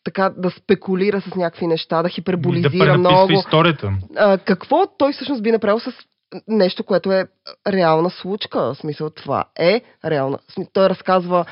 така, 0.05 0.33
да 0.37 0.51
спекулира 0.51 1.21
с 1.21 1.35
някакви 1.35 1.67
неща, 1.67 1.97
да 1.97 2.03
да 2.03 2.09
хиперболизира 2.09 2.71
пренаписва 2.85 2.99
много. 2.99 3.33
историята. 3.33 3.93
А, 4.17 4.39
какво 4.39 4.87
той 4.99 5.13
всъщност 5.13 5.43
би 5.43 5.53
направил 5.53 5.81
с 5.81 5.93
нещо, 6.49 6.85
което 6.85 7.13
е 7.13 7.27
реална 7.69 8.11
случка? 8.11 8.61
В 8.61 8.75
смисъл, 8.75 9.11
това 9.11 9.45
е 9.59 9.83
реална. 10.05 10.39
Той 10.73 10.89
разказва 10.89 11.45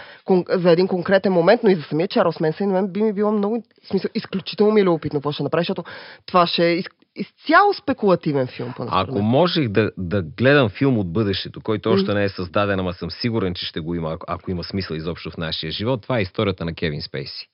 за 0.49 0.71
един 0.71 0.89
конкретен 0.89 1.33
момент, 1.33 1.61
но 1.65 1.71
и 1.71 1.75
за 1.75 1.83
самия 1.83 2.09
Чарлз 2.09 2.41
Менсън, 2.41 2.71
мен 2.71 2.93
би 2.93 3.03
ми 3.03 3.13
било 3.13 3.33
много, 3.33 3.63
в 3.85 3.89
смисъл, 3.89 4.11
изключително 4.15 4.73
ми 4.73 4.81
е 4.81 4.85
любопитно 4.85 5.21
какво 5.21 5.33
ще 5.33 5.43
направи, 5.43 5.63
защото 5.63 5.85
това 6.27 6.47
ще 6.47 6.67
е 6.67 6.73
из, 6.73 6.87
изцяло 7.17 7.75
спекулативен 7.75 8.47
филм. 8.47 8.73
според 8.73 8.89
Ако 8.93 9.23
можех 9.23 9.69
да, 9.69 9.91
да 9.99 10.23
гледам 10.23 10.69
филм 10.69 10.99
от 10.99 11.13
бъдещето, 11.13 11.61
който 11.61 11.91
още 11.91 12.15
не 12.15 12.25
е 12.25 12.29
създаден, 12.29 12.81
ама 12.81 12.93
съм 12.93 13.11
сигурен, 13.11 13.55
че 13.55 13.67
ще 13.67 13.81
го 13.81 13.95
има, 13.95 14.13
ако, 14.13 14.27
ако 14.29 14.51
има 14.51 14.65
смисъл 14.65 14.95
изобщо 14.95 15.31
в 15.31 15.37
нашия 15.37 15.73
живот, 15.73 16.03
това 16.03 16.19
е 16.19 16.23
историята 16.23 16.65
на 16.65 16.75
Кевин 16.75 17.03
Спейси. 17.03 17.49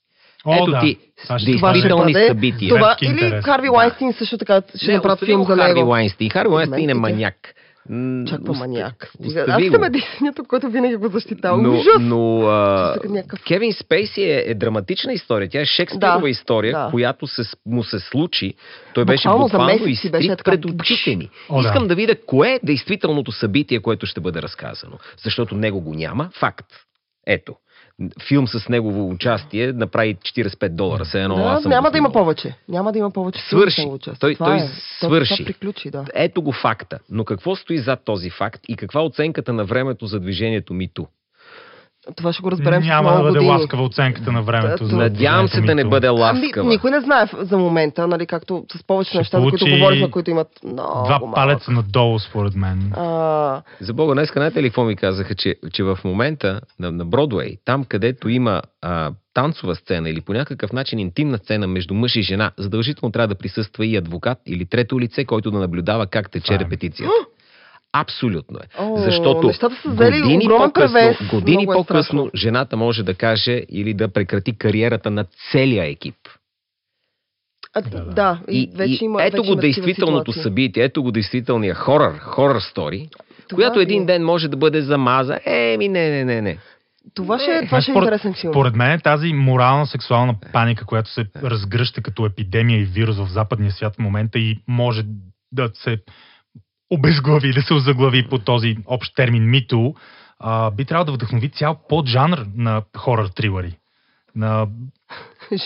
О, 0.47 0.55
Ето 0.55 0.71
да. 0.71 0.81
ти 0.81 0.99
действителни 1.47 2.15
събития. 2.29 2.69
Това, 2.69 2.97
или 3.03 3.11
интерес. 3.11 3.45
Харви 3.45 3.67
Да. 3.67 3.73
Лайнстин 3.73 4.13
също 4.13 4.39
така 4.39 4.63
ще 4.77 4.93
Не, 4.93 4.99
остави 4.99 5.27
филм 5.27 5.43
за 5.43 5.57
Харви 5.57 5.75
него. 5.75 5.89
Лайнстин. 5.89 6.31
Харви 6.31 6.49
Лайнстин 6.49 6.91
е 6.91 6.95
маняк. 6.95 7.55
Чак 8.29 8.45
по 8.45 8.53
ост- 8.53 8.59
маняк. 8.59 9.11
Аз 9.49 9.63
съм 9.63 9.71
го. 9.71 9.85
единственият, 9.85 10.41
който 10.49 10.69
винаги 10.69 10.97
го 10.97 11.09
защитава. 11.09 11.57
Но, 11.57 11.71
Ужас! 11.71 11.95
но 12.01 12.41
а, 12.41 12.97
Кевин 13.47 13.73
Спейси 13.73 14.23
е, 14.23 14.45
е 14.47 14.55
драматична 14.55 15.13
история. 15.13 15.49
Тя 15.49 15.61
е 15.61 15.65
Шекспирова 15.65 16.21
Да, 16.21 16.29
история, 16.29 16.73
да. 16.75 16.89
която 16.91 17.27
се, 17.27 17.43
му 17.67 17.85
се 17.85 17.99
случи. 18.01 18.55
Той 18.95 19.05
беше 19.05 19.23
Буквално 19.23 19.45
буквално 19.45 19.79
беше 19.79 19.91
изтрит 19.91 20.29
така. 20.29 20.43
пред 20.45 20.65
очите 20.65 21.15
ни. 21.15 21.31
О, 21.49 21.63
да. 21.63 21.69
Искам 21.69 21.89
да 21.89 21.95
видя 21.95 22.15
кое 22.17 22.51
е 22.51 22.61
действителното 22.63 23.33
събитие, 23.33 23.81
което 23.81 24.07
ще 24.07 24.21
бъде 24.21 24.43
разказано. 24.43 24.93
Защото 25.19 25.55
него 25.55 25.81
го 25.81 25.95
няма. 25.95 26.31
Факт. 26.35 26.67
Ето. 27.27 27.55
Филм 28.29 28.49
с 28.49 28.69
негово 28.69 29.11
участие 29.11 29.73
направи 29.73 30.15
45 30.15 30.69
долара. 30.69 31.05
Се 31.05 31.23
едно, 31.23 31.37
аз 31.37 31.59
Да, 31.59 31.63
съм 31.63 31.71
няма 31.71 31.91
да 31.91 31.99
има 31.99 32.13
повече. 32.13 32.55
Няма 32.69 32.93
да 32.93 32.99
има 32.99 33.11
повече. 33.11 33.41
Свърши. 33.49 33.89
Той- 34.21 34.35
Това 34.35 34.47
той 34.47 34.57
е. 34.57 34.69
Свърши. 34.99 35.35
Това 35.37 35.47
приключи, 35.47 35.91
да. 35.91 36.05
Ето 36.15 36.43
го 36.43 36.53
факта. 36.53 36.99
Но 37.11 37.25
какво 37.25 37.57
стои 37.57 37.79
зад 37.79 38.01
този 38.05 38.31
факт 38.31 38.61
и 38.69 38.77
каква 38.77 39.05
оценката 39.05 39.53
на 39.53 39.65
времето 39.65 40.07
за 40.07 40.21
движението 40.21 40.75
МИТО? 40.75 41.07
Това 42.13 42.33
ще 42.33 42.43
го 42.43 42.51
разберем 42.51 42.83
Няма 42.83 43.03
в 43.03 43.05
да 43.05 43.11
много 43.11 43.25
бъде 43.25 43.39
години. 43.39 43.51
ласкава 43.53 43.83
оценката 43.83 44.33
на 44.33 44.43
времето. 44.43 44.85
Да, 44.85 44.87
за 44.87 44.97
Надявам 44.97 45.49
се 45.49 45.61
да 45.61 45.75
не 45.75 45.85
бъде 45.85 46.07
MeToo. 46.07 46.11
ласкава. 46.13 46.53
Ами, 46.57 46.69
никой 46.69 46.91
не 46.91 47.01
знае 47.01 47.27
за 47.35 47.59
момента, 47.59 48.07
нали, 48.07 48.27
както 48.27 48.65
с 48.73 48.85
повечето 48.85 49.11
Ще 49.11 49.19
неща, 49.19 49.39
за 49.39 49.43
които 49.43 49.67
говорихме, 49.69 50.11
които 50.11 50.31
имат 50.31 50.49
много 50.65 51.05
Два 51.05 51.19
малък. 51.19 51.35
палеца 51.35 51.71
надолу, 51.71 52.19
според 52.21 52.55
мен. 52.55 52.93
А, 52.93 53.63
За 53.81 53.95
Бога, 53.95 54.15
днес 54.15 54.33
знаете 54.33 54.63
ли 54.63 54.69
какво 54.69 54.85
ми 54.85 54.97
казаха, 54.97 55.35
че, 55.35 55.55
че 55.73 55.83
в 55.85 55.99
момента 56.05 56.61
на, 56.79 56.93
на 56.93 57.05
Бродвей, 57.05 57.57
там 57.65 57.85
където 57.85 58.29
има 58.29 58.63
а, 58.83 59.11
танцова 59.35 59.75
сцена 59.75 60.11
или 60.11 60.21
по 60.21 60.33
някакъв 60.33 60.73
начин 60.73 60.99
интимна 60.99 61.39
сцена 61.39 61.67
между 61.67 61.95
мъж 61.95 62.17
и 62.17 62.23
жена, 62.23 62.51
задължително 62.57 63.13
трябва 63.13 63.29
да 63.29 63.35
присъства 63.35 63.87
и 63.87 63.97
адвокат 63.97 64.39
или 64.47 64.67
трето 64.67 65.01
лице, 65.01 65.25
който 65.25 65.51
да 65.51 65.59
наблюдава 65.59 66.07
как 66.07 66.31
тече 66.31 66.55
е. 66.55 66.59
репетицията. 66.59 67.13
Абсолютно 67.93 68.59
е. 68.59 68.67
О, 68.79 68.97
Защото 68.97 69.47
нещата 69.47 69.77
са 69.77 69.89
взели 69.91 70.21
години 70.21 70.45
по-късно, 70.49 70.95
превес. 70.95 71.17
години 71.31 71.63
е 71.63 71.67
по-късно 71.67 72.31
жената 72.35 72.77
може 72.77 73.03
да 73.03 73.15
каже 73.15 73.63
или 73.69 73.95
да 73.95 74.09
прекрати 74.09 74.53
кариерата 74.55 75.11
на 75.11 75.25
целия 75.53 75.85
екип. 75.85 76.15
а, 77.75 77.81
Да, 77.83 77.91
да. 77.91 78.05
да, 78.05 78.41
и, 78.49 78.63
И, 78.63 78.71
вече 78.75 78.93
и 78.95 79.05
има, 79.05 79.23
ето 79.25 79.37
вече 79.37 79.49
го 79.49 79.57
действителното 79.57 80.21
ситуации. 80.23 80.43
събитие, 80.43 80.85
ето 80.85 81.03
го 81.03 81.11
действителния 81.13 81.75
хорър, 81.75 82.19
хорър 82.19 82.61
стори, 82.61 83.09
Това 83.49 83.57
която 83.57 83.79
ви- 83.79 83.83
един 83.83 84.07
ден 84.07 84.25
може 84.25 84.49
да 84.49 84.57
бъде 84.57 84.81
замаза. 84.83 85.41
Еми, 85.45 85.89
не, 85.89 86.11
не, 86.11 86.25
не, 86.25 86.41
не. 86.41 86.59
Това 87.15 87.39
ще, 87.39 87.51
е- 87.53 87.65
това 87.65 87.77
Ма 87.77 87.83
ще 87.83 87.91
е 87.91 87.95
според- 87.95 88.07
интересен 88.07 88.35
филм. 88.35 88.53
Според 88.53 88.75
мен 88.75 88.91
е 88.91 88.99
тази 88.99 89.33
морална 89.33 89.87
сексуална 89.87 90.35
паника, 90.53 90.85
която 90.85 91.11
се 91.11 91.25
разгръща 91.37 92.03
като 92.03 92.27
епидемия 92.27 92.81
и 92.81 92.85
вирус 92.85 93.17
в 93.17 93.27
западния 93.27 93.73
свят 93.73 93.97
в 93.97 93.99
момента 93.99 94.39
и 94.39 94.59
може 94.69 95.03
да 95.53 95.71
се 95.75 95.99
обезглави, 96.91 97.53
да 97.53 97.63
се 97.63 97.75
озаглави 97.75 98.29
по 98.29 98.39
този 98.39 98.77
общ 98.87 99.15
термин 99.17 99.51
мито, 99.51 99.95
а, 100.39 100.71
би 100.71 100.85
трябвало 100.85 101.05
да 101.05 101.13
вдъхнови 101.13 101.49
цял 101.49 101.77
поджанр 101.89 102.47
на 102.57 102.83
хорър 102.97 103.27
трилъри. 103.27 103.77
На 104.37 104.67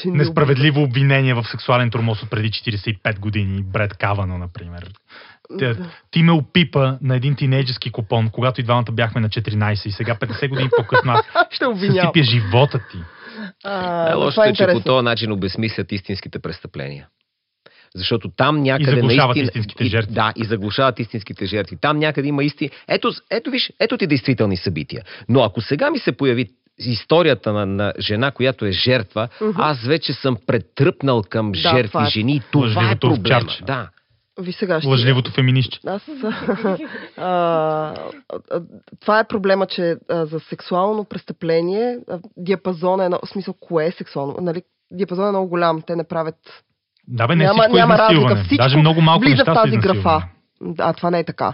несправедливо 0.07 0.83
обвинение 0.83 1.35
в 1.35 1.45
сексуален 1.45 1.91
тормоз 1.91 2.23
от 2.23 2.31
преди 2.31 2.51
45 2.51 3.19
години. 3.19 3.63
Бред 3.63 3.95
Кавано, 3.95 4.39
например. 4.39 4.91
Те, 5.59 5.77
ти 6.11 6.23
ме 6.23 6.33
опипа 6.33 6.97
на 7.03 7.17
един 7.17 7.35
тинейджерски 7.35 7.93
купон, 7.93 8.31
когато 8.31 8.61
и 8.61 8.65
двамата 8.65 8.93
бяхме 8.93 9.21
на 9.21 9.29
14 9.29 9.87
и 9.87 9.93
сега 9.93 10.15
50 10.15 10.49
години 10.49 10.69
по-късно 10.77 11.13
аз 11.13 11.25
Ще 11.51 11.65
съсипя 11.65 12.23
живота 12.23 12.81
ти. 12.91 12.99
А, 13.65 14.05
Най-лошото 14.05 14.35
това 14.35 14.47
е 14.47 14.51
е, 14.51 14.53
че 14.53 14.67
по 14.67 14.81
този 14.81 15.05
начин 15.05 15.33
обесмислят 15.33 15.93
истинските 15.93 16.39
престъпления. 16.39 17.09
Защото 17.97 18.29
там 18.29 18.57
И 18.57 18.61
някъде 18.61 18.91
заглушават 18.91 19.37
наистина... 19.37 19.47
истинските 19.51 19.85
и- 19.85 19.89
жертви. 19.89 20.15
Да, 20.15 20.33
и 20.37 20.45
заглушават 20.45 20.99
истинските 20.99 21.47
жертви. 21.47 21.77
Там 21.77 21.99
някъде 21.99 22.29
има 22.29 22.45
истини. 22.45 22.71
Ето, 22.89 23.11
ето 23.31 23.51
виж, 23.51 23.73
ето 23.81 23.99
ти 23.99 24.07
действителни 24.07 24.57
събития. 24.57 25.03
Но 25.29 25.43
ако 25.43 25.61
сега 25.61 25.91
ми 25.91 25.99
се 25.99 26.13
появи 26.13 26.47
историята 26.79 27.53
на, 27.53 27.67
на 27.67 27.93
жена, 27.99 28.31
която 28.31 28.65
е 28.65 28.73
жертва, 28.73 29.29
Мгм. 29.41 29.51
аз 29.57 29.83
вече 29.83 30.13
съм 30.13 30.37
претръпнал 30.47 31.23
към 31.23 31.53
Да, 31.53 31.59
жертви 31.59 31.89
това 31.89 32.03
е- 32.03 32.11
жени. 32.11 32.43
Това 32.53 32.65
е 32.65 32.69
Лъжливото 32.69 33.09
проблема. 33.09 33.41
овчарче. 33.41 33.65
Да. 33.65 33.89
Ви 34.39 34.53
сега 34.53 34.81
ще... 34.81 34.89
Лъжливото 34.89 35.31
феминистче. 35.31 35.81
Аз... 35.87 36.03
а, 37.17 37.95
а, 38.51 38.61
това 39.01 39.19
е 39.19 39.29
проблема, 39.29 39.67
че 39.67 39.97
а, 40.11 40.27
за 40.27 40.41
сексуално 40.41 41.05
престъпление 41.05 41.99
диапазон 42.37 43.01
е, 43.03 43.09
в 43.09 43.19
смисъл, 43.27 43.55
кое 43.55 43.87
е 43.87 43.91
сексуално? 43.91 44.37
Нали? 44.41 44.63
Диапазон 44.91 45.27
е 45.27 45.31
много 45.31 45.49
голям. 45.49 45.83
Те 45.83 45.97
не 45.97 46.05
правят... 46.05 46.35
Да, 47.09 47.27
бе, 47.27 47.37
не 47.37 47.45
няма, 47.45 47.63
всичко 47.63 47.77
е 47.77 47.81
няма 47.81 47.99
разлика. 47.99 48.13
изнасилване. 48.13 48.45
Всичко 48.45 48.63
Даже 48.63 48.77
много 48.77 49.01
малко 49.01 49.21
влиза 49.25 49.45
в 49.45 49.55
тази 49.55 49.77
графа. 49.77 50.23
Да, 50.61 50.93
това 50.93 51.11
не 51.11 51.19
е 51.19 51.25
така. 51.25 51.53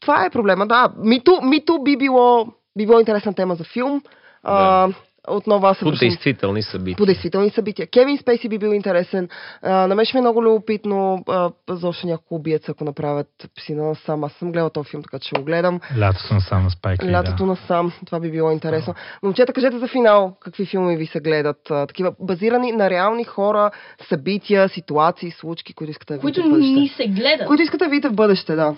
Това 0.00 0.24
е 0.24 0.30
проблема, 0.30 0.66
да. 0.66 0.88
Мито, 0.98 1.40
мито 1.42 1.82
би 1.82 1.96
било, 1.96 2.46
би 2.78 2.86
било 2.86 3.00
интересна 3.00 3.34
тема 3.34 3.54
за 3.54 3.64
филм. 3.64 4.02
А, 4.42 4.88
отново 5.28 5.66
аз 5.66 5.78
се 5.78 5.84
По 5.84 5.90
действителни 5.90 6.62
събития. 6.62 6.96
по 6.96 7.06
действителни 7.06 7.50
събития. 7.50 7.86
Кевин 7.86 8.18
Спейси 8.18 8.48
би 8.48 8.58
бил 8.58 8.68
интересен. 8.68 9.28
А, 9.62 9.86
на 9.86 9.94
мен 9.94 10.04
ще 10.04 10.16
ми 10.16 10.18
е 10.18 10.22
много 10.22 10.42
любопитно 10.42 11.24
а, 11.28 11.50
за 11.70 11.88
още 11.88 12.06
няколко 12.06 12.34
убиеца, 12.34 12.72
ако 12.72 12.84
направят 12.84 13.28
псина 13.56 13.84
на 13.84 13.94
сам. 13.94 14.24
Аз 14.24 14.32
съм 14.32 14.52
гледал 14.52 14.70
този 14.70 14.90
филм, 14.90 15.02
така 15.02 15.18
че 15.18 15.30
го 15.38 15.44
гледам. 15.44 15.80
Лятото 15.98 16.34
на 16.34 16.40
сам 16.40 16.64
на 16.64 16.70
Спайк 16.70 17.04
Ли, 17.04 17.12
Лятото 17.12 17.36
да. 17.36 17.46
на 17.46 17.56
сам, 17.56 17.92
това 18.06 18.20
би 18.20 18.30
било 18.30 18.50
интересно. 18.50 18.94
Момчета, 19.22 19.52
кажете 19.52 19.78
за 19.78 19.88
финал, 19.88 20.36
какви 20.40 20.66
филми 20.66 20.96
ви 20.96 21.06
се 21.06 21.20
гледат. 21.20 21.70
А, 21.70 21.86
такива 21.86 22.12
базирани 22.20 22.72
на 22.72 22.90
реални 22.90 23.24
хора, 23.24 23.70
събития, 24.08 24.68
ситуации, 24.68 25.30
случки, 25.30 25.74
които 25.74 25.90
искате 25.90 26.12
да 26.14 26.18
видите 26.18 26.40
които 26.40 26.48
в 26.48 26.52
бъдеще. 26.52 26.80
ни 26.80 26.88
се 26.88 27.06
гледат. 27.06 27.46
Които 27.46 27.62
искате 27.62 27.84
да 27.84 27.90
видите 27.90 28.08
в 28.08 28.14
бъдеще, 28.14 28.54
да. 28.54 28.74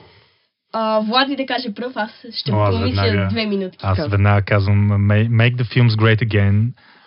А, 0.72 1.00
Влади 1.00 1.36
да 1.36 1.46
каже 1.46 1.74
пръв, 1.74 1.92
аз 1.96 2.10
ще 2.34 2.52
О, 2.52 2.70
помисля 2.70 3.02
веднага- 3.02 3.28
две 3.28 3.46
минутки. 3.46 3.78
Аз 3.82 4.08
веднага 4.08 4.42
казвам 4.42 4.88
make, 4.88 5.28
make 5.28 5.56
the 5.56 5.62
films 5.64 5.88
great 5.90 6.22
again, 6.22 6.66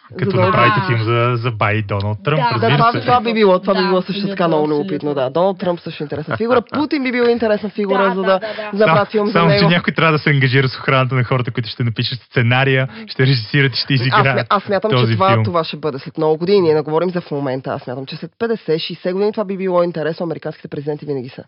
като 0.10 0.32
За 0.32 0.38
да- 0.38 0.44
направите 0.44 0.80
филм 0.88 1.02
за, 1.02 1.32
за 1.36 1.52
Бай 1.52 1.76
и 1.76 1.82
Доналд 1.84 2.18
Тръмп, 2.24 2.42
Да. 2.52 2.60
Да, 2.60 2.78
това, 2.78 2.92
се. 2.92 3.00
това 3.00 3.22
би 3.22 3.34
било, 3.34 3.60
това 3.60 3.74
би 3.74 3.80
Да, 3.80 3.88
било 3.88 4.02
също 4.02 4.28
така 4.28 4.48
много 4.48 4.70
любопитно, 4.70 5.14
да. 5.14 5.30
Доналд 5.30 5.60
Тръмп 5.60 5.80
също 5.80 6.04
е 6.04 6.06
интересна 6.06 6.38
фигура. 6.38 6.62
Путин 6.74 7.04
би 7.04 7.12
бил 7.12 7.24
интересна 7.24 7.70
фигура, 7.70 8.04
Да, 8.04 8.10
за 8.10 8.16
да, 8.16 8.22
да, 8.24 8.40
да, 8.40 8.40
да. 8.72 8.78
да 8.78 8.86
направят 8.86 9.12
филм 9.12 9.26
за 9.28 9.32
само, 9.32 9.50
че 9.50 9.56
него. 9.56 9.70
някой 9.70 9.94
трябва 9.94 10.12
да 10.12 10.20
се 10.20 10.30
ангажира 10.30 10.68
с 10.68 10.76
охраната 10.76 11.16
на 11.16 11.24
хората, 11.24 11.52
които 11.52 11.70
ще 11.70 11.84
напишат 11.84 12.20
сценария, 12.22 12.88
ще 13.08 13.24
режисират 13.24 13.74
и 13.74 13.78
ще 13.78 13.94
Аз, 13.94 14.00
изиграят 14.00 14.48
аз 14.50 14.64
смятам, 14.64 14.92
този 14.92 15.08
че 15.08 15.14
това, 15.14 15.30
филм. 15.30 15.44
това 15.44 15.64
ще 15.64 15.78
бъде 15.78 16.00
след 16.00 16.18
много 16.18 16.38
години. 16.38 16.62
Ние 16.62 16.74
не 16.74 16.82
говорим 16.82 17.10
за 17.10 17.22
в 17.22 17.32
момента. 17.32 17.70
Аз 17.70 17.82
смятам, 17.82 18.06
че 18.06 18.16
след 18.16 18.32
50-60 18.34 19.14
години 19.14 19.32
това 19.32 19.46
би 19.46 19.58
било 19.58 19.84
интересно. 19.84 20.24
Американските 20.24 20.68
президенти 20.68 21.06
винаги 21.06 21.30
са 21.30 21.44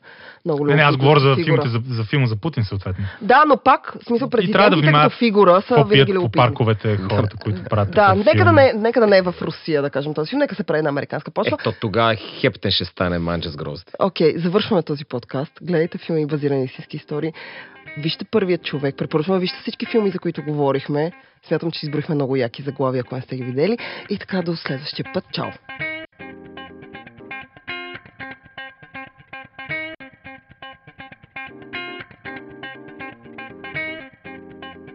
много 0.45 0.65
Не, 0.65 0.75
не, 0.75 0.81
аз 0.81 0.97
говоря 0.97 1.19
за, 1.19 1.35
филмите, 1.35 1.67
за, 1.67 1.81
за 1.87 2.03
филма 2.03 2.25
за 2.25 2.35
Путин, 2.35 2.63
съответно. 2.63 3.05
Да, 3.21 3.43
но 3.47 3.57
пак, 3.57 3.93
смисъл, 4.01 4.27
да 4.27 4.37
президентите 4.37 4.75
внимават 4.75 5.05
като 5.05 5.17
фигура 5.17 5.61
са 5.61 5.83
винаги 5.83 6.05
по 6.05 6.15
любопитни. 6.15 6.37
парковете 6.39 6.97
хората, 6.99 7.37
които 7.37 7.63
правят 7.63 7.91
Да, 7.91 8.15
нека. 8.15 8.46
Да, 8.47 8.61
не, 8.61 8.73
нека 8.73 8.99
да 8.99 9.07
не 9.07 9.17
е 9.17 9.21
в 9.21 9.35
Русия, 9.41 9.81
да 9.81 9.89
кажем 9.89 10.13
този 10.13 10.29
филм. 10.29 10.39
Нека 10.39 10.55
се 10.55 10.63
прави 10.63 10.81
на 10.81 10.89
американска 10.89 11.31
почва. 11.31 11.57
Ето 11.59 11.73
тогава 11.81 12.15
хептен 12.15 12.71
ще 12.71 12.85
стане 12.85 13.19
манджа 13.19 13.49
с 13.49 13.55
грозде. 13.55 13.91
Окей, 13.99 14.37
завършваме 14.37 14.83
този 14.83 15.05
подкаст. 15.05 15.51
Гледайте 15.61 15.97
филми 15.97 16.25
базирани 16.25 16.59
на 16.59 16.65
истински 16.65 16.97
истории. 16.97 17.33
Вижте 17.97 18.25
първият 18.25 18.63
човек. 18.63 18.95
Препоръчвам, 18.97 19.39
вижте 19.39 19.57
всички 19.61 19.85
филми, 19.85 20.09
за 20.09 20.19
които 20.19 20.43
говорихме. 20.43 21.11
Смятам, 21.47 21.71
че 21.71 21.85
изброихме 21.85 22.15
много 22.15 22.35
яки 22.35 22.61
заглавия, 22.61 23.01
ако 23.01 23.15
не 23.15 23.21
сте 23.21 23.35
ги 23.35 23.43
видели. 23.43 23.77
И 24.09 24.17
така 24.17 24.41
до 24.41 24.55
следващия 24.55 25.05
път. 25.13 25.23
Чао! 25.33 25.51